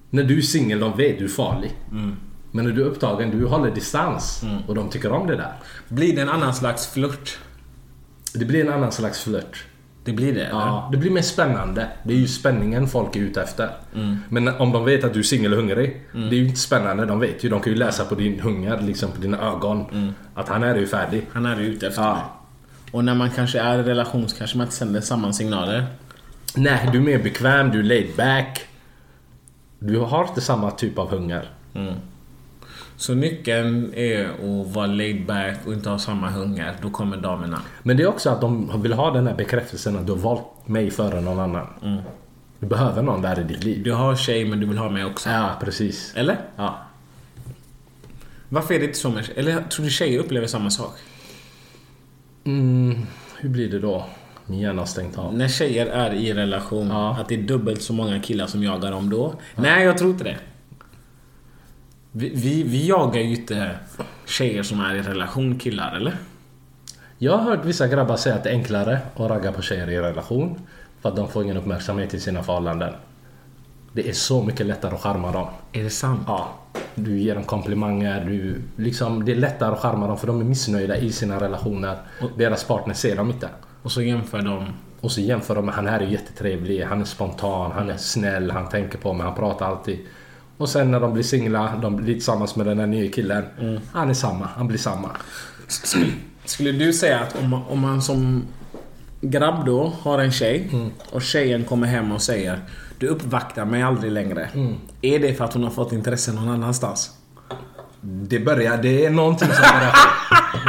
När 0.10 0.24
du 0.24 0.38
är 0.38 0.42
singel, 0.42 0.80
de 0.80 0.98
vet 0.98 1.20
du 1.20 1.26
är 1.26 1.30
farlig. 1.30 1.72
Men 2.52 2.66
när 2.66 2.72
du 2.72 2.82
är 2.82 2.86
upptagen, 2.86 3.32
du 3.40 3.46
håller 3.46 3.72
distans. 3.72 4.44
Och 4.68 4.76
de 4.76 4.90
tycker 4.90 5.12
om 5.12 5.28
det 5.28 5.36
där. 5.36 5.54
Blir 5.88 6.16
det 6.16 6.22
en 6.22 6.30
annan 6.30 6.54
slags 6.54 6.88
flört? 6.88 7.38
Det 8.34 8.46
blir 8.46 8.62
en 8.66 8.74
annan 8.74 8.92
slags 8.92 9.24
flört. 9.24 9.66
Det 10.04 10.14
blir 10.14 10.34
det, 10.34 10.46
eller? 10.46 10.60
Ja, 10.60 10.90
det 10.92 10.98
blir 10.98 11.12
mer 11.12 11.22
spännande. 11.22 11.88
Det 12.04 12.14
är 12.14 12.18
ju 12.18 12.28
spänningen 12.28 12.88
folk 12.88 13.16
är 13.16 13.20
ute 13.20 13.42
efter. 13.42 13.70
Men 14.30 14.48
om 14.48 14.72
de 14.72 14.86
vet 14.86 15.04
att 15.04 15.14
du 15.14 15.20
är 15.20 15.24
singel 15.24 15.54
och 15.54 15.60
hungrig. 15.60 16.02
Det 16.14 16.20
är 16.20 16.40
ju 16.40 16.46
inte 16.48 16.60
spännande. 16.60 17.06
De 17.06 17.20
vet 17.20 17.44
ju. 17.44 17.50
De 17.50 17.60
kan 17.62 17.74
ju 17.74 17.80
läsa 17.80 18.06
på 18.06 18.16
din 18.16 18.40
hunger, 18.40 18.82
liksom 18.82 19.12
på 19.12 19.22
dina 19.22 19.38
ögon. 19.52 20.14
Att 20.34 20.50
han 20.50 20.64
är 20.64 20.76
ju 20.76 20.88
färdig. 20.88 21.26
Han 21.34 21.46
är 21.46 21.60
ute 21.60 21.88
efter 21.88 22.02
Ja. 22.02 22.14
mig. 22.14 22.24
Och 22.92 23.04
när 23.06 23.16
man 23.16 23.30
kanske 23.32 23.60
är 23.60 23.80
i 23.80 23.84
relation 23.84 24.30
så 24.30 24.38
kanske 24.38 24.58
man 24.58 24.66
inte 24.68 24.76
sänder 24.76 25.02
samma 25.02 25.34
signaler. 25.34 25.86
Nej, 26.56 26.90
du 26.92 26.98
är 26.98 27.04
mer 27.04 27.24
bekväm, 27.24 27.72
du 27.72 27.80
är 27.80 27.84
laid 27.84 28.08
back. 28.18 28.66
Du 29.80 29.98
har 30.00 30.28
inte 30.28 30.42
samma 30.42 30.72
typ 30.72 30.98
av 30.98 31.10
hunger. 31.10 31.50
Så 33.00 33.14
nyckeln 33.14 33.94
är 33.94 34.26
att 34.26 34.74
vara 34.74 34.86
laid 34.86 35.26
back 35.26 35.58
och 35.66 35.74
inte 35.74 35.90
ha 35.90 36.00
samma 36.00 36.30
hunger. 36.30 36.76
Då 36.82 36.90
kommer 36.90 37.18
damerna. 37.18 37.62
Men 37.84 37.98
det 37.98 38.04
är 38.04 38.08
också 38.08 38.30
att 38.30 38.42
de 38.42 38.82
vill 38.82 38.94
ha 38.94 39.12
den 39.12 39.28
här 39.28 39.36
bekräftelsen 39.36 39.98
att 39.98 40.06
du 40.06 40.12
har 40.12 40.20
valt 40.20 40.68
mig 40.68 40.92
före 40.92 41.22
någon 41.22 41.40
annan. 41.40 41.68
Du 42.60 42.68
behöver 42.68 43.02
någon 43.02 43.22
där 43.22 43.40
i 43.40 43.44
ditt 43.44 43.64
liv. 43.64 43.84
Du 43.84 43.92
har 43.92 44.16
tjej 44.16 44.46
men 44.46 44.60
du 44.60 44.66
vill 44.66 44.78
ha 44.78 44.90
mig 44.90 45.06
också. 45.06 45.30
Ja, 45.30 45.58
precis. 45.64 46.14
Eller? 46.16 46.38
Ja. 46.56 46.78
Varför 48.50 48.74
är 48.74 48.80
det 48.80 48.86
inte 48.86 48.98
så 48.98 49.10
med 49.10 49.30
Eller 49.36 49.62
tror 49.64 49.84
du 49.86 49.90
tjejer 49.92 50.20
upplever 50.20 50.48
samma 50.48 50.70
sak? 50.70 50.94
Mm, 52.44 52.96
hur 53.38 53.50
blir 53.50 53.72
det 53.72 53.80
då? 53.80 54.06
Min 54.46 54.60
hjärna 54.60 54.82
har 54.82 54.86
stängt 54.86 55.18
av. 55.18 55.34
När 55.34 55.48
tjejer 55.48 55.86
är 55.86 56.14
i 56.14 56.34
relation, 56.34 56.88
Ja. 56.88 57.18
att 57.22 57.28
det 57.30 57.36
är 57.36 57.42
dubbelt 57.44 57.82
så 57.82 57.94
många 57.94 58.20
killar 58.20 58.48
som 58.48 58.64
jagar 58.64 58.92
dem 58.92 59.10
då? 59.10 59.34
Nej, 59.56 59.86
jag 59.86 59.98
tror 59.98 60.12
inte 60.12 60.24
det. 60.24 60.38
Vi, 62.12 62.30
vi, 62.30 62.64
vi 62.64 62.88
jagar 62.88 63.22
ju 63.22 63.36
inte 63.36 63.72
tjejer 64.26 64.64
som 64.64 64.80
är 64.80 64.96
i 64.96 65.02
relation 65.02 65.60
killar, 65.60 65.96
eller? 65.96 66.16
Jag 67.18 67.38
har 67.38 67.44
hört 67.44 67.66
vissa 67.66 67.88
grabbar 67.88 68.16
säga 68.16 68.36
att 68.36 68.44
det 68.44 68.50
är 68.50 68.54
enklare 68.54 69.00
att 69.16 69.30
ragga 69.30 69.52
på 69.52 69.62
tjejer 69.62 69.90
i 69.90 70.00
relation. 70.00 70.60
För 71.02 71.10
att 71.10 71.16
de 71.16 71.28
får 71.28 71.44
ingen 71.44 71.58
uppmärksamhet 71.58 72.14
i 72.14 72.20
sina 72.20 72.44
förhållanden. 72.44 72.94
Det 73.94 74.10
är 74.10 74.14
så 74.14 74.44
mycket 74.44 74.66
lättare 74.66 74.96
att 74.96 75.02
charma 75.02 75.32
dem. 75.32 75.48
Är 75.72 75.84
det 75.84 75.90
sant? 75.90 76.22
Ja. 76.28 76.50
Du 76.96 77.20
ger 77.20 77.36
dem 77.36 77.44
komplimanger, 77.44 78.26
du, 78.26 78.62
liksom, 78.84 79.26
det 79.26 79.32
är 79.32 79.36
lättare 79.36 79.72
att 79.74 79.80
charma 79.80 80.08
dem 80.08 80.18
för 80.18 80.28
de 80.28 80.42
är 80.42 80.46
missnöjda 80.46 80.98
i 80.98 81.12
sina 81.12 81.40
relationer. 81.40 81.98
Deras 82.38 82.64
partner 82.64 82.94
ser 82.94 83.16
dem 83.16 83.30
inte. 83.30 83.50
Och 83.82 83.92
så 83.92 84.02
jämför 84.02 84.42
de. 84.42 84.74
Och 85.02 85.12
så 85.12 85.22
jämför 85.22 85.56
de 85.56 85.66
med 85.66 85.76
han 85.76 85.88
här 85.88 86.00
är 86.00 86.08
jättetrevlig, 86.08 86.84
han 86.84 87.02
är 87.02 87.06
spontan, 87.06 87.72
han 87.72 87.90
är 87.90 87.98
snäll, 87.98 88.52
han 88.52 88.70
tänker 88.70 88.98
på 88.98 89.14
mig, 89.14 89.26
han 89.26 89.36
pratar 89.36 89.66
alltid. 89.66 90.00
Och 90.60 90.70
sen 90.70 90.92
när 90.92 91.00
de 91.00 91.14
blir 91.14 91.24
singlar, 91.24 91.78
de 91.82 91.96
blir 91.96 92.14
tillsammans 92.14 92.56
med 92.56 92.66
den 92.66 92.80
här 92.80 92.88
nya 92.88 93.12
killen. 93.12 93.46
Han 93.94 94.10
är 94.10 94.14
samma, 94.14 94.50
han 94.56 94.68
blir 94.68 94.78
samma. 94.78 95.10
Skulle 96.46 96.72
du 96.72 96.94
säga 96.94 97.20
att 97.20 97.36
om 97.40 97.50
man, 97.50 97.64
om 97.70 97.80
man 97.80 98.02
som 98.02 98.48
grabb 99.22 99.66
då 99.66 99.94
har 100.02 100.20
en 100.20 100.32
tjej 100.32 100.70
och 101.12 101.22
tjejen 101.22 101.64
kommer 101.64 101.88
hem 101.88 102.12
och 102.12 102.22
säger 102.22 102.60
Du 102.98 103.08
uppvaktar 103.08 103.66
mig 103.66 103.84
aldrig 103.84 104.12
längre. 104.12 104.50
Är 105.02 105.20
det 105.20 105.34
för 105.34 105.46
att 105.46 105.54
hon 105.54 105.64
har 105.64 105.72
fått 105.72 105.92
intresse 105.92 106.34
någon 106.34 106.50
annanstans? 106.50 107.10
Det 108.02 108.40
börjar, 108.40 108.78
det 108.78 109.06
är 109.06 109.10
någonting 109.10 109.48
som 109.48 109.78
börjar. 109.80 109.96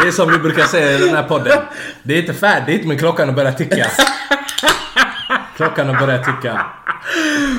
Det 0.02 0.08
är 0.08 0.12
som 0.12 0.30
vi 0.30 0.38
brukar 0.38 0.64
säga 0.64 0.98
i 0.98 1.06
den 1.06 1.16
här 1.16 1.28
podden. 1.28 1.58
Det 2.02 2.14
är 2.14 2.20
inte 2.20 2.34
färdigt 2.34 2.86
men 2.86 2.98
klockan 2.98 3.28
har 3.28 3.34
börjat 3.34 3.58
ticka. 3.58 3.86
Klockan 5.56 5.88
har 5.88 6.06
börjat 6.06 6.24
ticka. 6.24 6.66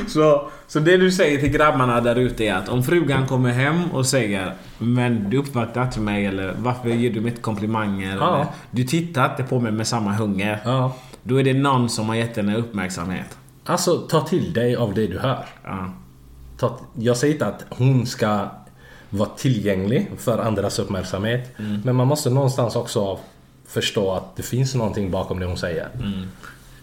Så, 0.07 0.51
så 0.71 0.79
det 0.79 0.97
du 0.97 1.11
säger 1.11 1.39
till 1.39 1.49
grabbarna 1.49 2.01
där 2.01 2.15
ute 2.15 2.43
är 2.43 2.53
att 2.53 2.69
om 2.69 2.83
frugan 2.83 3.27
kommer 3.27 3.51
hem 3.51 3.91
och 3.91 4.05
säger 4.05 4.53
Men 4.77 5.29
du 5.29 5.37
uppvaktar 5.37 5.83
inte 5.83 5.99
mig 5.99 6.25
eller 6.25 6.53
varför 6.57 6.89
ger 6.89 7.11
du 7.13 7.21
mig 7.21 7.29
inte 7.29 7.41
komplimanger? 7.41 8.17
Ja. 8.17 8.35
Eller, 8.35 8.47
du 8.71 8.83
tittar 8.83 9.31
inte 9.31 9.43
på 9.43 9.59
mig 9.59 9.71
med 9.71 9.87
samma 9.87 10.13
hunger. 10.13 10.59
Ja. 10.65 10.95
Då 11.23 11.39
är 11.39 11.43
det 11.43 11.53
någon 11.53 11.89
som 11.89 12.09
har 12.09 12.15
gett 12.15 12.35
henne 12.35 12.55
uppmärksamhet. 12.55 13.37
Alltså 13.65 13.97
ta 13.97 14.21
till 14.21 14.53
dig 14.53 14.75
av 14.75 14.93
det 14.93 15.07
du 15.07 15.19
hör. 15.19 15.45
Ja. 15.63 15.93
Ta, 16.57 16.79
jag 16.93 17.17
säger 17.17 17.33
inte 17.33 17.45
att 17.45 17.65
hon 17.69 18.05
ska 18.05 18.45
vara 19.09 19.29
tillgänglig 19.29 20.11
för 20.17 20.37
andras 20.37 20.79
uppmärksamhet. 20.79 21.53
Men 21.83 21.95
man 21.95 22.07
måste 22.07 22.29
någonstans 22.29 22.75
också 22.75 23.19
förstå 23.67 24.11
att 24.11 24.35
det 24.35 24.43
finns 24.43 24.75
någonting 24.75 25.11
bakom 25.11 25.39
det 25.39 25.45
hon 25.45 25.57
säger. 25.57 25.89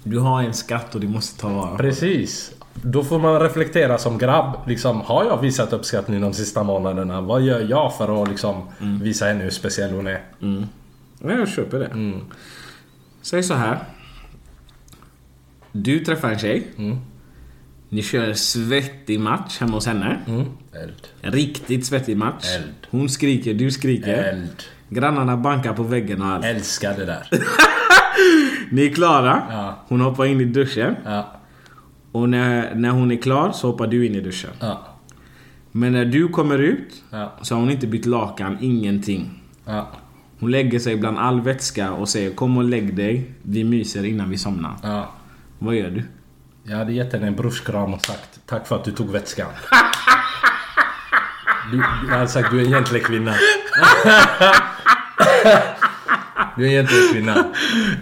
Du 0.03 0.19
har 0.19 0.43
en 0.43 0.55
skatt 0.55 0.95
och 0.95 1.01
du 1.01 1.09
måste 1.09 1.41
ta 1.41 1.49
vara 1.49 1.71
på 1.71 1.77
Precis. 1.77 2.53
Då 2.83 3.05
får 3.05 3.19
man 3.19 3.41
reflektera 3.41 3.99
som 3.99 4.19
grabb. 4.19 4.57
Liksom, 4.67 5.01
har 5.01 5.25
jag 5.25 5.41
visat 5.41 5.73
uppskattning 5.73 6.21
de 6.21 6.33
sista 6.33 6.63
månaderna? 6.63 7.21
Vad 7.21 7.43
gör 7.43 7.61
jag 7.61 7.97
för 7.97 8.23
att 8.23 8.29
liksom, 8.29 8.63
visa 9.03 9.27
henne 9.27 9.43
hur 9.45 9.51
speciell 9.51 9.91
hon 9.91 10.07
är? 10.07 10.21
Ja, 11.23 11.31
jag 11.33 11.49
köper 11.49 11.79
det. 11.79 11.91
Säg 13.23 13.43
så 13.43 13.55
här. 13.55 13.79
Du 15.73 16.05
träffar 16.05 16.29
en 16.31 16.39
tjej. 16.39 16.67
Ni 17.89 18.03
kör 18.03 18.33
svettig 18.35 19.21
match 19.21 19.59
hemma 19.61 19.73
hos 19.73 19.87
henne. 19.87 20.19
Eld. 20.83 21.09
En 21.23 21.33
riktigt 21.33 21.87
svettig 21.87 22.17
match. 22.17 22.45
Eld. 22.57 22.73
Hon 22.91 23.09
skriker, 23.09 23.55
du 23.55 23.71
skriker. 23.71 24.15
Eld. 24.15 24.63
Grannarna 24.89 25.37
bankar 25.37 25.73
på 25.73 25.83
väggen 25.83 26.23
och 26.23 26.29
allt. 26.29 26.45
Älskar 26.45 26.97
det 26.97 27.05
där. 27.05 27.29
Ni 28.71 28.87
är 28.87 28.95
klara. 28.95 29.43
Ja. 29.51 29.79
Hon 29.89 30.01
hoppar 30.01 30.25
in 30.27 30.41
i 30.41 30.45
duschen. 30.45 30.97
Ja. 31.05 31.38
Och 32.13 32.29
när, 32.29 32.75
när 32.75 32.91
hon 32.91 33.11
är 33.11 33.17
klar 33.17 33.53
så 33.53 33.67
hoppar 33.71 33.87
du 33.87 34.07
in 34.07 34.15
i 34.15 34.21
duschen. 34.21 34.51
Ja. 34.61 34.87
Men 35.73 35.93
när 35.93 36.05
du 36.05 36.29
kommer 36.29 36.59
ut 36.59 37.03
Ja. 37.11 37.33
så 37.43 37.55
har 37.55 37.61
hon 37.61 37.71
inte 37.71 37.87
bytt 37.87 38.07
lakan, 38.07 38.59
ingenting. 38.61 39.43
Ja. 39.65 39.89
Hon 40.41 40.51
lägger 40.51 40.79
sig 40.79 40.97
bland 40.97 41.19
all 41.19 41.41
vätska 41.41 41.93
och 41.93 42.09
säger 42.09 42.31
kom 42.31 42.57
och 42.57 42.65
lägg 42.65 42.97
dig. 42.97 43.31
Vi 43.43 43.65
myser 43.65 44.05
innan 44.05 44.31
vi 44.31 44.39
somnar. 44.39 44.77
Ja. 44.83 45.11
Vad 45.59 45.75
gör 45.75 45.91
du? 45.91 46.03
Jag 46.65 46.77
hade 46.79 46.93
gett 46.93 47.13
henne 47.13 47.27
en 47.27 47.37
brorskram 47.37 47.95
och 47.95 48.01
sagt 48.07 48.41
tack 48.47 48.67
för 48.67 48.77
att 48.77 48.85
du 48.85 48.91
tog 48.91 49.11
vätskan. 49.11 49.47
Du, 51.73 51.77
jag 52.09 52.15
hade 52.15 52.29
sagt 52.29 52.51
du 52.51 52.61
är 52.61 52.65
en 52.67 52.73
egentlig 52.73 53.03
kvinna. 53.05 53.35
Du 56.57 56.65
är 56.65 56.69
en 56.69 56.73
egentlig 56.73 57.13
kvinna. 57.13 57.35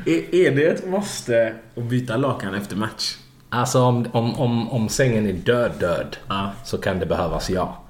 Är, 0.06 0.34
är 0.34 0.56
det 0.56 0.66
ett 0.66 0.88
måste 0.88 1.54
att 1.76 1.84
byta 1.84 2.16
lakan 2.16 2.54
efter 2.54 2.76
match? 2.76 3.16
Alltså 3.48 3.82
om, 3.82 4.06
om, 4.12 4.34
om, 4.34 4.70
om 4.70 4.88
sängen 4.88 5.26
är 5.26 5.32
död 5.32 5.72
död 5.80 6.16
Ja. 6.28 6.52
så 6.64 6.78
kan 6.78 6.98
det 6.98 7.06
behövas 7.06 7.50
ja. 7.50 7.82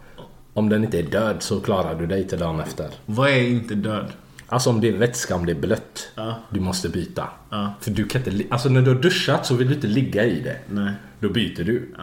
Om 0.54 0.68
den 0.68 0.84
inte 0.84 0.98
är 0.98 1.02
död 1.02 1.36
så 1.42 1.60
klarar 1.60 1.94
du 1.94 2.06
dig 2.06 2.28
till 2.28 2.38
dagen 2.38 2.60
efter. 2.60 2.90
Vad 3.06 3.28
är 3.30 3.42
inte 3.42 3.74
död? 3.74 4.12
Alltså 4.48 4.70
om 4.70 4.80
det 4.80 4.88
är 4.88 4.92
vätska, 4.92 5.34
om 5.34 5.46
det 5.46 5.52
är 5.52 5.60
blött. 5.60 6.08
Ja. 6.14 6.34
Du 6.50 6.60
måste 6.60 6.88
byta. 6.88 7.28
Ja. 7.50 7.74
För 7.80 7.90
du 7.90 8.06
kan 8.08 8.22
inte... 8.28 8.44
Alltså 8.54 8.68
när 8.68 8.82
du 8.82 8.94
har 8.94 9.00
duschat 9.02 9.46
så 9.46 9.54
vill 9.54 9.68
du 9.68 9.74
inte 9.74 9.86
ligga 9.86 10.24
i 10.24 10.40
det. 10.40 10.56
Nej. 10.68 10.92
Då 11.20 11.28
byter 11.28 11.64
du. 11.64 11.94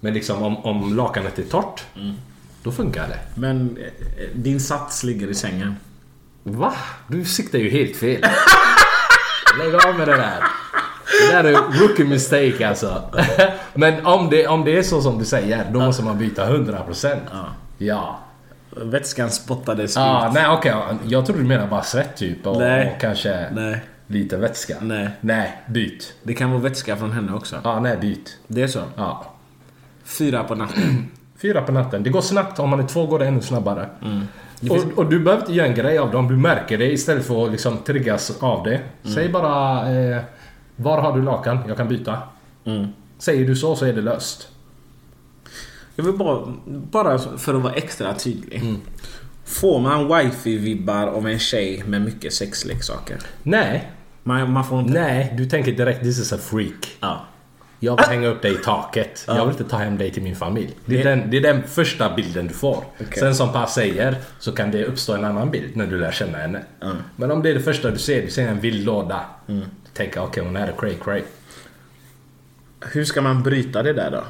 Men 0.00 0.14
liksom 0.14 0.42
om, 0.42 0.56
om 0.56 0.96
lakanet 0.96 1.38
är 1.38 1.42
torrt. 1.42 1.82
Då 2.62 2.72
funkar 2.72 3.08
det. 3.08 3.18
Men 3.40 3.76
eh, 3.76 4.28
din 4.34 4.60
sats 4.60 5.04
ligger 5.04 5.28
i 5.28 5.34
sängen. 5.34 5.76
Va? 6.42 6.74
Du 7.08 7.24
siktar 7.24 7.58
ju 7.58 7.70
helt 7.70 7.96
fel. 7.96 8.20
Lägg 9.58 9.74
av 9.74 9.94
med 9.98 10.08
det 10.08 10.16
där. 10.16 10.42
Det 11.30 11.36
där 11.36 11.44
är 11.44 11.80
rookie 11.80 12.04
mistake 12.06 12.68
alltså. 12.68 13.02
Men 13.74 14.06
om 14.06 14.30
det, 14.30 14.46
om 14.46 14.64
det 14.64 14.78
är 14.78 14.82
så 14.82 15.02
som 15.02 15.18
du 15.18 15.24
säger, 15.24 15.64
då 15.72 15.80
måste 15.80 16.04
man 16.04 16.18
byta 16.18 16.50
100%. 16.50 17.16
Ja. 17.32 17.44
Ja. 17.78 18.18
Vätskan 18.76 19.30
spottades 19.30 19.96
Ah, 19.96 20.28
ut. 20.28 20.34
nej 20.34 20.46
okej, 20.48 20.74
jag 21.06 21.26
trodde 21.26 21.40
du 21.42 21.48
menade 21.48 21.68
bara 21.68 21.82
svett 21.82 22.16
typ 22.16 22.46
och, 22.46 22.58
Nej. 22.58 22.92
och 22.94 23.00
kanske 23.00 23.46
Nej. 23.52 23.80
lite 24.06 24.36
vätska. 24.36 24.74
Nej. 24.80 25.08
Nej, 25.20 25.62
byt. 25.66 26.12
Det 26.22 26.34
kan 26.34 26.50
vara 26.50 26.60
vätska 26.60 26.96
från 26.96 27.12
henne 27.12 27.32
också. 27.32 27.56
Ja, 27.64 27.80
nej 27.80 27.96
byt. 27.96 28.38
Det 28.46 28.62
är 28.62 28.66
så? 28.66 28.80
Ja. 28.96 29.26
Fyra 30.04 30.44
på 30.44 30.54
natten. 30.54 31.06
Fyra 31.42 31.62
på 31.62 31.72
natten. 31.72 32.02
Det 32.02 32.10
går 32.10 32.20
snabbt. 32.20 32.58
Om 32.58 32.70
man 32.70 32.80
är 32.80 32.86
två 32.86 33.06
går 33.06 33.18
det 33.18 33.26
ännu 33.26 33.40
snabbare. 33.40 33.86
Och, 34.70 34.98
och 34.98 35.06
du 35.10 35.20
behöver 35.20 35.42
inte 35.42 35.52
göra 35.54 35.66
en 35.66 35.74
grej 35.74 35.98
av 35.98 36.10
det 36.10 36.16
om 36.16 36.28
du 36.28 36.36
märker 36.36 36.78
det 36.78 36.92
istället 36.92 37.26
för 37.26 37.44
att 37.46 37.52
liksom 37.52 37.78
triggas 37.78 38.32
av 38.42 38.64
det. 38.64 38.80
Säg 39.14 39.28
bara 39.28 39.90
eh, 39.92 40.20
Var 40.76 40.98
har 41.02 41.16
du 41.16 41.22
lakan? 41.22 41.58
Jag 41.68 41.76
kan 41.76 41.88
byta. 41.88 42.18
Säger 43.18 43.46
du 43.46 43.56
så 43.56 43.76
så 43.76 43.84
är 43.84 43.92
det 43.92 44.00
löst. 44.00 44.48
Jag 45.96 46.04
vill 46.04 46.14
bara, 46.14 46.54
bara 46.66 47.18
för 47.18 47.54
att 47.54 47.62
vara 47.62 47.72
extra 47.72 48.14
tydlig. 48.14 48.62
Får 49.44 49.80
man 49.80 50.08
wifi-vibbar 50.08 51.06
av 51.06 51.28
en 51.28 51.38
tjej 51.38 51.82
med 51.86 52.02
mycket 52.02 52.32
sexleksaker? 52.32 53.18
Nej. 53.42 53.90
Man, 54.22 54.52
man 54.52 54.64
får 54.64 54.80
inte... 54.80 54.92
Nej, 54.92 55.34
du 55.36 55.46
tänker 55.46 55.72
direkt 55.72 56.02
this 56.02 56.18
is 56.18 56.32
a 56.32 56.38
freak. 56.38 56.96
Ja. 57.00 57.24
Jag 57.84 57.96
vill 57.96 58.06
hänga 58.06 58.28
upp 58.28 58.42
dig 58.42 58.52
i 58.54 58.56
taket. 58.56 59.24
Jag 59.26 59.46
vill 59.46 59.52
inte 59.52 59.64
ta 59.64 59.76
hem 59.76 59.98
dig 59.98 60.10
till 60.10 60.22
min 60.22 60.36
familj. 60.36 60.74
Det 60.84 61.00
är, 61.00 61.04
den, 61.04 61.30
det 61.30 61.36
är 61.36 61.40
den 61.40 61.62
första 61.62 62.14
bilden 62.14 62.46
du 62.46 62.54
får. 62.54 62.84
Okej. 63.00 63.18
Sen 63.18 63.34
som 63.34 63.52
Per 63.52 63.66
säger 63.66 64.16
så 64.38 64.52
kan 64.52 64.70
det 64.70 64.84
uppstå 64.84 65.12
en 65.14 65.24
annan 65.24 65.50
bild 65.50 65.76
när 65.76 65.86
du 65.86 65.98
lär 65.98 66.12
känna 66.12 66.38
henne. 66.38 66.62
Men 67.16 67.30
om 67.30 67.42
det 67.42 67.50
är 67.50 67.54
det 67.54 67.60
första 67.60 67.90
du 67.90 67.98
ser, 67.98 68.22
du 68.22 68.30
ser 68.30 68.48
en 68.48 68.60
vild 68.60 68.84
låda. 68.86 69.20
Du 69.46 69.62
tänker 69.92 70.20
okej 70.22 70.44
hon 70.44 70.56
är 70.56 70.72
cray 70.78 70.94
cray. 71.04 71.22
Hur 72.80 73.04
ska 73.04 73.22
man 73.22 73.42
bryta 73.42 73.82
det 73.82 73.92
där 73.92 74.10
då? 74.10 74.22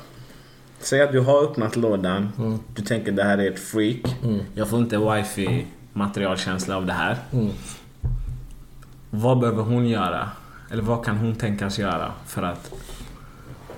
Säg 0.79 1.03
att 1.03 1.13
du 1.13 1.21
har 1.21 1.45
öppnat 1.45 1.77
lådan. 1.77 2.33
Du 2.75 2.83
tänker 2.83 3.13
det 3.13 3.25
här 3.25 3.39
är 3.39 3.51
ett 3.51 3.61
freak. 3.61 4.17
Jag 4.55 4.69
får 4.69 4.79
inte 4.79 4.99
wifi 4.99 5.67
materialkänsla 5.93 6.77
av 6.77 6.87
det 6.87 6.93
här. 6.93 7.17
Vad 9.11 9.39
behöver 9.41 9.63
hon 9.63 9.89
göra? 9.89 10.31
Eller 10.71 10.83
vad 10.83 11.05
kan 11.05 11.17
hon 11.17 11.35
tänkas 11.35 11.79
göra 11.79 12.13
för 12.27 12.43
att 12.43 12.73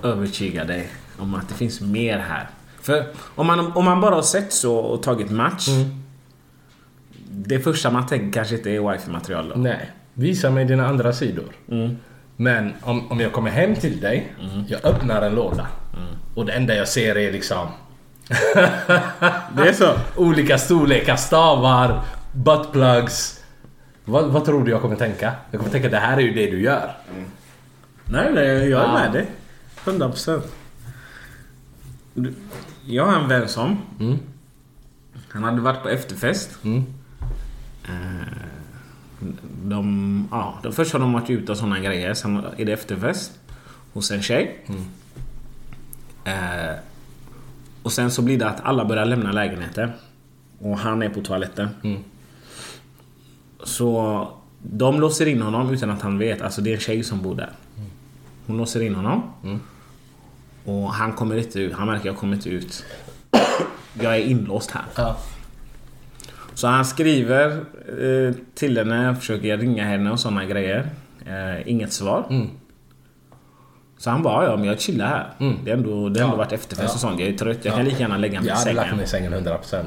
övertyga 0.05 0.63
dig 0.65 0.89
om 1.17 1.35
att 1.35 1.47
det 1.49 1.53
finns 1.55 1.81
mer 1.81 2.17
här? 2.19 2.49
För 2.81 3.05
om 3.35 3.47
man, 3.47 3.71
om 3.71 3.85
man 3.85 4.01
bara 4.01 4.15
har 4.15 4.21
sett 4.21 4.53
så 4.53 4.75
och 4.77 5.03
tagit 5.03 5.31
match. 5.31 5.67
Det 7.29 7.59
första 7.59 7.91
man 7.91 8.05
tänker 8.07 8.31
kanske 8.33 8.55
inte 8.55 8.69
är 8.71 8.91
wifi-material 8.91 9.49
då. 9.49 9.55
Nej, 9.61 9.91
visa 10.13 10.49
mig 10.49 10.65
dina 10.65 10.87
andra 10.87 11.13
sidor. 11.13 11.53
Men 12.37 12.73
om, 12.81 13.11
om 13.11 13.19
jag 13.19 13.31
kommer 13.33 13.51
hem 13.51 13.75
till 13.75 13.99
dig, 13.99 14.33
jag 14.67 14.85
öppnar 14.85 15.21
en 15.21 15.35
låda. 15.35 15.67
Och 16.35 16.45
det 16.45 16.53
enda 16.53 16.75
jag 16.75 16.87
ser 16.87 17.17
är 17.17 17.31
liksom 17.31 17.67
Det 19.55 19.69
är 19.69 19.73
så? 19.73 19.93
olika 20.15 20.57
storlekar, 20.57 21.15
stavar, 21.15 22.01
buttplugs. 22.33 23.43
Vad, 24.05 24.25
vad 24.25 24.45
tror 24.45 24.63
du 24.63 24.71
jag 24.71 24.81
kommer 24.81 24.95
tänka? 24.95 25.31
Jag 25.51 25.59
kommer 25.59 25.71
tänka 25.71 25.89
det 25.89 25.97
här 25.97 26.17
är 26.17 26.21
ju 26.21 26.33
det 26.33 26.51
du 26.51 26.61
gör. 26.61 26.91
Nej, 28.05 28.31
nej, 28.33 28.45
jag 28.45 28.81
är 28.81 28.85
Ja. 28.87 28.93
med 28.93 29.11
dig. 29.11 29.25
100 29.85 30.09
procent. 30.09 30.43
Jag 32.85 33.05
har 33.05 33.19
en 33.19 33.27
vän 33.29 33.49
som... 33.49 33.77
Han 35.29 35.43
hade 35.43 35.61
varit 35.61 35.83
på 35.83 35.89
efterfest. 35.89 36.57
Eh, 37.83 37.91
De, 39.63 40.27
ja, 40.31 40.59
de, 40.63 40.73
först 40.73 40.93
har 40.93 40.99
de 40.99 41.13
varit 41.13 41.29
ute 41.29 41.51
och 41.51 41.57
såna 41.57 41.79
grejer. 41.79 42.13
Sen 42.13 42.43
är 42.57 42.65
det 42.65 42.71
efterfest 42.73 43.31
hos 43.93 44.11
en 44.11 44.21
tjej. 44.21 44.65
Eh, 46.25 46.75
och 47.83 47.91
sen 47.91 48.11
så 48.11 48.21
blir 48.21 48.37
det 48.39 48.49
att 48.49 48.61
alla 48.63 48.85
börjar 48.85 49.05
lämna 49.05 49.31
lägenheten. 49.31 49.89
Och 50.59 50.77
han 50.79 51.01
är 51.03 51.09
på 51.09 51.21
toaletten. 51.21 51.69
Så 53.63 54.27
de 54.61 54.99
låser 54.99 55.25
in 55.25 55.41
honom 55.41 55.69
utan 55.73 55.89
att 55.89 56.01
han 56.01 56.17
vet. 56.17 56.41
Alltså 56.41 56.61
det 56.61 56.69
är 56.69 56.73
en 56.73 56.79
tjej 56.79 57.03
som 57.03 57.21
bor 57.21 57.35
där. 57.35 57.51
Hon 58.47 58.57
låser 58.57 58.81
in 58.81 58.95
honom. 58.95 59.21
Och 60.65 60.93
han 60.93 61.13
kommer 61.13 61.35
inte 61.37 61.59
ut. 61.59 61.73
Han 61.73 61.87
märker 61.87 62.05
jag 62.05 62.17
kommer 62.17 62.35
inte 62.35 62.49
ut. 62.49 62.85
Jag 64.01 64.15
är 64.15 64.19
inlåst 64.19 64.71
här. 64.71 64.83
Ja. 64.95 65.17
Så 66.53 66.67
han 66.67 66.85
skriver 66.85 67.51
eh, 68.01 68.35
till 68.55 68.77
henne, 68.77 69.15
försöker 69.15 69.57
ringa 69.57 69.83
henne 69.85 70.11
och 70.11 70.19
såna 70.19 70.45
grejer. 70.45 70.89
Eh, 71.25 71.67
inget 71.71 71.93
svar. 71.93 72.47
Så 73.97 74.09
han 74.09 74.23
bara, 74.23 74.45
ja 74.45 74.55
men 74.57 74.65
jag 74.65 74.81
chillar 74.81 75.07
här. 75.07 75.33
Det 75.63 75.71
har 75.71 75.77
ändå, 75.77 76.09
det 76.09 76.19
ändå 76.21 76.33
Ja. 76.33 76.37
varit 76.37 76.51
efterfest 76.51 76.87
Ja. 76.89 76.93
och 76.93 76.99
sånt. 76.99 77.19
Jag 77.19 77.29
är 77.29 77.37
trött, 77.37 77.57
jag 77.65 77.71
Ja. 77.71 77.75
kan 77.75 77.85
lika 77.85 77.99
gärna 77.99 78.17
lägga 78.17 78.39
mig 78.39 78.47
Jag 78.49 78.55
i 78.55 78.59
hade 78.59 78.73
lagt 78.73 78.85
sängen. 78.85 78.95
mig 78.97 79.05
i 79.05 79.09
sängen 79.09 79.33
100%. 79.33 79.85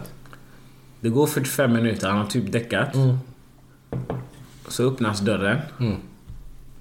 Det 1.01 1.09
går 1.09 1.27
45 1.27 1.73
minuter, 1.73 2.09
han 2.09 2.19
har 2.19 2.27
typ 2.27 2.53
däckat. 2.53 2.95
Så 4.69 4.89
öppnas 4.93 5.21
dörren. 5.21 5.59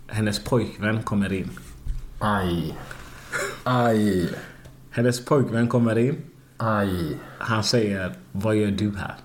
Hennes 0.07 0.43
pojkvän 0.43 1.03
kommer 1.03 1.33
in. 1.33 1.49
Aj. 2.19 2.73
Aj. 3.67 4.29
Hennes 4.91 5.25
pojkvän 5.25 5.67
kommer 5.67 5.97
in. 5.97 6.17
Aj. 6.57 7.17
Han 7.39 7.63
säger, 7.63 8.13
vad 8.31 8.55
gör 8.55 8.71
du 8.71 8.93
här? 8.97 9.15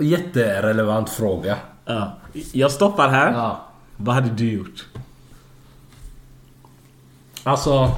Jätterelevant 0.00 1.10
fråga. 1.10 1.56
Ja. 1.84 2.18
Jag 2.52 2.70
stoppar 2.70 3.08
här. 3.08 3.32
Ja. 3.32 3.64
Vad 3.96 4.14
hade 4.14 4.30
du 4.30 4.52
gjort? 4.52 4.86
Alltså, 7.42 7.90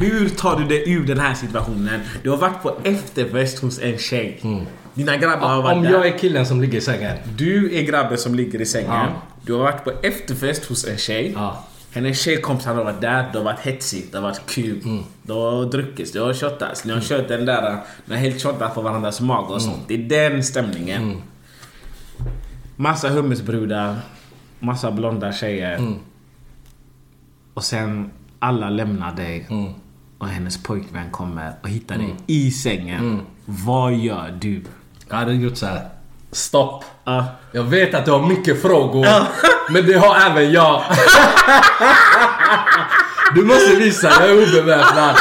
Hur 0.00 0.28
tar 0.28 0.58
du 0.58 0.64
dig 0.64 0.92
ur 0.92 1.06
den 1.06 1.18
här 1.20 1.34
situationen? 1.34 2.00
Du 2.22 2.30
har 2.30 2.36
varit 2.36 2.62
på 2.62 2.76
efterfest 2.84 3.58
hos 3.58 3.78
en 3.82 3.98
tjej. 3.98 4.40
Dina 4.94 5.16
grabbar 5.16 5.48
har 5.48 5.62
varit 5.62 5.76
om 5.76 5.82
där. 5.82 5.90
jag 5.90 6.06
är 6.06 6.18
killen 6.18 6.46
som 6.46 6.60
ligger 6.60 6.78
i 6.78 6.80
sängen. 6.80 7.16
Du 7.36 7.78
är 7.78 7.82
grabben 7.82 8.18
som 8.18 8.34
ligger 8.34 8.60
i 8.60 8.66
sängen. 8.66 8.90
Ja. 8.90 9.06
Du 9.42 9.52
har 9.52 9.60
varit 9.60 9.84
på 9.84 9.92
efterfest 10.02 10.64
hos 10.64 10.84
en 10.86 10.96
tjej. 10.96 11.32
Ja. 11.36 11.64
Hennes 11.96 12.20
tjejkompisar 12.20 12.74
har 12.74 12.84
varit 12.84 13.00
där. 13.00 13.28
Det 13.32 13.38
har 13.38 13.44
varit 13.44 13.60
hetsigt, 13.60 14.12
det 14.12 14.18
har 14.18 14.22
varit 14.22 14.46
kul. 14.46 14.80
Mm. 14.84 15.02
Det 15.22 15.32
har 15.32 15.64
druckits, 15.64 16.12
det 16.12 16.18
har 16.18 16.34
shottats. 16.34 16.84
Ni 16.84 16.92
har 16.92 17.00
kört 17.00 17.28
den 17.28 17.46
där... 17.46 17.78
Ni 18.04 18.14
har 18.14 18.22
helt 18.22 18.42
shottat 18.42 18.74
på 18.74 18.80
varandras 18.82 19.20
mage 19.20 19.54
och 19.54 19.60
Mm. 19.60 19.74
sånt. 19.74 19.88
Det 19.88 19.94
är 19.94 19.98
den 20.30 20.44
stämningen. 20.44 21.22
Massa 22.76 23.08
hummusbrudar. 23.08 23.96
Massa 24.58 24.90
blonda 24.90 25.32
tjejer. 25.32 25.94
Och 27.54 27.64
sen 27.64 28.10
alla 28.38 28.70
lämnar 28.70 29.14
dig. 29.16 29.48
Och 30.18 30.28
hennes 30.28 30.62
pojkvän 30.62 31.10
kommer 31.10 31.52
och 31.62 31.68
hittar 31.68 31.98
dig 31.98 32.14
i 32.26 32.50
sängen. 32.50 33.20
Vad 33.44 33.94
gör 33.94 34.38
du? 34.40 34.62
Jag 35.08 35.16
hade 35.16 35.34
gjort 35.34 35.56
så 35.56 35.66
här. 35.66 35.88
Stopp. 36.32 36.84
Ja. 37.04 37.24
Jag 37.52 37.62
vet 37.62 37.94
att 37.94 38.04
du 38.04 38.10
har 38.10 38.26
mycket 38.26 38.62
frågor. 38.62 39.06
Men 39.72 39.86
det 39.86 39.94
har 39.98 40.16
även 40.30 40.52
jag. 40.52 40.82
Du 43.34 43.44
måste 43.44 43.76
visa, 43.76 44.08
jag 44.20 44.30
är 44.30 44.48
obeväpnad. 44.48 45.16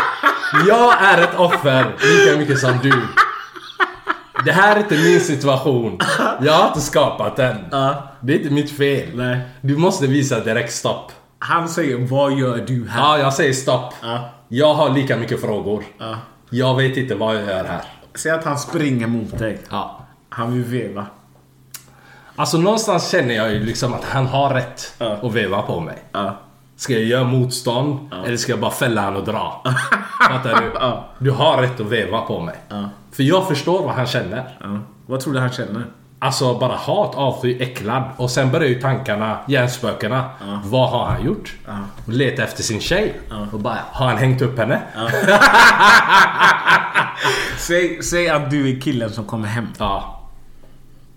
Jag 0.67 1.01
är 1.01 1.21
ett 1.23 1.35
offer 1.39 1.95
lika 2.01 2.37
mycket 2.39 2.59
som 2.59 2.79
du. 2.83 2.93
Det 4.45 4.51
här 4.51 4.75
är 4.75 4.79
inte 4.79 4.95
min 4.95 5.19
situation. 5.19 5.99
Jag 6.41 6.53
har 6.53 6.67
inte 6.67 6.81
skapat 6.81 7.35
den. 7.35 7.55
Det 8.21 8.33
är 8.33 8.37
inte 8.37 8.53
mitt 8.53 8.77
fel. 8.77 9.09
Nej. 9.13 9.39
Du 9.61 9.77
måste 9.77 10.07
visa 10.07 10.39
direkt 10.39 10.73
stopp. 10.73 11.11
Han 11.39 11.69
säger 11.69 11.97
vad 11.97 12.33
gör 12.33 12.57
du 12.57 12.87
här? 12.89 13.01
Ja, 13.01 13.17
jag 13.19 13.33
säger 13.33 13.53
stopp. 13.53 13.93
Ja. 14.01 14.29
Jag 14.47 14.73
har 14.73 14.89
lika 14.89 15.17
mycket 15.17 15.41
frågor. 15.41 15.83
Ja. 15.97 16.17
Jag 16.49 16.75
vet 16.75 16.97
inte 16.97 17.15
vad 17.15 17.35
jag 17.35 17.41
gör 17.45 17.63
här. 17.63 17.81
Säg 18.15 18.31
att 18.31 18.43
han 18.43 18.57
springer 18.59 19.07
mot 19.07 19.39
dig. 19.39 19.61
Ja. 19.69 19.94
Han 20.35 20.53
vill 20.53 20.63
veva. 20.63 21.05
Alltså 22.35 22.57
någonstans 22.57 23.09
känner 23.09 23.35
jag 23.35 23.51
ju 23.53 23.59
liksom 23.65 23.93
att 23.93 24.03
han 24.03 24.27
har 24.27 24.49
rätt 24.53 24.93
Ja. 24.97 25.17
att 25.23 25.33
veva 25.33 25.61
på 25.61 25.79
mig. 25.79 25.97
Ja. 26.11 26.35
Ska 26.77 26.93
jag 26.93 27.03
göra 27.03 27.23
motstånd 27.23 28.13
eller 28.25 28.37
ska 28.37 28.51
jag 28.51 28.59
bara 28.59 28.71
fälla 28.71 29.01
han 29.01 29.15
och 29.15 29.23
dra? 29.25 29.63
Fattar 30.29 30.61
du? 30.61 30.71
Ja. 30.79 31.05
Du 31.19 31.31
har 31.31 31.61
rätt 31.61 31.79
att 31.79 31.85
veva 31.85 32.21
på 32.21 32.39
mig. 32.39 32.55
Ja. 32.69 32.89
För 33.11 33.23
jag 33.23 33.47
förstår 33.47 33.83
vad 33.85 33.95
han 33.95 34.05
känner. 34.07 34.43
Ja. 34.59 34.79
Vad 35.05 35.19
tror 35.19 35.33
du 35.33 35.39
han 35.39 35.51
känner? 35.51 35.83
Alltså 36.19 36.53
bara 36.59 36.75
hat, 36.75 37.15
avsky, 37.15 37.57
äcklad. 37.61 38.03
Och 38.17 38.31
sen 38.31 38.51
börjar 38.51 38.67
ju 38.69 38.81
tankarna, 38.81 39.37
hjärnspökena. 39.47 40.29
Vad 40.63 40.89
har 40.89 41.05
han 41.05 41.25
gjort? 41.25 41.53
Och 42.07 42.13
leta 42.13 42.43
efter 42.43 42.63
sin 42.63 42.79
tjej. 42.81 43.13
Och 43.51 43.59
bara, 43.59 43.77
har 43.91 44.07
han 44.07 44.17
hängt 44.17 44.41
upp 44.41 44.57
henne? 44.57 44.81
Säg, 47.57 48.03
säg 48.03 48.29
att 48.29 48.49
du 48.49 48.77
är 48.77 48.81
killen 48.81 49.09
som 49.09 49.25
kommer 49.25 49.47
hem. 49.47 49.67
Ja. 49.77 50.14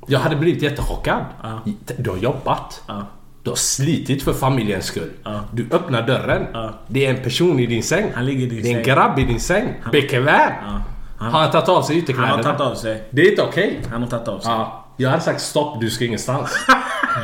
Jag 0.08 0.18
hade 0.20 0.36
blivit 0.36 0.62
jättechockad. 0.62 1.24
Ja. 1.42 1.60
Du 1.98 2.10
har 2.10 2.16
jobbat. 2.16 2.82
Ja. 2.86 3.06
Du 3.42 3.50
har 3.50 3.56
slitit 3.56 4.22
för 4.22 4.32
familjens 4.32 4.84
skull. 4.84 5.10
Ja. 5.24 5.40
Du 5.52 5.68
öppnar 5.70 6.06
dörren. 6.06 6.46
Det 6.86 7.06
är 7.06 7.10
en 7.14 7.22
person 7.22 7.60
i 7.60 7.66
din 7.66 7.82
säng. 7.82 8.10
Han 8.14 8.24
ligger 8.26 8.46
i 8.46 8.48
din 8.50 8.62
det 8.62 8.68
är 8.68 8.78
en 8.78 8.84
säng. 8.84 8.94
grabb 8.94 9.18
i 9.18 9.24
din 9.24 9.40
säng. 9.40 9.74
Bekväm. 9.92 10.26
Ja. 10.28 10.80
Har 11.18 11.40
han 11.40 11.50
tagit 11.50 11.68
av 11.68 11.82
sig 11.82 11.94
Han 11.96 12.02
ytterkläderna? 12.02 12.36
har 12.36 12.42
tagit 12.42 12.60
av 12.60 12.74
sig. 12.74 13.08
Det 13.10 13.22
är 13.22 13.30
inte 13.30 13.42
okej. 13.42 13.80
Han 13.90 14.02
har 14.02 14.08
tagit 14.08 14.28
av 14.28 14.38
sig. 14.38 14.50
Ja. 14.52 14.84
Jag 14.96 15.10
hade 15.10 15.22
sagt 15.22 15.40
stopp, 15.40 15.80
du 15.80 15.90
ska 15.90 16.04
ingenstans. 16.04 16.50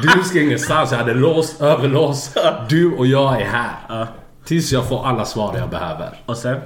Du 0.03 0.23
ska 0.25 0.41
ingenstans. 0.41 0.91
Jag 0.93 0.99
hade 0.99 1.15
låst, 1.15 1.61
överlåst. 1.61 2.37
Du 2.69 2.93
och 2.95 3.07
jag 3.07 3.41
är 3.43 3.47
här. 3.47 4.07
Tills 4.45 4.73
jag 4.73 4.89
får 4.89 5.07
alla 5.07 5.25
svar 5.25 5.57
jag 5.59 5.71
behöver. 5.71 6.21
Och 6.27 6.37
sen? 6.37 6.61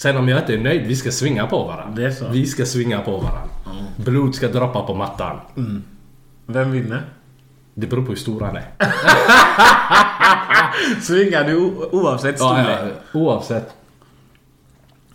Sen 0.00 0.16
om 0.16 0.28
jag 0.28 0.38
inte 0.38 0.54
är 0.54 0.58
nöjd, 0.58 0.86
vi 0.86 0.96
ska 0.96 1.10
svinga 1.10 1.46
på 1.46 1.64
varandra. 1.64 1.94
Det 1.96 2.04
är 2.06 2.10
så. 2.10 2.28
Vi 2.28 2.46
ska 2.46 2.66
svinga 2.66 3.00
på 3.00 3.10
varandra. 3.16 3.48
Blod 3.96 4.34
ska 4.34 4.48
droppa 4.48 4.82
på 4.82 4.94
mattan. 4.94 5.36
Vem 6.46 6.70
vinner? 6.70 7.02
Det 7.74 7.86
beror 7.86 8.02
på 8.02 8.08
hur 8.08 8.16
stor 8.16 8.40
han 8.40 8.56
är. 8.56 8.64
Svingar 11.00 11.44
du 11.44 11.56
oavsett 11.92 12.36
Ja, 12.38 12.46
storlek? 12.46 12.78
ja, 13.12 13.18
oavsett. 13.20 13.74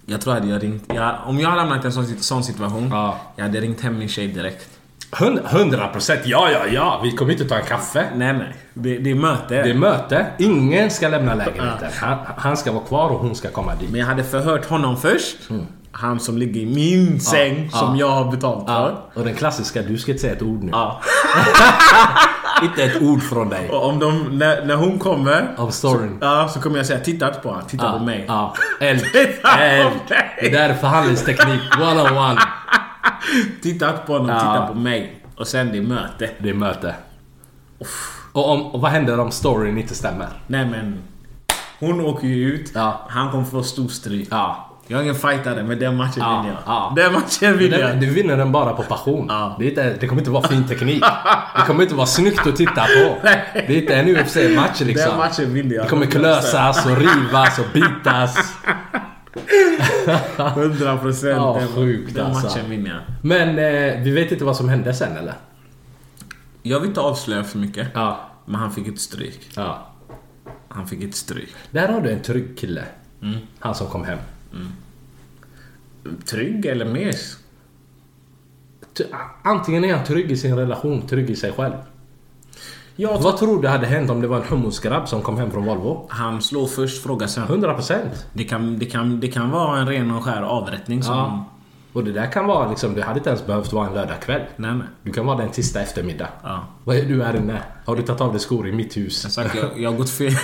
Jag 0.06 0.22
tror 0.22 0.36
att 0.38 0.48
jag 0.48 0.64
ringt... 0.64 0.84
Jag, 0.94 1.16
om 1.26 1.40
jag 1.40 1.50
hade 1.50 1.62
hamnat 1.62 1.84
i 1.84 1.88
en 1.88 1.94
sån, 1.94 2.06
sån 2.18 2.44
situation. 2.44 2.90
Ja. 2.92 3.18
Jag 3.36 3.44
hade 3.44 3.60
ringt 3.62 3.82
hem 3.82 3.98
min 4.00 4.10
tjej 4.10 4.28
direkt. 4.28 4.75
Hund- 5.20 5.39
100 5.49 5.88
procent. 5.88 6.22
Ja, 6.26 6.49
ja, 6.51 6.59
ja. 6.72 6.99
Vi 7.03 7.11
kommer 7.11 7.32
inte 7.32 7.45
ta 7.45 7.55
en 7.55 7.66
kaffe. 7.66 8.05
Nej, 8.16 8.34
nej. 8.34 8.55
Det, 8.74 8.97
det 8.97 9.11
är 9.11 9.16
möte. 9.16 9.63
Det 9.63 9.70
är 9.70 9.74
möte. 9.74 10.26
Ingen 10.38 10.89
ska 10.89 11.07
lämna 11.07 11.36
lägenheten. 11.36 11.89
Han, 12.01 12.18
han 12.38 12.57
ska 12.57 12.72
vara 12.72 12.84
kvar 12.84 13.09
och 13.09 13.20
hon 13.20 13.36
ska 13.36 13.49
komma 13.49 13.76
dit. 13.76 13.89
Men 13.89 13.99
jag 13.99 14.07
hade 14.07 14.24
förhört 14.24 14.66
honom 14.70 14.97
först. 14.97 15.38
Han 15.91 16.20
som 16.20 16.38
ligger 16.38 16.61
i 16.61 16.66
min 16.66 17.20
säng 17.20 17.70
ja. 17.72 17.78
som 17.78 17.97
jag 17.97 18.09
har 18.09 18.32
betalt 18.32 18.68
för. 18.68 18.74
Ja, 18.74 19.09
och 19.13 19.24
den 19.24 19.34
klassiska, 19.36 19.82
du 19.82 19.97
ska 19.97 20.11
inte 20.11 20.22
säga 20.22 20.34
ett 20.34 20.41
ord 20.41 20.63
nu. 20.63 20.72
Inte 22.63 22.84
ett 22.84 23.01
ord 23.01 23.24
från 23.24 23.49
dig. 23.49 23.70
Och 23.70 23.89
om 23.89 23.99
de, 23.99 24.38
när, 24.38 24.66
när 24.66 24.76
hon 24.76 24.99
kommer. 24.99 25.47
Av 25.57 25.70
storyn. 25.70 26.18
Ja, 26.22 26.49
så 26.53 26.61
kommer 26.61 26.78
jag 26.78 26.86
säga 26.86 26.99
titta 26.99 27.28
inte 27.28 27.39
på 27.39 27.49
honom, 27.49 27.63
titta 27.68 27.91
på 27.91 27.99
mig. 27.99 28.26
Ja. 28.28 28.55
Eld. 28.80 29.03
Eld. 29.59 29.91
Det 30.41 30.49
där 30.49 30.70
är 30.70 30.74
förhandlingsteknik. 30.74 31.61
One 31.82 32.01
on 32.01 32.18
one. 32.18 32.41
Titta 33.62 33.90
inte 33.90 34.02
på 34.08 34.14
honom, 34.14 34.30
Ja. 34.30 34.40
titta 34.40 34.68
på 34.68 34.74
mig. 34.74 35.22
Och 35.38 35.48
sen 35.48 35.72
det 35.72 35.78
är 35.78 35.82
möte. 35.82 36.30
Det 36.40 36.50
är 36.50 36.54
möte. 36.54 36.96
Och, 38.32 38.50
om, 38.52 38.66
och 38.66 38.82
vad 38.82 38.92
händer 38.92 39.20
om 39.20 39.32
storyn 39.32 39.78
inte 39.78 39.96
stämmer? 39.96 40.28
Nej 40.48 40.66
men. 40.66 41.00
Hon 41.80 42.02
åker 42.02 42.28
ju 42.28 42.54
ut. 42.54 42.72
Ja. 42.74 43.02
Han 43.10 43.32
kommer 43.32 43.44
få 43.46 43.64
stor 43.64 43.88
stryk. 43.88 44.28
Ja. 44.32 44.72
Jag 44.88 45.00
är 45.00 45.04
ingen 45.04 45.16
fightare, 45.16 45.64
men 45.64 45.80
den 45.80 45.96
matchen 45.96 46.14
Ja, 46.18 46.42
vinner 46.42 46.54
jag. 46.56 46.74
ja. 46.74 46.94
Den 46.96 47.14
matchen 47.14 47.58
vinner 47.58 47.80
jag. 47.80 48.00
du 48.00 48.10
vinner 48.10 48.38
den 48.38 48.52
bara 48.52 48.74
på 48.74 48.84
passion. 48.84 49.26
Ja. 49.30 49.56
Det, 49.60 49.66
är 49.66 49.70
inte, 49.70 49.98
det 50.00 50.08
kommer 50.08 50.22
inte 50.22 50.32
vara 50.32 50.48
fin 50.48 50.68
teknik. 50.68 51.04
Det 51.56 51.62
kommer 51.68 51.84
inte 51.84 51.96
vara 51.96 52.08
snyggt 52.08 52.48
att 52.48 52.56
titta 52.56 52.82
på. 52.82 53.18
Det 53.54 53.68
är 53.68 53.82
inte 53.82 53.96
en 53.96 54.10
UFC-match 54.10 54.82
liksom. 54.82 55.10
Den 55.10 55.18
matchen 55.18 55.54
vinner 55.54 55.76
jag. 55.76 55.86
Det 55.86 55.90
kommer 55.90 56.06
klösas 56.06 56.86
och 56.86 56.98
rivas 56.98 57.60
och 57.60 57.66
bitas. 57.74 58.54
100 60.38 60.98
procent. 60.98 61.36
Ja, 61.38 61.68
sjukt, 61.76 62.16
den 62.16 62.26
alltså. 62.26 62.48
matchen 62.48 62.70
vinner 62.70 62.90
jag. 62.90 63.00
Men 63.22 63.50
eh, 63.50 64.04
vi 64.04 64.12
vet 64.12 64.32
inte 64.32 64.46
vad 64.46 64.58
som 64.58 64.70
hände 64.70 64.94
sen 64.94 65.18
eller? 65.18 65.34
Jag 66.62 66.80
vill 66.80 66.90
inte 66.90 67.02
avslöja 67.02 67.44
för 67.44 67.58
mycket. 67.58 67.88
Ja. 67.94 68.20
Men 68.46 68.56
han 68.56 68.72
fick 68.72 68.88
ett 68.88 69.00
stryk. 69.00 69.50
ja. 69.56 69.92
Han 70.68 70.88
fick 70.88 71.04
ett 71.04 71.16
stryk. 71.16 71.56
Där 71.72 71.88
har 71.88 72.02
du 72.02 72.12
en 72.12 72.22
trygg 72.22 72.58
kille. 72.58 72.84
Han 73.60 73.76
som 73.76 73.88
kom 73.88 74.04
hem. 74.04 74.20
Trygg 76.26 76.66
eller 76.66 76.86
mes? 76.86 77.38
Antingen 79.44 79.86
är 79.86 79.96
han 79.96 80.06
trygg 80.06 80.32
i 80.32 80.38
sin 80.38 80.56
relation, 80.58 81.08
trygg 81.08 81.30
i 81.30 81.36
sig 81.36 81.52
själv. 81.52 81.74
Jag 82.98 83.18
Vad 83.18 83.38
tror 83.38 83.62
du 83.62 83.68
hade 83.68 83.86
hänt 83.88 84.10
om 84.10 84.22
det 84.22 84.28
var 84.28 84.38
en 84.38 84.43
hummusgrabb 84.43 85.10
som 85.10 85.22
kom 85.22 85.38
hem 85.38 85.52
från 85.52 85.66
Volvo? 85.66 86.08
Han 86.10 86.41
slår 86.41 86.68
först, 86.68 87.04
frågar 87.04 87.28
sen. 87.28 87.48
100%. 87.48 88.00
Det 88.34 88.43
kan, 88.43 88.80
det, 88.80 88.86
kan, 88.86 89.20
det 89.20 89.28
kan 89.28 89.52
vara 89.52 89.80
en 89.80 89.88
ren 89.88 90.12
och 90.12 90.24
skär 90.24 90.41
avrättning 90.41 91.04
som... 91.04 91.16
Ja. 91.16 91.46
Och 91.93 92.04
det 92.04 92.12
där 92.12 92.32
kan 92.32 92.48
vara 92.48 92.70
liksom, 92.70 92.96
det 92.96 93.02
hade 93.02 93.18
inte 93.18 93.30
ens 93.30 93.46
behövt 93.46 93.74
vara 93.74 93.88
en 93.88 93.93
lördagkväll. 93.93 94.41
Nej, 94.56 94.74
nej. 94.74 94.88
Du 95.04 95.12
kan 95.12 95.26
vara 95.26 95.38
den 95.38 95.50
tisdag 95.50 95.82
eftermiddag. 95.82 96.28
Ja. 96.43 96.68
Vad 96.84 96.96
är 96.96 97.06
du 97.06 97.24
här 97.24 97.36
inne? 97.36 97.62
Har 97.86 97.96
du 97.96 98.02
tagit 98.02 98.22
av 98.22 98.32
dig 98.32 98.39
skor 98.39 98.68
i 98.68 98.72
mitt 98.72 98.98
hus? 98.98 99.24
Jag 99.24 99.32
sagt, 99.32 99.56
jag, 99.56 99.70
jag 99.82 99.91
har 99.91 99.98
gått 99.98 100.10
fel. 100.10 100.32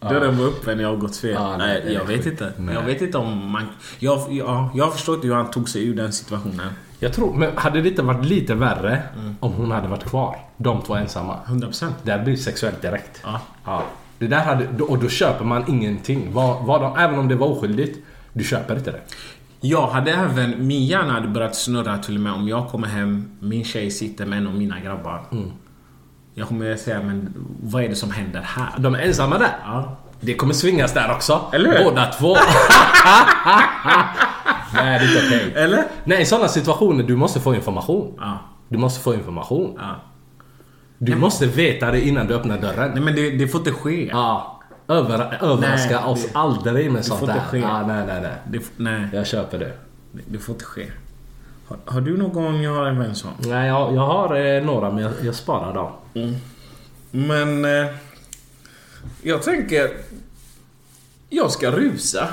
Dörren 0.00 0.38
var 0.38 0.46
öppen, 0.46 0.80
jag 0.80 0.88
har 0.88 0.96
gått 0.96 1.16
fel. 1.16 1.30
Ja, 1.30 1.56
nej, 1.56 1.82
nej, 1.84 1.94
jag 1.94 2.04
vet 2.04 2.26
inte. 2.26 2.52
Nej. 2.56 2.74
Jag 2.74 2.82
vet 2.82 3.02
inte 3.02 3.18
om 3.18 3.50
man... 3.50 3.66
Jag, 3.98 4.32
jag, 4.32 4.68
jag 4.74 4.92
förstår 4.92 5.14
inte 5.14 5.26
hur 5.26 5.34
han 5.34 5.50
tog 5.50 5.68
sig 5.68 5.86
ur 5.86 5.94
den 5.94 6.12
situationen. 6.12 6.68
Jag 7.04 7.12
tror, 7.12 7.34
men 7.34 7.56
hade 7.56 7.80
det 7.80 7.88
inte 7.88 8.02
varit 8.02 8.24
lite 8.24 8.54
värre 8.54 9.02
om 9.40 9.52
hon 9.52 9.70
hade 9.70 9.88
varit 9.88 10.04
kvar? 10.04 10.36
De 10.56 10.82
två 10.82 10.94
ensamma. 10.94 11.38
100%. 11.46 11.90
Det 12.02 12.10
hade 12.10 12.24
blivit 12.24 12.42
sexuellt 12.42 12.82
direkt. 12.82 13.20
Ja. 13.24 13.40
Ja. 13.64 13.82
Det 14.18 14.26
där 14.26 14.44
hade, 14.44 14.82
och 14.82 14.98
då 14.98 15.08
köper 15.08 15.44
man 15.44 15.64
ingenting. 15.68 16.32
Vad, 16.32 16.64
vad 16.66 16.80
de, 16.80 16.96
även 16.96 17.18
om 17.18 17.28
det 17.28 17.34
var 17.34 17.46
oskyldigt. 17.46 17.98
Du 18.32 18.44
köper 18.44 18.76
inte 18.76 18.90
det. 18.90 19.00
Jag 19.60 19.86
hade 19.86 20.12
även... 20.12 20.66
Min 20.66 20.86
hjärna 20.86 21.12
hade 21.12 21.28
börjat 21.28 21.56
snurra 21.56 21.98
till 21.98 22.14
och 22.14 22.20
med 22.20 22.32
om 22.32 22.48
jag 22.48 22.68
kommer 22.68 22.88
hem, 22.88 23.30
min 23.40 23.64
tjej 23.64 23.90
sitter 23.90 24.26
med 24.26 24.38
en 24.38 24.46
av 24.46 24.54
mina 24.54 24.80
grabbar. 24.80 25.22
Jag 26.34 26.48
kommer 26.48 26.76
säga, 26.76 27.02
men 27.02 27.34
vad 27.62 27.84
är 27.84 27.88
det 27.88 27.96
som 27.96 28.10
händer 28.10 28.40
här? 28.40 28.68
De 28.78 28.94
är 28.94 28.98
ensamma 28.98 29.38
där. 29.38 29.56
Ja. 29.64 29.96
Det 30.20 30.34
kommer 30.34 30.54
svingas 30.54 30.94
där 30.94 31.12
också. 31.12 31.40
Eller 31.52 31.78
hur? 31.78 31.84
Båda 31.84 32.06
två. 32.06 32.36
Nej, 34.74 34.98
det 34.98 35.04
är 35.04 35.24
inte 35.24 35.26
okej. 35.26 35.62
Eller? 35.64 35.84
Nej, 36.04 36.22
i 36.22 36.24
sådana 36.26 36.48
situationer 36.48 37.04
du 37.04 37.16
måste 37.16 37.40
få 37.40 37.54
information. 37.54 38.14
Ja. 38.20 38.38
Du 38.68 38.78
måste 38.78 39.00
få 39.00 39.14
information. 39.14 39.74
ja. 39.80 39.96
Du 40.98 41.16
måste 41.16 41.46
veta 41.46 41.90
det 41.90 42.00
innan 42.00 42.26
du 42.26 42.34
öppnar 42.34 42.58
dörren. 42.58 42.90
Nej 42.94 43.00
men 43.00 43.14
det, 43.14 43.30
det 43.30 43.48
får 43.48 43.58
inte 43.60 43.72
ske. 43.72 44.08
Ja. 44.08 44.60
Över, 44.88 45.38
överraska 45.42 46.00
Nej, 46.00 46.10
oss 46.10 46.22
det- 46.22 46.38
aldrig 46.38 46.92
med 46.92 47.04
sånt 47.04 47.20
får 47.20 47.26
där. 47.26 47.34
inte 47.34 47.46
ske. 47.46 47.58
Ja, 47.58 47.86
nej, 47.86 48.04
nej, 48.06 48.20
nej. 48.22 48.32
Det, 48.48 48.60
nej, 48.76 49.08
Jag 49.12 49.26
köper 49.26 49.58
det. 49.58 49.72
det, 50.12 50.22
det 50.26 50.38
får 50.38 50.52
inte 50.54 50.64
ske. 50.64 50.86
Har, 51.66 51.76
har 51.84 52.00
du 52.00 52.16
någon 52.16 52.62
jag 52.62 52.74
har 52.74 52.86
en 52.86 52.98
vän 52.98 53.14
som? 53.14 53.30
Nej, 53.38 53.68
jag, 53.68 53.94
jag 53.94 54.06
har 54.06 54.36
eh, 54.56 54.64
några 54.64 54.90
men 54.90 55.02
jag, 55.02 55.12
jag 55.22 55.34
sparar 55.34 55.74
dem. 55.74 55.92
Men... 57.10 57.64
Eh, 57.64 57.90
jag 59.22 59.42
tänker... 59.42 59.90
Jag 61.30 61.50
ska 61.50 61.70
rusa. 61.70 62.28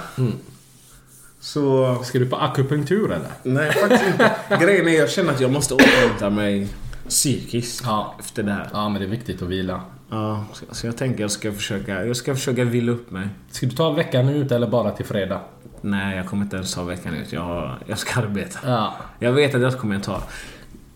Så... 1.44 1.98
Ska 2.04 2.20
du 2.20 2.26
på 2.30 2.36
akupunktur 2.36 3.06
eller? 3.12 3.28
Nej, 3.44 3.72
faktiskt 3.72 4.04
inte. 4.08 4.32
Grejen 4.62 4.88
är 4.88 4.92
jag 5.00 5.10
känner 5.10 5.34
att 5.34 5.42
jag 5.42 5.52
måste 5.52 5.74
återhämta 5.74 6.30
mig 6.30 6.68
psykiskt 7.10 7.82
Ja. 7.86 8.16
efter 8.20 8.44
det 8.44 8.52
här. 8.52 8.70
Ja, 8.74 8.90
men 8.90 9.02
det 9.02 9.08
är 9.08 9.10
viktigt 9.10 9.42
att 9.42 9.48
vila. 9.48 9.82
Ja, 10.10 10.46
så, 10.72 10.88
jag 10.88 10.98
tänker 10.98 11.22
jag 11.22 11.32
ska 11.32 11.52
försöka, 11.52 12.06
jag 12.06 12.16
ska 12.16 12.36
försöka 12.36 12.64
vila 12.64 12.92
upp 12.92 13.12
mig. 13.12 13.28
Ska 13.52 13.66
du 13.66 13.72
ta 13.76 13.92
veckan 13.92 14.30
ut 14.30 14.52
eller 14.52 14.68
bara 14.68 14.92
till 14.92 15.06
fredag? 15.06 15.42
Nej, 15.82 16.18
jag 16.18 16.28
kommer 16.28 16.44
inte 16.44 16.56
ens 16.56 16.74
ta 16.74 16.84
veckan 16.84 17.14
ut. 17.14 17.34
Jag, 17.34 17.76
jag 17.88 17.98
ska 18.00 18.20
arbeta. 18.22 18.60
Ja. 18.66 18.96
Jag 19.20 19.32
vet 19.32 19.56
att 19.56 19.62
jag 19.62 19.78
kommer 19.80 20.00
ta. 20.00 20.24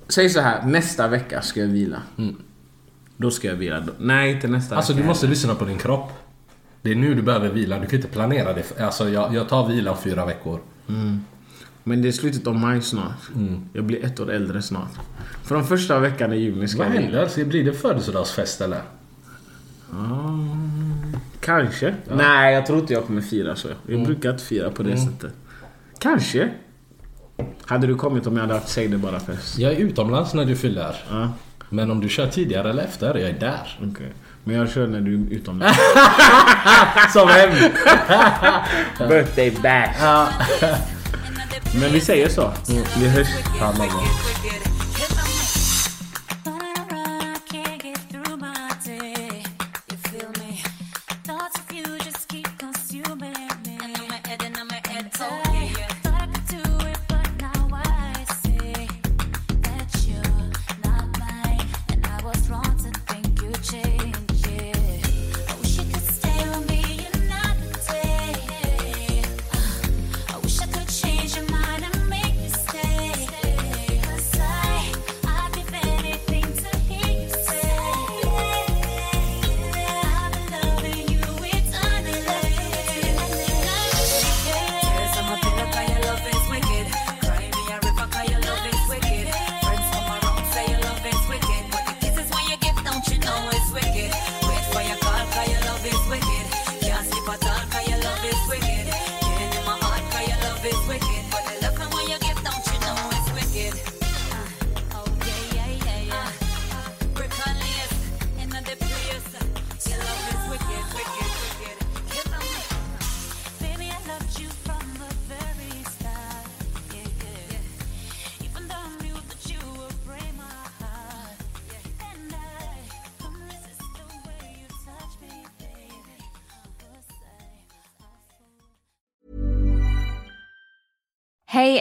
Säg 0.07 0.29
så 0.29 0.39
här, 0.41 0.65
nästa 0.65 1.07
vecka 1.07 1.41
ska 1.41 1.59
jag 1.59 1.67
vila. 1.67 2.01
Då 3.17 3.31
ska 3.31 3.47
jag 3.47 3.55
vila. 3.55 3.83
Nej, 3.97 4.31
inte 4.31 4.47
nästa 4.47 4.75
Alltså 4.75 4.93
vecka. 4.93 5.01
du 5.03 5.07
måste 5.07 5.27
lyssna 5.27 5.55
på 5.55 5.65
din 5.65 5.77
kropp. 5.77 6.11
Det 6.85 6.91
är 6.91 6.95
nu 6.95 7.15
du 7.15 7.21
behöver 7.21 7.49
vila. 7.49 7.79
Du 7.79 7.87
kan 7.87 7.95
inte 7.95 8.07
planera 8.07 8.53
det. 8.53 8.79
Alltså 8.81 9.09
jag, 9.09 9.33
jag 9.33 9.49
tar 9.49 9.67
vila 9.67 9.91
om 9.91 9.97
fyra 9.97 10.25
veckor. 10.25 10.59
Men 11.83 12.01
det 12.01 12.07
är 12.07 12.11
slutet 12.11 12.47
av 12.47 12.55
maj 12.55 12.81
snart. 12.81 13.29
Jag 13.73 13.83
blir 13.83 14.05
ett 14.05 14.19
år 14.19 14.31
äldre 14.31 14.61
snart. 14.61 14.91
Från 15.43 15.63
första 15.65 15.99
veckan 15.99 16.33
i 16.33 16.37
juni 16.37 16.67
ska 16.67 16.77
Vad 16.77 16.87
jag 16.87 17.01
händer? 17.01 17.27
Ska 17.27 17.41
det 17.41 17.47
bli 17.47 17.63
det 17.63 17.73
födelsedagsfest 17.73 18.61
eller? 18.61 18.81
Kanske. 21.39 21.95
Nej, 22.15 22.53
jag 22.53 22.65
tror 22.65 22.79
inte 22.79 22.93
jag 22.93 23.05
kommer 23.05 23.21
fira 23.21 23.55
så. 23.55 23.67
Jag 23.87 24.05
brukar 24.05 24.29
inte 24.31 24.43
fira 24.43 24.69
på 24.69 24.83
det 24.83 24.97
sättet. 24.97 25.33
Kanske. 25.99 26.49
Hade 27.65 27.87
du 27.87 27.95
kommit 27.95 28.27
om 28.27 28.35
jag 28.35 28.41
hade 28.41 28.53
haft 28.53 28.69
Säg 28.69 28.87
det 28.87 28.97
bara 28.97 29.19
fest? 29.19 29.57
Jag 29.59 29.71
är 29.73 29.77
utomlands 29.77 30.33
när 30.33 30.45
du 30.45 30.55
fyller. 30.55 30.95
Ja, 31.09 31.33
Men 31.69 31.91
om 31.91 31.99
du 31.99 32.09
kör 32.09 32.27
tidigare 32.27 32.69
eller 32.69 32.83
efter, 32.83 33.17
jag 33.17 33.29
är 33.29 33.39
där. 33.39 33.79
okej. 33.91 34.13
Men 34.47 34.55
jag 34.55 34.69
kör 34.69 34.87
när 34.87 35.01
du 35.01 35.13
är 35.15 35.33
utomlands. 35.33 35.79
Som 37.13 37.27
hem! 37.29 37.49
Birthday 39.09 39.51
bash. 39.51 40.29
Men 41.79 41.91
vi 41.91 42.01
säger 42.01 42.29
så. 42.29 42.53
Vi 42.99 43.07
hörs. 43.07 43.27
Can't 43.59 43.77